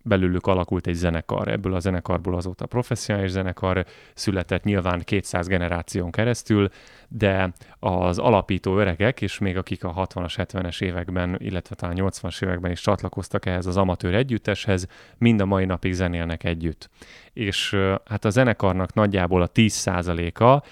belőlük 0.07 0.47
alakult 0.47 0.87
egy 0.87 0.93
zenekar. 0.93 1.47
Ebből 1.47 1.73
a 1.73 1.79
zenekarból 1.79 2.35
azóta 2.35 2.65
professzionális 2.65 3.31
zenekar 3.31 3.85
született 4.13 4.63
nyilván 4.63 5.01
200 5.03 5.47
generáción 5.47 6.11
keresztül, 6.11 6.69
de 7.07 7.53
az 7.79 8.17
alapító 8.17 8.77
öregek, 8.79 9.21
és 9.21 9.37
még 9.37 9.57
akik 9.57 9.83
a 9.83 9.93
60-as, 9.93 10.33
70-es 10.35 10.81
években, 10.81 11.35
illetve 11.39 11.75
talán 11.75 11.95
80-as 11.99 12.43
években 12.43 12.71
is 12.71 12.81
csatlakoztak 12.81 13.45
ehhez 13.45 13.65
az 13.65 13.77
amatőr 13.77 14.15
együtteshez, 14.15 14.87
mind 15.17 15.41
a 15.41 15.45
mai 15.45 15.65
napig 15.65 15.93
zenélnek 15.93 16.43
együtt. 16.43 16.89
És 17.33 17.75
hát 18.05 18.25
a 18.25 18.29
zenekarnak 18.29 18.93
nagyjából 18.93 19.41
a 19.41 19.49
10%-a 19.49 20.63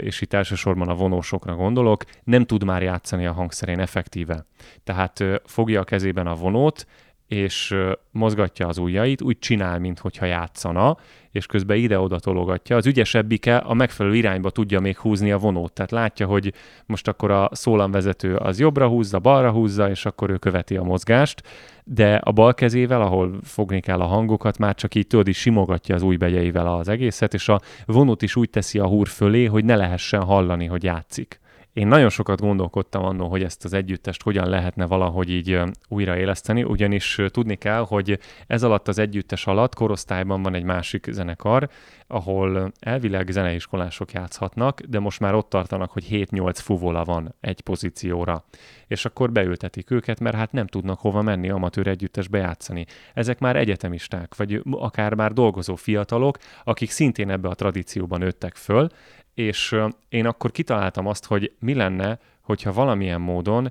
és 0.00 0.20
itt 0.20 0.32
elsősorban 0.32 0.88
a 0.88 0.94
vonósokra 0.94 1.54
gondolok, 1.54 2.04
nem 2.24 2.44
tud 2.44 2.64
már 2.64 2.82
játszani 2.82 3.26
a 3.26 3.32
hangszerén 3.32 3.80
effektíve. 3.80 4.46
Tehát 4.84 5.24
fogja 5.44 5.80
a 5.80 5.84
kezében 5.84 6.26
a 6.26 6.34
vonót, 6.34 6.86
és 7.28 7.74
mozgatja 8.10 8.68
az 8.68 8.78
ujjait, 8.78 9.22
úgy 9.22 9.38
csinál, 9.38 9.78
mintha 9.78 10.24
játszana, 10.24 10.96
és 11.30 11.46
közben 11.46 11.76
ide-oda 11.76 12.18
tologatja. 12.18 12.76
Az 12.76 12.86
ügyesebbike 12.86 13.56
a 13.56 13.74
megfelelő 13.74 14.14
irányba 14.14 14.50
tudja 14.50 14.80
még 14.80 14.98
húzni 14.98 15.32
a 15.32 15.38
vonót. 15.38 15.72
Tehát 15.72 15.90
látja, 15.90 16.26
hogy 16.26 16.52
most 16.86 17.08
akkor 17.08 17.30
a 17.30 17.48
szólamvezető 17.52 18.36
az 18.36 18.60
jobbra 18.60 18.88
húzza, 18.88 19.18
balra 19.18 19.50
húzza, 19.50 19.90
és 19.90 20.06
akkor 20.06 20.30
ő 20.30 20.36
követi 20.36 20.76
a 20.76 20.82
mozgást, 20.82 21.42
de 21.84 22.14
a 22.14 22.32
bal 22.32 22.54
kezével, 22.54 23.02
ahol 23.02 23.38
fogni 23.42 23.80
kell 23.80 24.00
a 24.00 24.06
hangokat, 24.06 24.58
már 24.58 24.74
csak 24.74 24.94
így 24.94 25.06
tudod, 25.06 25.32
simogatja 25.32 25.94
az 25.94 26.02
ujjbegyeivel 26.02 26.66
az 26.66 26.88
egészet, 26.88 27.34
és 27.34 27.48
a 27.48 27.60
vonót 27.86 28.22
is 28.22 28.36
úgy 28.36 28.50
teszi 28.50 28.78
a 28.78 28.86
húr 28.86 29.08
fölé, 29.08 29.44
hogy 29.44 29.64
ne 29.64 29.76
lehessen 29.76 30.22
hallani, 30.22 30.66
hogy 30.66 30.82
játszik. 30.82 31.42
Én 31.74 31.86
nagyon 31.86 32.08
sokat 32.08 32.40
gondolkodtam 32.40 33.04
annól, 33.04 33.28
hogy 33.28 33.42
ezt 33.42 33.64
az 33.64 33.72
együttest 33.72 34.22
hogyan 34.22 34.48
lehetne 34.48 34.86
valahogy 34.86 35.30
így 35.30 35.60
újraéleszteni, 35.88 36.62
ugyanis 36.62 37.20
tudni 37.28 37.56
kell, 37.56 37.84
hogy 37.88 38.18
ez 38.46 38.62
alatt 38.62 38.88
az 38.88 38.98
együttes 38.98 39.46
alatt 39.46 39.74
korosztályban 39.74 40.42
van 40.42 40.54
egy 40.54 40.62
másik 40.62 41.06
zenekar, 41.10 41.68
ahol 42.06 42.72
elvileg 42.80 43.30
zeneiskolások 43.30 44.12
játszhatnak, 44.12 44.80
de 44.80 44.98
most 44.98 45.20
már 45.20 45.34
ott 45.34 45.48
tartanak, 45.48 45.90
hogy 45.90 46.06
7-8 46.10 46.56
fuvola 46.62 47.04
van 47.04 47.34
egy 47.40 47.60
pozícióra. 47.60 48.44
És 48.86 49.04
akkor 49.04 49.32
beültetik 49.32 49.90
őket, 49.90 50.20
mert 50.20 50.36
hát 50.36 50.52
nem 50.52 50.66
tudnak 50.66 51.00
hova 51.00 51.22
menni 51.22 51.50
amatőr 51.50 51.86
együttesbe 51.86 52.38
játszani. 52.38 52.86
Ezek 53.14 53.38
már 53.38 53.56
egyetemisták, 53.56 54.36
vagy 54.36 54.62
akár 54.70 55.14
már 55.14 55.32
dolgozó 55.32 55.74
fiatalok, 55.74 56.38
akik 56.64 56.90
szintén 56.90 57.30
ebbe 57.30 57.48
a 57.48 57.54
tradícióban 57.54 58.18
nőttek 58.18 58.54
föl, 58.54 58.88
és 59.34 59.76
én 60.08 60.26
akkor 60.26 60.50
kitaláltam 60.50 61.06
azt, 61.06 61.24
hogy 61.24 61.52
mi 61.58 61.74
lenne, 61.74 62.18
hogyha 62.40 62.72
valamilyen 62.72 63.20
módon 63.20 63.70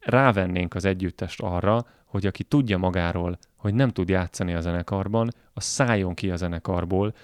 rávennénk 0.00 0.74
az 0.74 0.84
együttest 0.84 1.40
arra, 1.40 1.86
hogy 2.04 2.26
aki 2.26 2.44
tudja 2.44 2.78
magáról, 2.78 3.38
hogy 3.56 3.74
nem 3.74 3.90
tud 3.90 4.08
játszani 4.08 4.54
a 4.54 4.60
zenekarban, 4.60 5.30
az 5.52 5.64
szálljon 5.64 6.14
ki 6.14 6.30
a 6.30 6.36
zenekarból, 6.36 7.14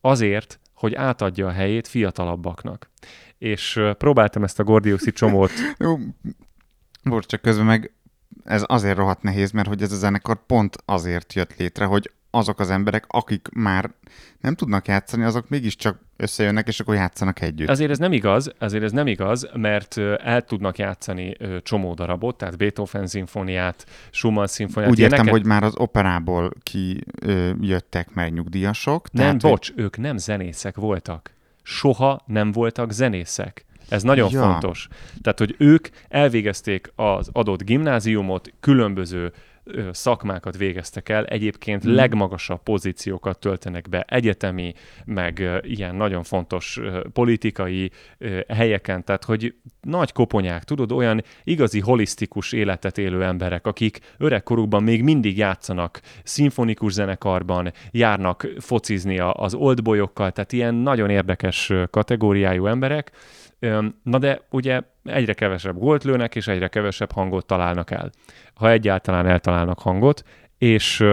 azért, 0.00 0.60
hogy 0.74 0.94
átadja 0.94 1.46
a 1.46 1.50
helyét 1.50 1.88
fiatalabbaknak. 1.88 2.90
És 3.38 3.80
próbáltam 3.98 4.44
ezt 4.44 4.58
a 4.58 4.64
Gordiuszi 4.64 5.12
csomót 5.20 5.50
Bocs, 7.04 7.26
csak 7.26 7.40
közben 7.40 7.66
meg 7.66 7.92
ez 8.44 8.64
azért 8.66 8.96
rohadt 8.96 9.22
nehéz, 9.22 9.50
mert 9.50 9.68
hogy 9.68 9.82
ez 9.82 9.92
a 9.92 9.96
zenekar 9.96 10.46
pont 10.46 10.76
azért 10.84 11.32
jött 11.32 11.56
létre, 11.56 11.84
hogy 11.84 12.12
azok 12.34 12.60
az 12.60 12.70
emberek, 12.70 13.04
akik 13.08 13.48
már 13.54 13.90
nem 14.40 14.54
tudnak 14.54 14.86
játszani, 14.86 15.22
azok 15.22 15.48
mégiscsak 15.48 16.00
összejönnek, 16.16 16.68
és 16.68 16.80
akkor 16.80 16.94
játszanak 16.94 17.40
együtt. 17.40 17.68
Azért 17.68 17.90
ez 17.90 17.98
nem 17.98 18.12
igaz, 18.12 18.52
azért 18.58 18.82
ez 18.82 18.92
nem 18.92 19.06
igaz, 19.06 19.48
mert 19.54 19.98
el 20.22 20.42
tudnak 20.42 20.78
játszani 20.78 21.36
csomó 21.62 21.94
darabot, 21.94 22.36
tehát 22.36 22.56
Beethoven 22.56 23.06
szimfóniát, 23.06 23.86
Schumann 24.10 24.46
szimfóniát. 24.46 24.92
Úgy 24.92 24.98
értem, 24.98 25.28
hogy 25.28 25.46
már 25.46 25.62
az 25.62 25.76
operából 25.76 26.52
kijöttek 26.62 28.14
meg 28.14 28.32
nyugdíjasok. 28.32 29.12
Nem, 29.12 29.38
tehát, 29.38 29.56
bocs, 29.56 29.72
hogy... 29.72 29.82
ők 29.82 29.98
nem 29.98 30.16
zenészek 30.16 30.76
voltak. 30.76 31.30
Soha 31.62 32.22
nem 32.26 32.52
voltak 32.52 32.92
zenészek. 32.92 33.64
Ez 33.88 34.02
nagyon 34.02 34.30
ja. 34.32 34.42
fontos. 34.42 34.88
Tehát, 35.20 35.38
hogy 35.38 35.54
ők 35.58 35.88
elvégezték 36.08 36.92
az 36.94 37.30
adott 37.32 37.62
gimnáziumot, 37.62 38.52
különböző 38.60 39.32
szakmákat 39.90 40.56
végeztek 40.56 41.08
el, 41.08 41.24
egyébként 41.24 41.82
hmm. 41.82 41.94
legmagasabb 41.94 42.62
pozíciókat 42.62 43.38
töltenek 43.38 43.88
be 43.88 44.04
egyetemi, 44.08 44.74
meg 45.04 45.60
ilyen 45.62 45.94
nagyon 45.94 46.22
fontos 46.22 46.80
politikai 47.12 47.90
helyeken, 48.48 49.04
tehát 49.04 49.24
hogy 49.24 49.54
nagy 49.80 50.12
koponyák, 50.12 50.64
tudod, 50.64 50.92
olyan 50.92 51.22
igazi 51.44 51.80
holisztikus 51.80 52.52
életet 52.52 52.98
élő 52.98 53.24
emberek, 53.24 53.66
akik 53.66 53.98
öregkorukban 54.18 54.82
még 54.82 55.02
mindig 55.02 55.36
játszanak 55.36 56.00
szimfonikus 56.22 56.92
zenekarban, 56.92 57.72
járnak 57.90 58.48
focizni 58.58 59.18
az 59.18 59.54
oldbolyokkal, 59.54 60.30
tehát 60.32 60.52
ilyen 60.52 60.74
nagyon 60.74 61.10
érdekes 61.10 61.72
kategóriájú 61.90 62.66
emberek, 62.66 63.12
Na 64.02 64.18
de 64.18 64.40
ugye 64.50 64.80
egyre 65.04 65.32
kevesebb 65.32 65.78
gólt 65.78 66.04
lőnek, 66.04 66.34
és 66.34 66.46
egyre 66.46 66.68
kevesebb 66.68 67.12
hangot 67.12 67.46
találnak 67.46 67.90
el. 67.90 68.10
Ha 68.62 68.70
egyáltalán 68.70 69.26
eltalálnak 69.26 69.78
hangot, 69.78 70.22
és 70.58 71.04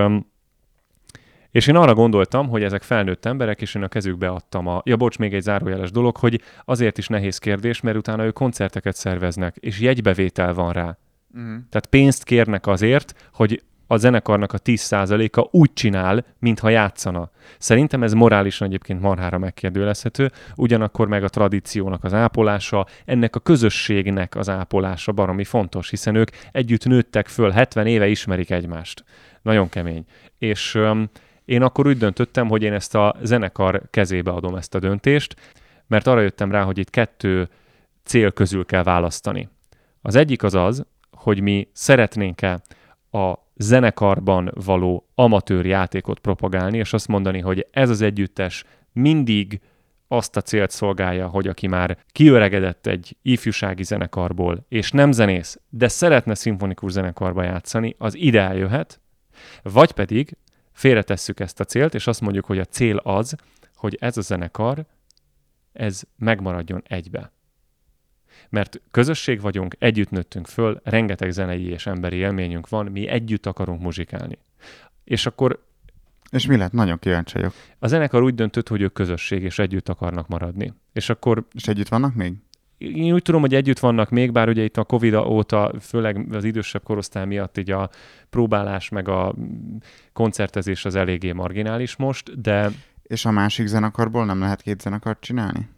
és 1.52 1.68
én 1.68 1.76
arra 1.76 1.93
gondoltam, 1.93 2.47
hogy 2.50 2.64
ezek 2.64 2.82
felnőtt 2.82 3.26
emberek, 3.26 3.62
és 3.62 3.76
én 3.76 3.84
a 3.84 3.88
kezükbe 3.88 4.30
adtam 4.30 4.68
a... 4.68 4.82
Ja, 4.86 4.95
bocs, 4.95 5.18
még 5.18 5.34
egy 5.34 5.41
zárójeles 5.41 5.91
dolog, 5.91 6.18
hogy 6.18 6.41
azért 6.66 6.97
is 6.97 7.08
nehéz 7.08 7.38
kérdés, 7.38 7.82
mert 7.82 7.97
utána 7.97 8.26
ők 8.26 8.34
koncerteket 8.34 8.95
szerveznek, 8.95 9.56
és 9.60 9.80
jegybevétel 9.80 10.54
van 10.54 10.74
rá. 10.74 10.97
Uh-huh. 11.34 11.50
Tehát 11.50 11.86
pénzt 11.89 12.24
kérnek 12.24 12.68
azért, 12.68 13.30
hogy 13.34 13.64
a 13.92 13.98
zenekarnak 13.98 14.54
a 14.54 14.60
10%-a 14.60 15.48
úgy 15.52 15.74
csinál, 15.74 16.26
mintha 16.40 16.70
játszana. 16.70 17.30
Szerintem 17.58 18.04
ez 18.04 18.14
morálisan 18.14 18.68
egyébként 18.68 19.02
marhára 19.02 19.38
megkérdőlezhető, 19.38 20.32
ugyanakkor 20.56 21.08
meg 21.08 21.24
a 21.24 21.30
tradíciónak 21.30 22.04
az 22.04 22.14
ápolása, 22.14 22.86
ennek 23.06 23.36
a 23.36 23.40
közösségnek 23.40 24.36
az 24.36 24.50
ápolása 24.50 25.12
baromi 25.12 25.44
fontos, 25.44 25.90
hiszen 25.90 26.16
ők 26.16 26.30
együtt 26.52 26.86
nőttek 26.86 27.28
föl, 27.28 27.52
70 27.52 27.88
éve 27.88 28.08
ismerik 28.08 28.50
egymást. 28.50 29.04
Nagyon 29.42 29.70
kemény. 29.70 30.06
És 30.38 30.76
um, 30.76 31.10
én 31.46 31.62
akkor 31.62 31.88
úgy 31.88 31.98
döntöttem, 31.98 32.48
hogy 32.48 32.64
én 32.64 32.74
ezt 32.74 32.96
a 32.96 33.16
zenekar 33.22 33.82
kezébe 33.90 34.32
adom 34.32 34.56
ezt 34.56 34.76
a 34.76 34.80
döntést, 34.80 35.36
mert 35.88 36.08
arra 36.08 36.22
jöttem 36.22 36.52
rá, 36.52 36.64
hogy 36.64 36.78
itt 36.78 36.90
kettő 36.90 37.50
cél 38.04 38.32
közül 38.32 38.66
kell 38.66 38.84
választani. 38.84 39.50
Az 40.02 40.16
egyik 40.16 40.44
az 40.44 40.56
az, 40.56 40.86
hogy 41.12 41.42
mi 41.42 41.68
szeretnénk-e 41.74 42.62
a 43.12 43.34
zenekarban 43.60 44.51
való 44.53 45.07
amatőr 45.16 45.66
játékot 45.66 46.20
propagálni, 46.20 46.78
és 46.78 46.93
azt 46.93 47.07
mondani, 47.07 47.39
hogy 47.39 47.68
ez 47.72 47.89
az 47.89 48.01
együttes 48.01 48.64
mindig 48.91 49.62
azt 50.07 50.38
a 50.38 50.41
célt 50.41 50.72
szolgálja, 50.72 51.28
hogy 51.28 51.47
aki 51.47 51.68
már 51.68 51.97
kiöregedett 52.12 52.88
egy 52.88 53.18
ifjúsági 53.22 53.84
zenekarból, 53.84 54.66
és 54.70 54.91
nem 54.91 55.12
zenész, 55.12 55.60
de 55.70 55.88
szeretne 55.88 56.36
szimfonikus 56.36 56.91
zenekarba 56.91 57.43
játszani, 57.43 57.95
az 57.97 58.16
ide 58.16 58.41
eljöhet, 58.41 59.01
vagy 59.64 59.91
pedig 59.91 60.38
félretesszük 60.72 61.39
ezt 61.39 61.60
a 61.60 61.64
célt, 61.64 61.93
és 61.93 62.07
azt 62.07 62.22
mondjuk, 62.22 62.45
hogy 62.45 62.60
a 62.60 62.66
cél 62.66 62.97
az, 62.97 63.36
hogy 63.76 63.97
ez 63.99 64.18
a 64.18 64.22
zenekar, 64.22 64.86
ez 65.74 66.01
megmaradjon 66.18 66.84
egybe 66.88 67.32
mert 68.50 68.82
közösség 68.91 69.41
vagyunk, 69.41 69.76
együtt 69.80 70.10
nőttünk 70.10 70.47
föl, 70.47 70.80
rengeteg 70.84 71.32
zenei 71.32 71.70
és 71.70 71.86
emberi 71.86 72.16
élményünk 72.16 72.70
van, 72.70 72.86
mi 72.86 73.08
együtt 73.08 73.45
akarunk 73.45 73.82
muzsikálni. 73.82 74.38
És 75.04 75.26
akkor 75.26 75.68
és 76.30 76.45
mi 76.45 76.58
lett? 76.58 76.72
Nagyon 76.72 77.00
kíváncsi 77.00 77.38
vagyok. 77.38 77.54
A 77.80 77.88
zenekar 77.88 78.24
úgy 78.24 78.36
döntött, 78.36 78.68
hogy 78.68 78.82
ők 78.82 78.93
közösség, 78.93 79.43
és 79.43 79.60
együtt 79.60 79.89
akarnak 79.89 80.28
maradni. 80.28 80.74
És 80.93 81.10
akkor... 81.10 81.47
És 81.54 81.68
együtt 81.68 81.88
vannak 81.88 82.16
még? 82.16 82.34
Én 82.78 83.14
úgy 83.14 83.22
tudom, 83.22 83.41
hogy 83.41 83.54
együtt 83.54 83.80
vannak 83.80 84.10
még, 84.10 84.32
bár 84.32 84.50
ugye 84.50 84.64
itt 84.64 84.78
a 84.78 84.84
Covid 84.84 85.14
óta, 85.14 85.74
főleg 85.80 86.28
az 86.32 86.43
idősebb 86.43 86.84
korosztály 86.84 87.26
miatt 87.26 87.58
így 87.58 87.72
a 87.72 87.89
próbálás 88.30 88.89
meg 88.89 89.08
a 89.08 89.36
koncertezés 90.14 90.86
az 90.86 90.95
eléggé 90.95 91.32
marginális 91.32 91.95
most, 91.95 92.41
de... 92.41 92.72
És 93.04 93.26
a 93.26 93.32
másik 93.32 93.68
zenekarból 93.68 94.26
nem 94.26 94.39
lehet 94.39 94.62
két 94.62 94.82
zenekart 94.82 95.22
csinálni? 95.22 95.70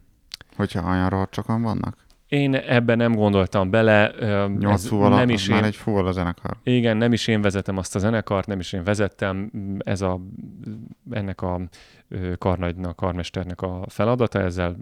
Hogyha 0.55 0.89
olyan 0.89 1.09
rohadt 1.09 1.33
sokan 1.33 1.61
vannak? 1.61 1.97
Én 2.31 2.55
ebben 2.55 2.97
nem 2.97 3.15
gondoltam 3.15 3.69
bele. 3.69 4.13
Nyolc 4.59 4.87
fúval, 4.87 5.09
nem 5.09 5.29
is 5.29 5.47
én, 5.47 5.55
már 5.55 5.63
egy 5.63 5.75
fúval 5.75 6.07
a 6.07 6.11
zenekar. 6.11 6.57
Igen, 6.63 6.97
nem 6.97 7.13
is 7.13 7.27
én 7.27 7.41
vezetem 7.41 7.77
azt 7.77 7.95
a 7.95 7.99
zenekart, 7.99 8.47
nem 8.47 8.59
is 8.59 8.73
én 8.73 8.83
vezettem. 8.83 9.51
Ez 9.77 10.01
a, 10.01 10.19
ennek 11.09 11.41
a 11.41 11.61
karnagynak, 12.37 12.95
karmesternek 12.95 13.61
a 13.61 13.85
feladata 13.87 14.39
ezzel 14.39 14.77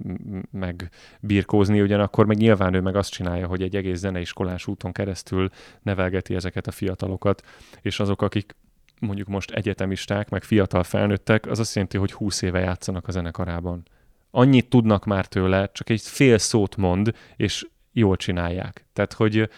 megbirkózni, 0.52 1.82
ugyanakkor 1.82 2.26
meg 2.26 2.38
nyilván 2.38 2.74
ő 2.74 2.82
meg 2.82 2.96
azt 2.96 3.12
csinálja, 3.12 3.48
hogy 3.48 3.62
egy 3.62 3.76
egész 3.76 4.00
zeneiskolás 4.00 4.68
úton 4.68 4.92
keresztül 4.92 5.50
nevelgeti 5.82 6.36
ezeket 6.36 6.68
a 6.68 6.72
fiatalokat, 6.72 7.42
és 7.82 8.00
azok, 8.00 8.22
akik 8.22 8.56
mondjuk 9.00 9.28
most 9.28 9.52
egyetemisták, 9.52 10.30
meg 10.30 10.44
fiatal 10.44 10.84
felnőttek, 10.84 11.46
az 11.46 11.60
azt 11.60 11.76
jelenti, 11.76 11.98
hogy 11.98 12.12
20 12.12 12.42
éve 12.42 12.60
játszanak 12.60 13.08
a 13.08 13.12
zenekarában 13.12 13.84
annyit 14.32 14.70
tudnak 14.70 15.06
már 15.06 15.26
tőle, 15.26 15.70
csak 15.74 15.90
egy 15.90 16.02
fél 16.02 16.38
szót 16.38 16.76
mond, 16.76 17.16
és 17.36 17.68
jól 17.92 18.16
csinálják. 18.16 18.86
Tehát, 18.94 19.14
hogy 19.14 19.50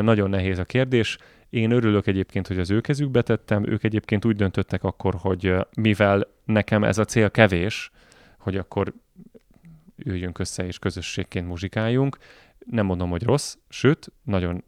nagyon 0.00 0.30
nehéz 0.30 0.58
a 0.58 0.64
kérdés. 0.64 1.18
Én 1.50 1.70
örülök 1.70 2.06
egyébként, 2.06 2.46
hogy 2.46 2.58
az 2.58 2.70
ő 2.70 2.80
kezükbe 2.80 3.22
tettem, 3.22 3.66
ők 3.66 3.84
egyébként 3.84 4.24
úgy 4.24 4.36
döntöttek 4.36 4.84
akkor, 4.84 5.14
hogy 5.14 5.54
mivel 5.76 6.26
nekem 6.44 6.84
ez 6.84 6.98
a 6.98 7.04
cél 7.04 7.30
kevés, 7.30 7.90
hogy 8.38 8.56
akkor 8.56 8.92
üljünk 9.96 10.38
össze 10.38 10.66
és 10.66 10.78
közösségként 10.78 11.46
muzsikáljunk. 11.46 12.16
Nem 12.70 12.86
mondom, 12.86 13.10
hogy 13.10 13.22
rossz, 13.22 13.56
sőt, 13.68 14.12
nagyon 14.22 14.64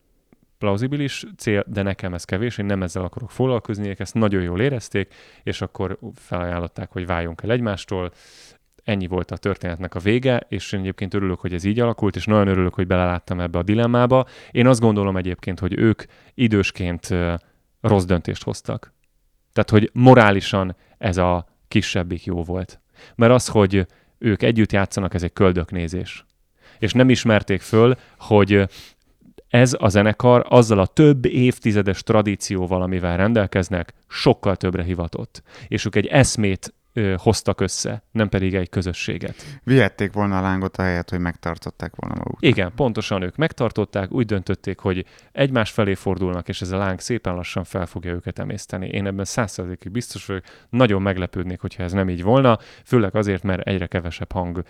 plauzibilis 0.59 1.24
cél, 1.36 1.64
de 1.66 1.82
nekem 1.82 2.14
ez 2.14 2.24
kevés, 2.24 2.59
én 2.59 2.66
nem 2.66 2.82
ezzel 2.82 3.05
akarok 3.05 3.30
foglalkozni, 3.30 3.95
ezt 3.99 4.14
nagyon 4.14 4.42
jól 4.42 4.61
érezték, 4.61 5.14
és 5.42 5.61
akkor 5.61 5.99
felajánlották, 6.14 6.90
hogy 6.90 7.07
váljunk 7.07 7.42
el 7.42 7.51
egymástól, 7.51 8.12
ennyi 8.85 9.07
volt 9.07 9.30
a 9.30 9.37
történetnek 9.37 9.95
a 9.95 9.99
vége, 9.99 10.47
és 10.49 10.72
én 10.72 10.80
egyébként 10.80 11.14
örülök, 11.14 11.41
hogy 11.41 11.55
ez 11.55 11.64
így 11.64 11.80
alakult, 11.80 12.16
és 12.16 12.24
nagyon 12.24 12.49
örülök, 12.49 12.74
hogy 12.74 12.87
beleláttam 12.87 13.41
ebbe 13.41 13.59
a 13.59 13.62
dilemmába. 13.62 14.26
Én 14.51 14.66
azt 14.66 14.80
gondolom 14.80 15.16
egyébként, 15.16 15.59
hogy 15.59 15.78
ők 15.78 16.03
idősként 16.35 17.09
rossz 17.80 18.05
döntést 18.05 18.43
hoztak. 18.43 18.93
Tehát, 19.53 19.70
hogy 19.70 19.91
morálisan 19.93 20.76
ez 20.99 21.16
a 21.16 21.47
kisebbik 21.68 22.24
jó 22.24 22.43
volt. 22.43 22.80
Mert 23.14 23.32
az, 23.32 23.49
hogy 23.49 23.87
ők 24.18 24.43
együtt 24.43 24.72
játszanak, 24.72 25.14
ez 25.14 25.22
egy 25.22 25.32
köldöknézés. 25.32 26.24
És 26.78 26.93
nem 26.93 27.11
ismerték 27.11 27.61
föl, 27.61 27.97
hogy 28.18 28.68
ez 29.49 29.76
a 29.78 29.89
zenekar 29.89 30.47
azzal 30.49 30.78
a 30.78 30.87
több 30.87 31.24
évtizedes 31.24 32.03
tradícióval, 32.03 32.82
amivel 32.82 33.16
rendelkeznek, 33.16 33.93
sokkal 34.09 34.57
többre 34.57 34.82
hivatott. 34.82 35.43
És 35.68 35.85
ők 35.85 35.97
egy 35.97 36.07
eszmét 36.07 36.74
ö, 36.95 37.14
hoztak 37.18 37.61
össze, 37.61 38.03
nem 38.11 38.28
pedig 38.28 38.55
egy 38.55 38.68
közösséget. 38.68 39.34
Vihették 39.62 40.12
volna 40.12 40.38
a 40.38 40.40
lángot 40.40 40.76
a 40.76 40.82
helyet, 40.82 41.11
hogy 41.11 41.18
megtartották 41.18 41.97
volna 41.97 42.14
magukat. 42.16 42.42
Igen, 42.42 42.72
pontosan 42.76 43.22
ők 43.22 43.36
megtartották, 43.36 44.12
úgy 44.12 44.26
döntötték, 44.26 44.78
hogy 44.78 45.05
egymás 45.32 45.70
felé 45.70 45.95
fordulnak, 45.95 46.49
és 46.49 46.61
ez 46.61 46.70
a 46.70 46.76
láng 46.76 47.01
szépen 47.01 47.34
lassan 47.34 47.64
fel 47.64 47.86
fogja 47.86 48.12
őket 48.12 48.38
emészteni. 48.38 48.88
Én 48.88 49.07
ebben 49.07 49.24
százszerzékig 49.24 49.90
biztos 49.90 50.26
vagyok, 50.26 50.45
nagyon 50.70 51.03
meglepődnék, 51.03 51.61
hogyha 51.61 51.82
ez 51.82 51.92
nem 51.92 52.09
így 52.09 52.22
volna, 52.22 52.59
főleg 52.84 53.16
azért, 53.16 53.42
mert 53.42 53.66
egyre 53.66 53.86
kevesebb 53.86 54.32
hang 54.32 54.62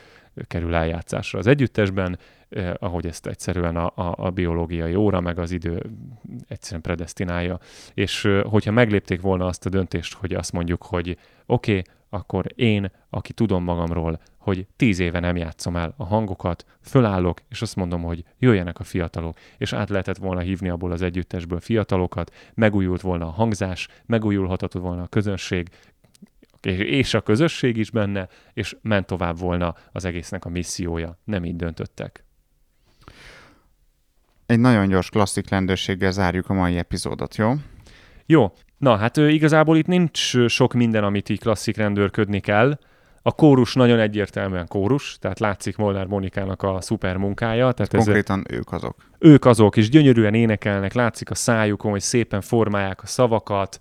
kerül 0.47 0.75
eljátszásra 0.75 1.39
az 1.39 1.47
együttesben, 1.47 2.19
eh, 2.49 2.73
ahogy 2.79 3.07
ezt 3.07 3.27
egyszerűen 3.27 3.77
a, 3.77 3.87
a, 3.87 4.15
a 4.17 4.31
biológiai 4.31 4.95
óra, 4.95 5.21
meg 5.21 5.39
az 5.39 5.51
idő 5.51 5.83
egyszerűen 6.49 6.83
predestinálja. 6.83 7.59
És 7.95 8.25
eh, 8.25 8.43
hogyha 8.43 8.71
meglépték 8.71 9.21
volna 9.21 9.47
azt 9.47 9.67
a 9.67 9.69
döntést, 9.69 10.15
hogy 10.15 10.35
azt 10.35 10.53
mondjuk, 10.53 10.83
hogy 10.83 11.19
oké, 11.47 11.71
okay, 11.79 11.85
akkor 12.15 12.47
én, 12.55 12.91
aki 13.11 13.33
tudom 13.33 13.65
magamról, 13.65 14.21
hogy 14.39 14.67
tíz 14.77 14.99
éve 14.99 15.21
nem 15.21 15.37
játszom 15.37 15.77
el 15.77 15.95
a 15.97 16.05
hangokat, 16.05 16.65
fölállok, 16.81 17.41
és 17.49 17.63
azt 17.63 17.77
mondom, 17.77 18.03
hogy 18.03 18.25
jöjjenek 18.39 18.79
a 18.79 18.85
fiatalok, 18.85 19.39
és 19.59 19.73
át 19.73 19.89
lehetett 19.89 20.17
volna 20.17 20.41
hívni 20.41 20.69
abból 20.69 20.93
az 20.93 21.03
együttesből 21.03 21.61
fiatalokat, 21.61 22.35
megújult 22.55 23.01
volna 23.01 23.27
a 23.27 23.31
hangzás, 23.31 23.89
megújulhatott 24.07 24.73
volna 24.73 25.03
a 25.03 25.07
közönség, 25.07 25.69
és 26.63 27.15
a 27.15 27.21
közösség 27.21 27.77
is 27.77 27.91
benne, 27.91 28.29
és 28.53 28.77
ment 28.83 29.07
tovább 29.07 29.39
volna 29.39 29.75
az 29.93 30.05
egésznek 30.05 30.45
a 30.45 30.49
missziója. 30.49 31.19
Nem 31.25 31.45
így 31.45 31.57
döntöttek. 31.57 32.25
egy 34.47 34.61
nagyon 34.61 34.89
gyors 34.89 35.11
klasszik 35.11 35.49
lendőséggel 35.49 36.11
zárjuk 36.11 36.49
a 36.51 36.55
mai 36.55 36.79
epizódot, 36.79 37.37
jó? 37.37 37.53
Jó, 38.27 38.53
na 38.85 38.97
hát 38.97 39.17
igazából 39.17 39.77
itt 39.77 39.87
nincs 39.87 40.47
sok 40.47 40.73
minden, 40.73 41.05
amit 41.05 41.29
így 41.29 41.41
klasszik 41.41 41.77
rendőrködni 41.77 42.41
kell. 42.41 42.79
A 43.23 43.33
kórus 43.33 43.75
nagyon 43.75 43.99
egyértelműen 43.99 44.67
kórus, 44.69 45.17
tehát 45.21 45.39
látszik 45.39 45.77
Molnár 45.77 46.07
Monikának 46.07 46.63
a 46.63 46.81
szuper 46.81 47.17
munkája. 47.17 47.73
Tehát 47.73 47.95
ez, 47.95 48.05
Konkrétan 48.05 48.45
ők 48.51 48.73
azok. 48.73 48.97
ők 49.19 49.45
azok 49.45 49.77
is 49.77 49.89
gyönyörűen 49.89 50.35
énekelnek, 50.35 50.93
látszik 50.93 51.31
a 51.31 51.35
szájukon, 51.35 51.91
hogy 51.91 52.01
szépen 52.01 52.41
formálják 52.41 53.03
a 53.03 53.07
szavakat, 53.07 53.79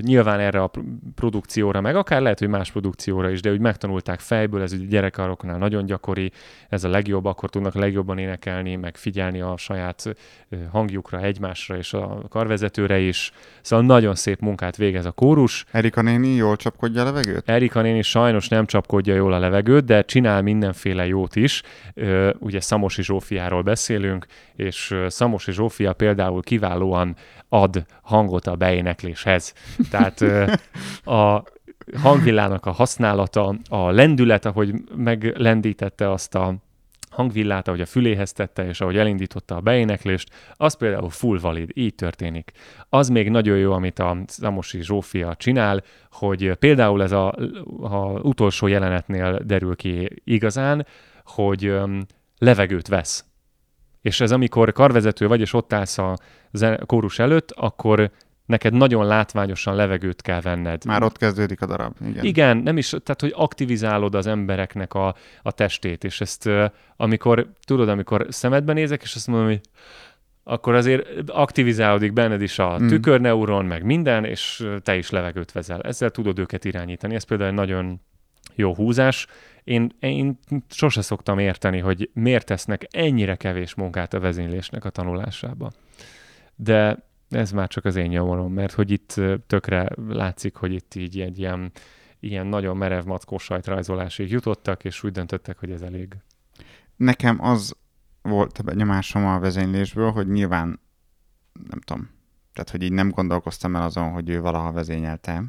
nyilván 0.00 0.40
erre 0.40 0.62
a 0.62 0.66
pr- 0.66 0.84
produkcióra, 1.14 1.80
meg 1.80 1.96
akár 1.96 2.22
lehet, 2.22 2.38
hogy 2.38 2.48
más 2.48 2.70
produkcióra 2.70 3.30
is, 3.30 3.40
de 3.40 3.50
úgy 3.50 3.60
megtanulták 3.60 4.20
fejből, 4.20 4.62
ez 4.62 4.72
ugye 4.72 4.86
gyerekkaroknál 4.86 5.58
nagyon 5.58 5.86
gyakori, 5.86 6.32
ez 6.68 6.84
a 6.84 6.88
legjobb, 6.88 7.24
akkor 7.24 7.50
tudnak 7.50 7.74
legjobban 7.74 8.18
énekelni, 8.18 8.76
meg 8.76 8.96
figyelni 8.96 9.40
a 9.40 9.56
saját 9.56 10.14
hangjukra, 10.70 11.20
egymásra 11.20 11.76
és 11.76 11.92
a 11.92 12.22
karvezetőre 12.28 12.98
is. 12.98 13.32
Szóval 13.60 13.84
nagyon 13.84 14.14
szép 14.14 14.40
munkát 14.40 14.76
végez 14.76 15.04
a 15.04 15.10
kórus. 15.12 15.64
Erika 15.70 16.02
néni 16.02 16.34
jól 16.34 16.56
csapkodja 16.56 17.00
a 17.00 17.04
levegőt? 17.04 17.48
Erika 17.48 17.80
néni 17.80 18.02
sajnos 18.02 18.48
nem 18.48 18.66
csapkodja 18.66 19.14
jól 19.14 19.32
a 19.32 19.38
levegőt, 19.38 19.84
de 19.84 20.02
csinál 20.02 20.42
mindenféle 20.42 21.06
jót 21.06 21.36
is. 21.36 21.62
Ugye 22.38 22.60
Szamosi 22.60 23.02
Zsófiáról 23.02 23.62
beszélünk, 23.62 24.26
és 24.54 24.94
Szamosi 25.06 25.52
Zsófia 25.52 25.92
például 25.92 26.42
kiválóan 26.42 27.16
ad 27.52 27.84
hangot 28.02 28.46
a 28.46 28.56
beénekléshez. 28.56 29.54
Tehát 29.90 30.20
a 31.04 31.44
hangvillának 31.96 32.66
a 32.66 32.70
használata, 32.70 33.54
a 33.68 33.90
lendület, 33.90 34.44
ahogy 34.44 34.74
meglendítette 34.96 36.10
azt 36.10 36.34
a 36.34 36.54
hangvillát, 37.10 37.68
ahogy 37.68 37.80
a 37.80 37.86
füléhez 37.86 38.32
tette, 38.32 38.66
és 38.66 38.80
ahogy 38.80 38.96
elindította 38.96 39.56
a 39.56 39.60
beéneklést, 39.60 40.30
az 40.52 40.74
például 40.74 41.10
full 41.10 41.38
valid, 41.38 41.70
így 41.74 41.94
történik. 41.94 42.52
Az 42.88 43.08
még 43.08 43.30
nagyon 43.30 43.58
jó, 43.58 43.72
amit 43.72 43.98
a 43.98 44.16
Szamosi 44.26 44.82
Zsófia 44.82 45.34
csinál, 45.36 45.82
hogy 46.10 46.52
például 46.52 47.02
ez 47.02 47.12
a, 47.12 47.34
a 47.80 48.20
utolsó 48.22 48.66
jelenetnél 48.66 49.40
derül 49.44 49.76
ki 49.76 50.08
igazán, 50.24 50.86
hogy 51.24 51.74
levegőt 52.38 52.88
vesz. 52.88 53.24
És 54.02 54.20
ez 54.20 54.32
amikor 54.32 54.72
karvezető 54.72 55.26
vagy, 55.26 55.40
és 55.40 55.52
ott 55.52 55.72
állsz 55.72 55.98
a 55.98 56.16
kórus 56.86 57.18
előtt, 57.18 57.50
akkor 57.50 58.10
neked 58.46 58.72
nagyon 58.72 59.06
látványosan 59.06 59.74
levegőt 59.74 60.22
kell 60.22 60.40
venned. 60.40 60.84
Már 60.84 61.02
ott 61.02 61.16
kezdődik 61.16 61.62
a 61.62 61.66
darab. 61.66 61.94
Igen. 62.06 62.24
Igen, 62.24 62.56
nem 62.56 62.76
is, 62.76 62.88
tehát 62.88 63.20
hogy 63.20 63.32
aktivizálod 63.36 64.14
az 64.14 64.26
embereknek 64.26 64.94
a, 64.94 65.14
a 65.42 65.52
testét, 65.52 66.04
és 66.04 66.20
ezt 66.20 66.48
amikor, 66.96 67.52
tudod, 67.64 67.88
amikor 67.88 68.26
szemedbe 68.28 68.72
nézek, 68.72 69.02
és 69.02 69.14
azt 69.14 69.26
mondom, 69.26 69.46
hogy 69.46 69.60
akkor 70.44 70.74
azért 70.74 71.30
aktivizálódik 71.30 72.12
benned 72.12 72.42
is 72.42 72.58
a 72.58 72.78
Mm. 72.78 72.86
tükörneuron, 72.86 73.64
meg 73.64 73.84
minden, 73.84 74.24
és 74.24 74.66
te 74.82 74.96
is 74.96 75.10
levegőt 75.10 75.52
vezel. 75.52 75.80
Ezzel 75.80 76.10
tudod 76.10 76.38
őket 76.38 76.64
irányítani. 76.64 77.14
Ez 77.14 77.24
például 77.24 77.48
egy 77.48 77.54
nagyon 77.56 78.00
jó 78.54 78.74
húzás. 78.74 79.26
Én, 79.64 79.96
én 80.00 80.38
sose 80.68 81.02
szoktam 81.02 81.38
érteni, 81.38 81.78
hogy 81.78 82.10
miért 82.12 82.46
tesznek 82.46 82.86
ennyire 82.90 83.36
kevés 83.36 83.74
munkát 83.74 84.14
a 84.14 84.20
vezénylésnek 84.20 84.84
a 84.84 84.90
tanulásába. 84.90 85.72
De 86.54 86.98
ez 87.28 87.52
már 87.52 87.68
csak 87.68 87.84
az 87.84 87.96
én 87.96 88.08
nyomorom, 88.08 88.52
mert 88.52 88.72
hogy 88.72 88.90
itt 88.90 89.20
tökre 89.46 89.88
látszik, 90.08 90.56
hogy 90.56 90.72
itt 90.72 90.94
így 90.94 91.20
egy 91.20 91.38
ilyen, 91.38 91.72
ilyen 92.20 92.46
nagyon 92.46 92.76
merev 92.76 93.04
mackós 93.04 93.42
sajtrajzolásig 93.42 94.30
jutottak, 94.30 94.84
és 94.84 95.02
úgy 95.04 95.12
döntöttek, 95.12 95.58
hogy 95.58 95.70
ez 95.70 95.82
elég. 95.82 96.16
Nekem 96.96 97.44
az 97.44 97.76
volt 98.22 98.58
a 98.58 98.62
benyomásom 98.62 99.26
a 99.26 99.38
vezénylésből, 99.38 100.10
hogy 100.10 100.28
nyilván, 100.28 100.80
nem 101.68 101.80
tudom, 101.80 102.10
tehát 102.52 102.70
hogy 102.70 102.82
így 102.82 102.92
nem 102.92 103.10
gondolkoztam 103.10 103.76
el 103.76 103.82
azon, 103.82 104.10
hogy 104.10 104.28
ő 104.28 104.40
valaha 104.40 104.72
vezényelte, 104.72 105.44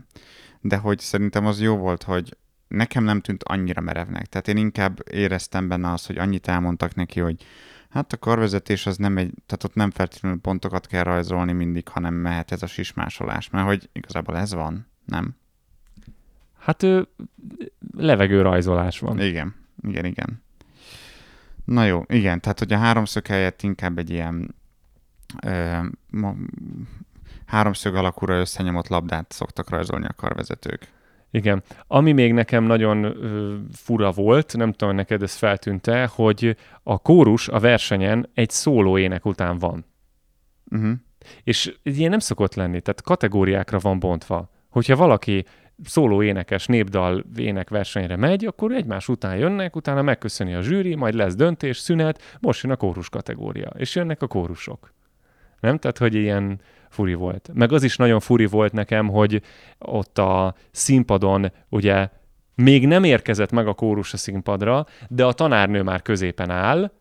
de 0.62 0.78
hogy 0.78 1.00
szerintem 1.00 1.46
az 1.46 1.62
jó 1.62 1.78
volt, 1.78 2.04
hogy 2.04 2.38
nekem 2.74 3.04
nem 3.04 3.22
tűnt 3.22 3.44
annyira 3.44 3.82
merevnek. 3.82 4.26
Tehát 4.26 4.48
én 4.48 4.58
inkább 4.58 5.00
éreztem 5.12 5.68
benne 5.68 5.92
azt, 5.92 6.08
hogy 6.08 6.18
annyit 6.18 6.48
elmondtak 6.48 6.96
neki, 6.96 7.20
hogy 7.20 7.46
hát 7.90 8.14
a 8.14 8.18
karvezetés 8.18 8.86
az 8.86 8.98
nem 8.98 9.18
egy, 9.18 9.32
tehát 9.46 9.64
ott 9.64 9.74
nem 9.74 9.92
feltétlenül 9.92 10.40
pontokat 10.40 10.88
kell 10.88 11.04
rajzolni 11.04 11.52
mindig, 11.52 11.88
hanem 11.88 12.14
mehet 12.14 12.52
ez 12.52 12.64
a 12.64 12.68
sismásolás, 12.68 13.50
mert 13.50 13.66
hogy 13.66 13.90
igazából 13.92 14.38
ez 14.38 14.54
van, 14.54 14.88
nem? 15.06 15.36
Hát 16.60 16.84
ő, 16.84 17.08
levegőrajzolás 17.98 19.00
van. 19.00 19.20
Igen, 19.20 19.56
igen, 19.82 20.06
igen. 20.06 20.44
Na 21.66 21.86
jó, 21.86 22.04
igen, 22.08 22.42
tehát 22.42 22.60
hogy 22.60 22.74
a 22.74 22.78
háromszög 22.78 23.28
helyett 23.28 23.62
inkább 23.62 23.98
egy 23.98 24.10
ilyen 24.10 24.56
ö, 25.44 25.80
ma, 26.10 26.36
háromszög 27.46 27.96
alakúra 27.96 28.40
összenyomott 28.40 28.88
labdát 28.88 29.32
szoktak 29.32 29.70
rajzolni 29.70 30.06
a 30.06 30.14
karvezetők. 30.14 30.92
Igen. 31.34 31.64
Ami 31.88 32.12
még 32.12 32.34
nekem 32.34 32.64
nagyon 32.64 33.04
ö, 33.04 33.56
fura 33.72 34.12
volt, 34.12 34.58
nem 34.58 34.72
tudom, 34.72 34.96
neked 34.96 35.22
ez 35.22 35.36
feltűnte, 35.36 36.10
hogy 36.14 36.58
a 36.84 36.98
kórus 36.98 37.48
a 37.48 37.60
versenyen 37.60 38.30
egy 38.34 38.50
szóló 38.50 38.98
ének 38.98 39.26
után 39.26 39.58
van. 39.58 39.86
Uh-huh. 40.72 40.92
És 41.44 41.76
ilyen 41.84 42.10
nem 42.10 42.20
szokott 42.20 42.56
lenni, 42.56 42.82
tehát 42.82 43.02
kategóriákra 43.02 43.80
van 43.80 44.00
bontva. 44.00 44.50
Hogyha 44.70 44.96
valaki 44.96 45.46
szóló 45.84 46.24
énekes 46.24 46.66
népdal 46.66 47.24
ének 47.36 47.70
versenyre 47.70 48.16
megy, 48.16 48.46
akkor 48.46 48.72
egymás 48.72 49.08
után 49.08 49.38
jönnek, 49.38 49.76
utána 49.76 50.02
megköszöni 50.02 50.54
a 50.54 50.62
zsűri, 50.62 50.96
majd 50.96 51.14
lesz 51.14 51.36
döntés, 51.36 51.78
szünet, 51.78 52.38
most 52.40 52.64
jön 52.64 52.72
a 52.72 52.76
kórus 52.76 53.10
kategória, 53.10 53.72
és 53.78 53.96
jönnek 53.96 54.22
a 54.22 54.28
kórusok. 54.28 54.94
Nem? 55.60 55.78
Tehát, 55.78 55.98
hogy 55.98 56.14
ilyen 56.16 56.62
furi 56.94 57.14
volt. 57.14 57.50
Meg 57.54 57.72
az 57.72 57.84
is 57.84 57.98
nagyon 57.98 58.20
furi 58.20 58.46
volt 58.46 58.74
nekem, 58.74 59.08
hogy 59.08 59.42
ott 59.80 60.18
a 60.18 60.56
színpadon 60.72 61.52
ugye 61.70 62.10
még 62.56 62.88
nem 62.88 63.04
érkezett 63.04 63.52
meg 63.52 63.68
a 63.68 63.74
kórus 63.74 64.14
a 64.14 64.18
színpadra, 64.18 64.86
de 65.10 65.26
a 65.26 65.34
tanárnő 65.34 65.82
már 65.82 66.02
középen 66.02 66.50
áll, 66.50 66.92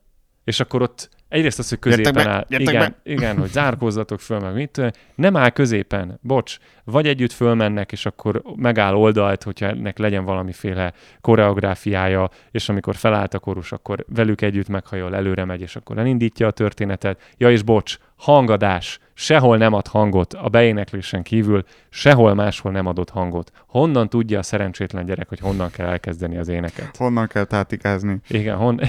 és 0.44 0.60
akkor 0.60 0.82
ott 0.82 1.08
egyrészt 1.28 1.58
az, 1.58 1.68
hogy 1.68 1.78
középen 1.78 2.12
Gyertek 2.12 2.32
áll. 2.32 2.44
Igen, 2.48 2.96
igen, 3.16 3.38
hogy 3.38 3.50
zárkózzatok 3.50 4.20
föl, 4.20 4.38
meg 4.38 4.54
mit. 4.54 4.92
Nem 5.14 5.36
áll 5.36 5.50
középen, 5.50 6.18
bocs. 6.22 6.56
Vagy 6.84 7.06
együtt 7.06 7.32
fölmennek, 7.32 7.92
és 7.92 8.06
akkor 8.06 8.42
megáll 8.56 8.94
oldalt, 8.94 9.42
hogyha 9.42 9.66
ennek 9.66 9.98
legyen 9.98 10.24
valamiféle 10.24 10.92
koreográfiája, 11.20 12.30
és 12.50 12.68
amikor 12.68 12.96
felállt 12.96 13.34
a 13.34 13.38
kórus, 13.38 13.72
akkor 13.72 14.04
velük 14.08 14.40
együtt 14.40 14.68
meghajol, 14.68 15.14
előre 15.14 15.44
megy, 15.44 15.60
és 15.60 15.76
akkor 15.76 15.98
elindítja 15.98 16.46
a 16.46 16.50
történetet. 16.50 17.34
Ja, 17.36 17.50
és 17.50 17.62
bocs, 17.62 17.98
hangadás. 18.16 18.98
Sehol 19.22 19.56
nem 19.56 19.72
ad 19.72 19.86
hangot 19.86 20.32
a 20.32 20.48
beéneklésen 20.48 21.22
kívül, 21.22 21.64
sehol 21.88 22.34
máshol 22.34 22.72
nem 22.72 22.86
adott 22.86 23.10
hangot. 23.10 23.52
Honnan 23.66 24.08
tudja 24.08 24.38
a 24.38 24.42
szerencsétlen 24.42 25.04
gyerek, 25.04 25.28
hogy 25.28 25.38
honnan 25.38 25.70
kell 25.70 25.86
elkezdeni 25.86 26.36
az 26.36 26.48
éneket? 26.48 26.96
Honnan 26.96 27.26
kell 27.26 27.44
tátikázni? 27.44 28.20
Igen, 28.28 28.56
hon... 28.56 28.80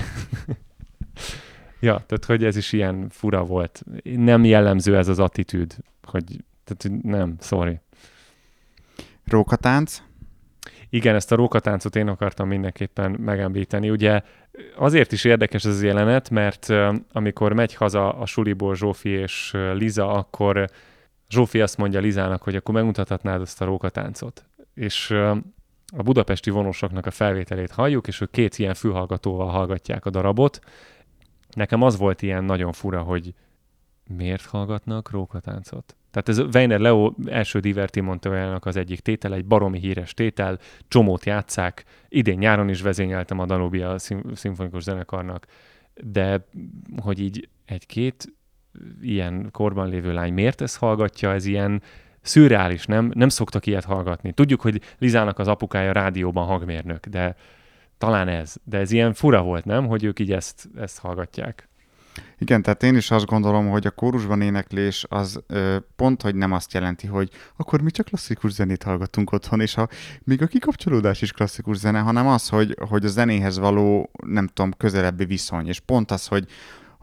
ja, 1.80 2.04
tehát 2.06 2.26
hogy 2.26 2.44
ez 2.44 2.56
is 2.56 2.72
ilyen 2.72 3.08
fura 3.10 3.44
volt. 3.44 3.84
Nem 4.04 4.44
jellemző 4.44 4.98
ez 4.98 5.08
az 5.08 5.20
attitűd, 5.20 5.76
hogy 6.04 6.24
tehát 6.64 7.02
nem, 7.04 7.36
sorry. 7.40 7.80
Rókatánc? 9.26 10.02
Igen, 10.90 11.16
ezt 11.16 11.32
a 11.32 11.36
rókatáncot 11.36 11.96
én 11.96 12.08
akartam 12.08 12.48
mindenképpen 12.48 13.12
megemlíteni. 13.12 13.90
Ugye 13.90 14.22
azért 14.76 15.12
is 15.12 15.24
érdekes 15.24 15.66
ez 15.66 15.82
a 15.82 15.86
jelenet, 15.86 16.30
mert 16.30 16.68
amikor 17.12 17.54
megy 17.54 17.74
haza 17.74 18.14
a 18.14 18.26
suliból 18.26 18.76
Zsófi 18.76 19.10
és 19.10 19.52
Liza, 19.74 20.12
akkor 20.12 20.70
Zsófi 21.30 21.62
azt 21.62 21.78
mondja 21.78 22.00
Lizának, 22.00 22.44
hogy 22.44 22.56
akkor 22.56 22.74
megmutathatnád 22.74 23.42
azt 23.42 23.62
a 23.62 23.66
rókatáncot. 23.66 24.46
És 24.74 25.12
a 25.96 26.04
budapesti 26.04 26.50
vonósoknak 26.50 27.06
a 27.06 27.12
felvételét 27.12 27.72
halljuk, 27.72 28.08
és 28.08 28.22
ők 28.22 28.32
két 28.32 28.58
ilyen 28.58 28.74
fülhallgatóval 28.74 29.48
hallgatják 29.48 30.06
a 30.06 30.10
darabot. 30.10 30.60
Nekem 31.54 31.82
az 31.82 31.98
volt 31.98 32.22
ilyen 32.22 32.44
nagyon 32.44 32.72
fura, 32.72 33.02
hogy 33.02 33.34
miért 34.08 34.46
hallgatnak 34.46 35.10
rókatáncot? 35.10 35.96
Tehát 36.12 36.30
ez 36.30 36.56
Weiner 36.56 36.80
Leo 36.80 37.14
első 37.26 37.60
divertimontójának 37.60 38.66
az 38.66 38.76
egyik 38.76 39.00
tétel, 39.00 39.34
egy 39.34 39.46
baromi 39.46 39.80
híres 39.80 40.14
tétel, 40.14 40.60
csomót 40.88 41.26
játszák, 41.26 41.84
idén 42.10 42.38
nyáron 42.38 42.70
is 42.70 42.82
vezényeltem 42.82 43.40
a 43.40 43.46
Danubia 43.46 43.98
szim- 44.00 44.36
szimfonikus 44.36 44.84
zenekarnak, 44.84 45.46
de 46.04 46.48
hogy 47.02 47.20
így 47.20 47.50
egy-két 47.66 48.34
ilyen 49.02 49.50
korban 49.52 49.90
lévő 49.90 50.14
lány 50.14 50.34
miért 50.34 50.62
ezt 50.62 50.78
hallgatja, 50.78 51.34
ez 51.34 51.46
ilyen 51.46 51.82
szürreális, 52.22 52.86
nem? 52.86 53.12
Nem 53.14 53.30
szoktak 53.30 53.66
ilyet 53.66 53.84
hallgatni. 53.84 54.32
Tudjuk, 54.32 54.62
hogy 54.62 54.82
Lizának 54.98 55.40
az 55.40 55.48
apukája 55.48 55.92
rádióban 55.92 56.46
hangmérnök, 56.46 57.06
de 57.06 57.36
talán 57.98 58.28
ez. 58.28 58.56
De 58.64 58.78
ez 58.78 58.92
ilyen 58.92 59.14
fura 59.14 59.42
volt, 59.42 59.66
nem? 59.66 59.88
Hogy 59.88 60.04
ők 60.04 60.20
így 60.20 60.32
ezt, 60.32 60.70
ezt 60.76 61.00
hallgatják. 61.00 61.70
Igen, 62.38 62.62
tehát 62.62 62.84
én 62.84 62.96
is 62.96 63.12
azt 63.12 63.26
gondolom, 63.26 63.70
hogy 63.70 63.88
a 63.88 63.92
kórusban 63.92 64.42
éneklés 64.42 65.06
az 65.10 65.44
ö, 65.48 65.78
pont, 65.96 66.22
hogy 66.22 66.36
nem 66.36 66.52
azt 66.52 66.74
jelenti, 66.74 67.08
hogy 67.08 67.30
akkor 67.58 67.82
mi 67.82 67.92
csak 67.92 68.06
klasszikus 68.06 68.52
zenét 68.52 68.84
hallgatunk 68.84 69.32
otthon, 69.32 69.62
és 69.62 69.74
ha 69.74 69.88
még 70.24 70.42
a 70.42 70.48
kikapcsolódás 70.48 71.22
is 71.22 71.32
klasszikus 71.32 71.78
zene, 71.78 72.00
hanem 72.00 72.28
az, 72.28 72.50
hogy, 72.50 72.78
hogy 72.90 73.06
a 73.06 73.08
zenéhez 73.08 73.58
való, 73.58 74.10
nem 74.26 74.48
tudom, 74.48 74.72
közelebbi 74.78 75.26
viszony, 75.26 75.68
és 75.68 75.80
pont 75.80 76.12
az, 76.12 76.28
hogy 76.28 76.48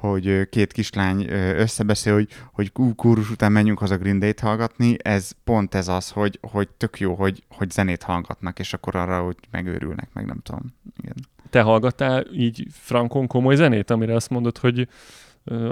hogy 0.00 0.48
két 0.48 0.72
kislány 0.72 1.26
összebeszél, 1.56 2.14
hogy, 2.14 2.28
hogy 2.52 2.72
kúrus 2.96 3.30
után 3.30 3.52
menjünk 3.52 3.78
haza 3.78 3.96
Green 3.96 4.18
Day-t 4.18 4.40
hallgatni, 4.40 4.96
ez 5.02 5.30
pont 5.44 5.74
ez 5.74 5.88
az, 5.88 6.10
hogy, 6.10 6.38
hogy 6.40 6.68
tök 6.68 7.00
jó, 7.00 7.14
hogy, 7.14 7.42
hogy 7.48 7.70
zenét 7.70 8.02
hallgatnak, 8.02 8.58
és 8.58 8.72
akkor 8.72 8.96
arra 8.96 9.22
hogy 9.22 9.36
megőrülnek, 9.50 10.08
meg 10.12 10.26
nem 10.26 10.40
tudom. 10.42 10.74
Igen. 11.02 11.14
Te 11.50 11.60
hallgattál 11.60 12.24
így 12.32 12.66
frankon 12.70 13.26
komoly 13.26 13.54
zenét, 13.54 13.90
amire 13.90 14.14
azt 14.14 14.30
mondod, 14.30 14.58
hogy 14.58 14.88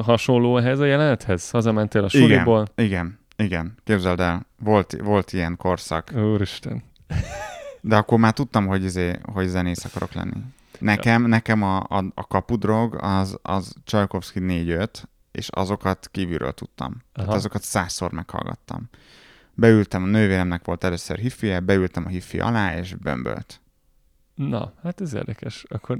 hasonló 0.02 0.58
ehhez 0.58 0.78
a 0.78 0.84
jelenethez? 0.84 1.50
Hazamentél 1.50 2.04
a 2.04 2.08
suliból? 2.08 2.66
Igen, 2.74 3.18
igen, 3.36 3.46
igen. 3.46 3.74
Képzeld 3.84 4.20
el, 4.20 4.46
volt, 4.58 4.96
volt 5.02 5.32
ilyen 5.32 5.56
korszak. 5.56 6.12
Úristen. 6.16 6.82
De 7.80 7.96
akkor 7.96 8.18
már 8.18 8.32
tudtam, 8.32 8.66
hogy, 8.66 8.84
izé, 8.84 9.12
hogy 9.32 9.46
zenész 9.46 9.84
akarok 9.84 10.12
lenni. 10.12 10.36
Nekem, 10.78 11.22
ja. 11.22 11.28
nekem 11.28 11.62
a, 11.62 11.76
a, 11.76 12.04
a 12.14 12.26
kapudrog 12.26 12.98
az, 13.00 13.38
az 13.42 13.74
Csajkovszki 13.84 14.40
4-5, 14.42 14.88
és 15.32 15.48
azokat 15.48 16.08
kívülről 16.10 16.52
tudtam. 16.52 16.86
Aha. 16.86 17.02
Tehát 17.12 17.34
azokat 17.34 17.62
százszor 17.62 18.12
meghallgattam. 18.12 18.88
Beültem, 19.54 20.02
a 20.02 20.06
nővéremnek 20.06 20.64
volt 20.64 20.84
először 20.84 21.18
hifie, 21.18 21.60
beültem 21.60 22.04
a 22.06 22.08
hifi 22.08 22.40
alá, 22.40 22.76
és 22.76 22.94
bömbölt. 22.94 23.60
Na, 24.34 24.72
hát 24.82 25.00
ez 25.00 25.14
érdekes. 25.14 25.64
Akkor 25.68 25.98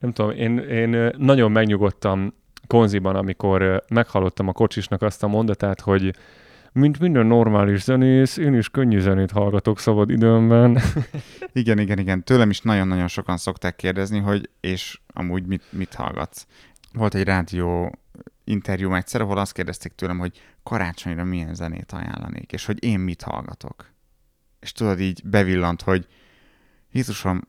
nem 0.00 0.12
tudom, 0.12 0.30
én, 0.30 0.58
én 0.58 1.10
nagyon 1.16 1.52
megnyugodtam 1.52 2.34
konziban, 2.66 3.16
amikor 3.16 3.84
meghallottam 3.88 4.48
a 4.48 4.52
kocsisnak 4.52 5.02
azt 5.02 5.22
a 5.22 5.28
mondatát, 5.28 5.80
hogy 5.80 6.16
mint 6.72 6.98
minden 6.98 7.26
normális 7.26 7.82
zenész, 7.82 8.36
én 8.36 8.54
is 8.54 8.68
könnyű 8.68 8.98
zenét 8.98 9.30
hallgatok 9.30 9.78
szabad 9.78 10.10
időmben. 10.10 10.78
igen, 11.52 11.78
igen, 11.78 11.98
igen. 11.98 12.24
Tőlem 12.24 12.50
is 12.50 12.60
nagyon-nagyon 12.60 13.08
sokan 13.08 13.36
szokták 13.36 13.76
kérdezni, 13.76 14.18
hogy 14.18 14.50
és 14.60 15.00
amúgy 15.06 15.46
mit, 15.46 15.62
mit 15.70 15.94
hallgatsz. 15.94 16.46
Volt 16.92 17.14
egy 17.14 17.24
rádió 17.24 17.98
interjú 18.44 18.94
egyszer, 18.94 19.20
ahol 19.20 19.38
azt 19.38 19.52
kérdezték 19.52 19.92
tőlem, 19.92 20.18
hogy 20.18 20.40
karácsonyra 20.62 21.24
milyen 21.24 21.54
zenét 21.54 21.92
ajánlanék, 21.92 22.52
és 22.52 22.64
hogy 22.64 22.84
én 22.84 22.98
mit 22.98 23.22
hallgatok. 23.22 23.92
És 24.60 24.72
tudod, 24.72 25.00
így 25.00 25.20
bevillant, 25.24 25.82
hogy 25.82 26.06
Jézusom, 26.92 27.40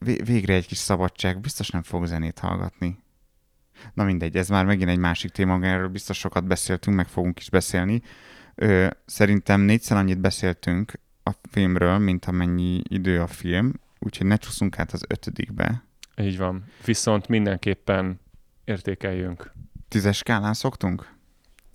végre 0.00 0.54
egy 0.54 0.66
kis 0.66 0.78
szabadság, 0.78 1.40
biztos 1.40 1.70
nem 1.70 1.82
fog 1.82 2.06
zenét 2.06 2.38
hallgatni. 2.38 2.98
Na 3.94 4.04
mindegy, 4.04 4.36
ez 4.36 4.48
már 4.48 4.64
megint 4.64 4.90
egy 4.90 4.98
másik 4.98 5.30
téma, 5.30 5.58
erről 5.62 5.88
biztos 5.88 6.18
sokat 6.18 6.44
beszéltünk, 6.44 6.96
meg 6.96 7.06
fogunk 7.06 7.38
is 7.38 7.50
beszélni. 7.50 8.02
Ö, 8.62 8.86
szerintem 9.06 9.60
négyszer 9.60 9.96
annyit 9.96 10.18
beszéltünk 10.20 10.92
a 11.22 11.30
filmről, 11.50 11.98
mint 11.98 12.24
amennyi 12.24 12.82
idő 12.88 13.20
a 13.20 13.26
film, 13.26 13.72
úgyhogy 13.98 14.26
ne 14.26 14.36
csúszunk 14.36 14.78
át 14.78 14.92
az 14.92 15.04
ötödikbe. 15.08 15.84
Így 16.16 16.38
van. 16.38 16.64
Viszont 16.84 17.28
mindenképpen 17.28 18.20
értékeljünk. 18.64 19.52
Tízes 19.88 20.16
skálán 20.16 20.54
szoktunk? 20.54 21.12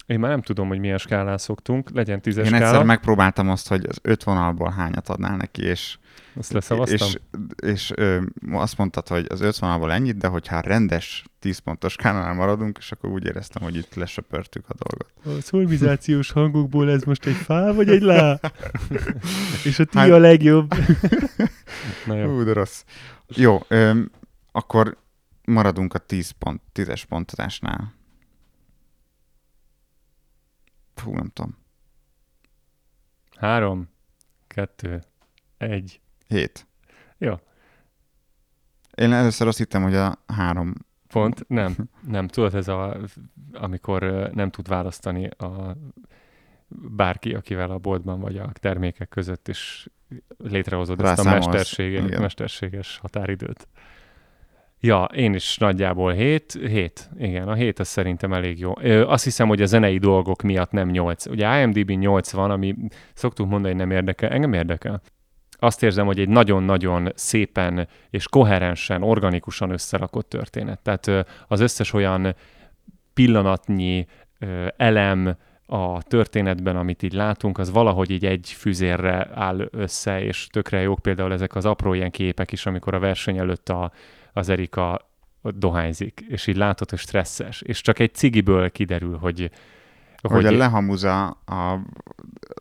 Én 0.06 0.20
már 0.20 0.30
nem 0.30 0.41
tudom, 0.41 0.68
hogy 0.68 0.80
milyen 0.80 0.97
skálán 0.97 1.38
szoktunk, 1.38 1.89
legyen 1.93 2.22
tízes 2.22 2.43
Én 2.43 2.49
skála. 2.49 2.66
egyszer 2.66 2.84
megpróbáltam 2.84 3.49
azt, 3.49 3.68
hogy 3.68 3.86
az 3.89 3.99
öt 4.01 4.24
vonalból 4.24 4.70
hányat 4.70 5.10
adnál 5.10 5.38
neki, 5.38 5.64
és 5.64 5.97
azt 6.38 6.51
leszavaztam? 6.51 7.08
És, 7.08 7.20
és 7.56 7.91
ö, 7.95 8.22
azt 8.51 8.78
mondtad, 8.78 9.08
hogy 9.08 9.26
az 9.30 9.41
öt 9.41 9.58
vonalból 9.58 9.91
ennyit, 9.91 10.18
de 10.18 10.28
hogyha 10.28 10.60
rendes 10.60 11.24
10 11.39 11.58
pontos 11.58 11.93
skálánál 11.93 12.34
maradunk, 12.34 12.78
és 12.78 12.91
akkor 12.91 13.10
úgy 13.10 13.26
éreztem, 13.26 13.64
hogy 13.64 13.76
itt 13.76 13.95
lesöpörtük 13.95 14.66
a 14.68 14.74
dolgot. 14.78 15.38
A 15.38 15.41
szolmizációs 15.41 16.32
hangokból 16.32 16.91
ez 16.91 17.03
most 17.03 17.26
egy 17.26 17.36
fá, 17.36 17.72
vagy 17.72 17.89
egy 17.89 18.01
lá? 18.01 18.39
és 19.66 19.80
a 19.80 19.86
ti 19.86 19.97
hát... 19.97 20.10
a 20.10 20.18
legjobb. 20.18 20.74
Na 22.08 22.16
jó. 22.16 22.38
Ú, 22.38 22.43
de 22.43 22.53
rossz. 22.53 22.84
Jó, 23.28 23.60
ö, 23.68 23.99
akkor 24.51 24.97
maradunk 25.45 25.93
a 25.93 25.99
10 25.99 26.30
pont, 26.30 26.62
10-es 26.76 27.03
pontozásnál. 27.10 27.93
Fú, 30.96 31.14
nem 31.14 31.30
tudom. 31.34 31.58
Három, 33.38 33.89
kettő, 34.48 35.04
egy. 35.58 36.02
Hét. 36.28 36.68
Jó. 37.18 37.34
Én 38.96 39.12
először 39.12 39.48
azt 39.48 39.58
hittem, 39.58 39.84
hogy 39.84 39.96
a 39.96 40.20
három... 40.28 40.74
Pont, 41.08 41.48
nem. 41.48 41.76
Nem, 42.08 42.28
tudod, 42.28 42.56
ez 42.56 42.68
a, 42.68 42.98
amikor 43.54 44.30
nem 44.34 44.50
tud 44.50 44.68
választani 44.68 45.28
a 45.28 45.78
bárki, 46.68 47.34
akivel 47.34 47.72
a 47.72 47.78
boltban 47.78 48.20
vagy 48.20 48.38
a 48.38 48.52
termékek 48.54 49.10
között, 49.10 49.48
és 49.48 49.89
létrehozod 50.38 51.02
ezt 51.02 51.20
a 51.20 51.24
mesterséges, 51.24 52.20
mesterséges 52.20 52.98
határidőt. 52.98 53.68
Ja, 54.86 55.04
én 55.04 55.34
is 55.34 55.58
nagyjából 55.58 56.12
7. 56.12 56.60
7. 56.68 57.10
Igen, 57.18 57.48
a 57.48 57.54
7 57.54 57.80
az 57.80 57.88
szerintem 57.88 58.34
elég 58.34 58.60
jó. 58.60 58.74
Ö, 58.82 59.08
azt 59.08 59.24
hiszem, 59.24 59.48
hogy 59.48 59.62
a 59.62 59.66
zenei 59.66 59.98
dolgok 59.98 60.42
miatt 60.42 60.72
nem 60.72 60.90
8. 60.90 61.26
Ugye 61.26 61.62
IMDb 61.62 61.90
8 61.90 62.32
van, 62.32 62.52
ami 62.52 62.76
szoktuk 63.14 63.50
mondani, 63.50 63.74
hogy 63.74 63.88
nem 63.88 63.92
érdekel. 63.92 64.30
Engem 64.30 64.54
érdekel. 64.54 65.02
Azt 65.60 65.84
érzem, 65.84 66.06
hogy 66.06 66.20
egy 66.20 66.30
nagyon-nagyon 66.30 67.12
szépen 67.16 67.88
és 68.10 68.28
koherensen, 68.28 69.04
organikusan 69.04 69.70
összerakott 69.70 70.30
történet. 70.30 70.80
Tehát 70.80 71.28
az 71.48 71.60
összes 71.60 71.94
olyan 71.94 72.36
pillanatnyi 73.14 74.06
elem, 74.78 75.38
a 75.68 76.02
történetben, 76.02 76.76
amit 76.76 77.04
így 77.04 77.14
látunk, 77.14 77.58
az 77.58 77.72
valahogy 77.72 78.10
így 78.10 78.26
egy 78.26 78.54
füzérre 78.58 79.30
áll 79.34 79.68
össze, 79.72 80.24
és 80.24 80.48
tökre 80.48 80.82
jók 80.82 81.00
például 81.00 81.34
ezek 81.34 81.56
az 81.56 81.66
apró 81.66 81.94
ilyen 81.94 82.12
képek 82.12 82.52
is, 82.52 82.66
amikor 82.66 82.94
a 82.94 83.00
verseny 83.00 83.38
előtt 83.38 83.70
a, 83.70 83.92
az 84.36 84.50
Erika 84.50 85.10
dohányzik, 85.42 86.26
és 86.28 86.48
így 86.48 86.56
látod, 86.56 86.90
hogy 86.90 87.00
stresszes, 87.00 87.62
és 87.62 87.82
csak 87.82 88.00
egy 88.00 88.14
cigiből 88.14 88.72
kiderül, 88.72 89.18
hogy 89.18 89.52
hogy, 90.22 90.44
hogy 90.44 90.54
a 90.54 90.58
lehamuza 90.58 91.26
a 91.30 91.80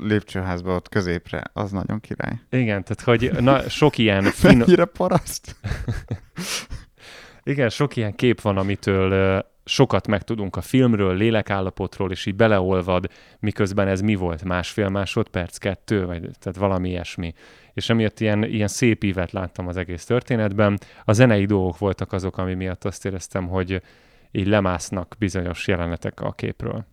lépcsőházba 0.01 0.75
ott 0.75 0.89
középre, 0.89 1.43
az 1.53 1.71
nagyon 1.71 2.01
király. 2.01 2.41
Igen, 2.51 2.85
tehát 2.85 3.01
hogy 3.01 3.43
na, 3.43 3.69
sok 3.69 3.99
ilyen 3.99 4.23
fin... 4.41 4.57
Mennyire 4.57 4.85
paraszt? 4.85 5.57
Igen, 7.43 7.69
sok 7.69 7.97
ilyen 7.97 8.15
kép 8.15 8.41
van, 8.41 8.57
amitől 8.57 9.43
sokat 9.65 10.07
megtudunk 10.07 10.57
a 10.57 10.61
filmről, 10.61 11.17
lélekállapotról, 11.17 12.11
és 12.11 12.27
így 12.27 12.35
beleolvad, 12.35 13.07
miközben 13.39 13.89
ez 13.89 14.01
mi 14.01 14.15
volt, 14.15 14.45
másfél 14.45 14.89
másodperc, 14.89 15.57
kettő, 15.57 16.07
vagy 16.07 16.21
tehát 16.21 16.59
valami 16.59 16.89
ilyesmi. 16.89 17.35
És 17.75 17.89
emiatt 17.89 18.21
ilyen, 18.21 18.45
ilyen 18.45 18.69
szép 18.69 19.05
ívet 19.05 19.33
láttam 19.33 19.69
az 19.69 19.77
egész 19.77 20.05
történetben. 20.05 20.79
A 21.05 21.13
zenei 21.13 21.45
dolgok 21.45 21.79
voltak 21.79 22.13
azok, 22.13 22.39
ami 22.39 22.55
miatt 22.55 22.85
azt 22.85 23.05
éreztem, 23.05 23.49
hogy 23.49 23.83
így 24.31 24.47
lemásznak 24.47 25.15
bizonyos 25.19 25.67
jelenetek 25.67 26.21
a 26.21 26.33
képről. 26.33 26.87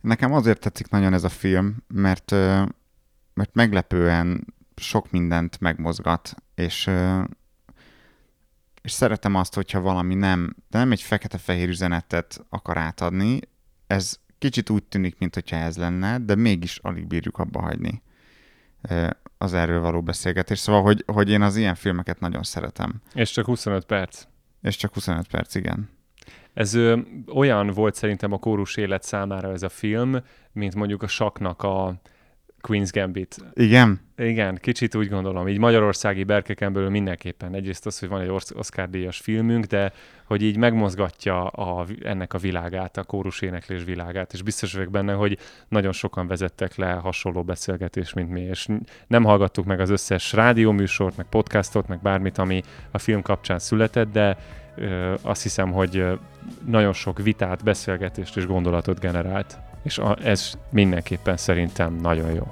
Nekem 0.00 0.32
azért 0.32 0.60
tetszik 0.60 0.88
nagyon 0.88 1.12
ez 1.12 1.24
a 1.24 1.28
film, 1.28 1.76
mert, 1.88 2.30
mert 3.34 3.50
meglepően 3.52 4.54
sok 4.76 5.10
mindent 5.10 5.60
megmozgat, 5.60 6.34
és 6.54 6.90
és 8.86 8.92
szeretem 8.92 9.34
azt, 9.34 9.54
hogyha 9.54 9.80
valami 9.80 10.14
nem, 10.14 10.56
de 10.70 10.78
nem 10.78 10.92
egy 10.92 11.02
fekete-fehér 11.02 11.68
üzenetet 11.68 12.44
akar 12.48 12.76
átadni, 12.76 13.40
ez 13.86 14.18
kicsit 14.38 14.70
úgy 14.70 14.82
tűnik, 14.82 15.18
mint 15.18 15.34
hogyha 15.34 15.56
ez 15.56 15.76
lenne, 15.76 16.18
de 16.18 16.34
mégis 16.34 16.78
alig 16.78 17.06
bírjuk 17.06 17.38
abba 17.38 17.60
hagyni 17.60 18.02
az 19.38 19.54
erről 19.54 19.80
való 19.80 20.02
beszélgetés. 20.02 20.58
Szóval, 20.58 20.82
hogy, 20.82 21.04
hogy 21.12 21.30
én 21.30 21.42
az 21.42 21.56
ilyen 21.56 21.74
filmeket 21.74 22.20
nagyon 22.20 22.42
szeretem. 22.42 23.02
És 23.14 23.30
csak 23.30 23.44
25 23.44 23.84
perc. 23.84 24.24
És 24.62 24.76
csak 24.76 24.94
25 24.94 25.28
perc, 25.28 25.54
igen. 25.54 25.88
Ez 26.54 26.74
ö, 26.74 26.98
olyan 27.34 27.66
volt 27.66 27.94
szerintem 27.94 28.32
a 28.32 28.38
kórus 28.38 28.76
élet 28.76 29.02
számára 29.02 29.52
ez 29.52 29.62
a 29.62 29.68
film, 29.68 30.16
mint 30.52 30.74
mondjuk 30.74 31.02
a 31.02 31.06
saknak 31.06 31.62
a, 31.62 32.00
Queen's 32.66 32.90
Gambit. 32.92 33.36
Igen? 33.52 34.00
Igen, 34.16 34.58
kicsit 34.60 34.94
úgy 34.94 35.08
gondolom. 35.08 35.48
Így 35.48 35.58
magyarországi 35.58 36.24
berkeken 36.24 36.72
belül 36.72 36.90
mindenképpen. 36.90 37.54
Egyrészt 37.54 37.86
az, 37.86 37.98
hogy 37.98 38.08
van 38.08 38.20
egy 38.20 38.30
Oscar-díjas 38.54 39.18
filmünk, 39.18 39.64
de 39.64 39.92
hogy 40.24 40.42
így 40.42 40.56
megmozgatja 40.56 41.46
a, 41.46 41.86
ennek 42.02 42.34
a 42.34 42.38
világát, 42.38 42.96
a 42.96 43.04
kórus 43.04 43.40
éneklés 43.40 43.84
világát, 43.84 44.32
és 44.32 44.42
biztos 44.42 44.72
vagyok 44.72 44.90
benne, 44.90 45.12
hogy 45.12 45.38
nagyon 45.68 45.92
sokan 45.92 46.26
vezettek 46.26 46.76
le 46.76 46.92
hasonló 46.92 47.42
beszélgetést, 47.42 48.14
mint 48.14 48.30
mi, 48.30 48.40
és 48.40 48.68
nem 49.06 49.24
hallgattuk 49.24 49.64
meg 49.64 49.80
az 49.80 49.90
összes 49.90 50.32
rádióműsort, 50.32 51.16
meg 51.16 51.26
podcastot, 51.26 51.88
meg 51.88 52.02
bármit, 52.02 52.38
ami 52.38 52.62
a 52.90 52.98
film 52.98 53.22
kapcsán 53.22 53.58
született, 53.58 54.12
de 54.12 54.36
ö, 54.76 55.14
azt 55.22 55.42
hiszem, 55.42 55.72
hogy 55.72 56.04
nagyon 56.66 56.92
sok 56.92 57.22
vitát, 57.22 57.64
beszélgetést 57.64 58.36
és 58.36 58.46
gondolatot 58.46 59.00
generált 59.00 59.58
és 59.86 60.00
ez 60.24 60.52
mindenképpen 60.70 61.36
szerintem 61.36 61.94
nagyon 61.94 62.32
jó. 62.32 62.46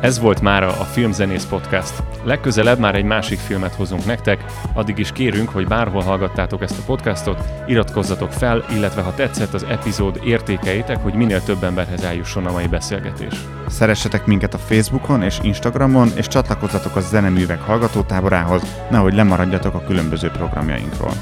Ez 0.00 0.18
volt 0.18 0.40
már 0.40 0.62
a 0.62 0.70
Filmzenész 0.70 1.44
Podcast. 1.44 2.02
Legközelebb 2.22 2.78
már 2.78 2.94
egy 2.94 3.04
másik 3.04 3.38
filmet 3.38 3.74
hozunk 3.74 4.04
nektek, 4.04 4.44
addig 4.72 4.98
is 4.98 5.12
kérünk, 5.12 5.48
hogy 5.48 5.66
bárhol 5.66 6.02
hallgattátok 6.02 6.62
ezt 6.62 6.78
a 6.78 6.82
podcastot, 6.86 7.42
iratkozzatok 7.66 8.32
fel, 8.32 8.64
illetve 8.74 9.02
ha 9.02 9.14
tetszett 9.14 9.54
az 9.54 9.62
epizód, 9.62 10.20
értékeitek, 10.24 11.02
hogy 11.02 11.14
minél 11.14 11.42
több 11.42 11.62
emberhez 11.62 12.02
eljusson 12.02 12.46
a 12.46 12.52
mai 12.52 12.66
beszélgetés. 12.66 13.34
Szeressetek 13.68 14.26
minket 14.26 14.54
a 14.54 14.58
Facebookon 14.58 15.22
és 15.22 15.38
Instagramon, 15.42 16.08
és 16.14 16.28
csatlakozzatok 16.28 16.96
a 16.96 17.00
zeneművek 17.00 17.60
hallgatótáborához, 17.60 18.62
nehogy 18.90 19.14
lemaradjatok 19.14 19.74
a 19.74 19.84
különböző 19.86 20.30
programjainkról. 20.30 21.12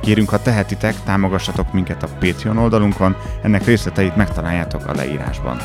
Kérünk, 0.00 0.28
ha 0.28 0.42
tehetitek, 0.42 0.94
támogassatok 1.04 1.72
minket 1.72 2.02
a 2.02 2.08
Patreon 2.18 2.58
oldalunkon, 2.58 3.16
ennek 3.42 3.64
részleteit 3.64 4.16
megtaláljátok 4.16 4.86
a 4.86 4.94
leírásban. 4.94 5.56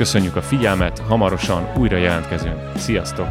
Köszönjük 0.00 0.36
a 0.36 0.42
figyelmet, 0.42 0.98
hamarosan 0.98 1.72
újra 1.76 1.96
jelentkezünk. 1.96 2.60
Sziasztok! 2.76 3.26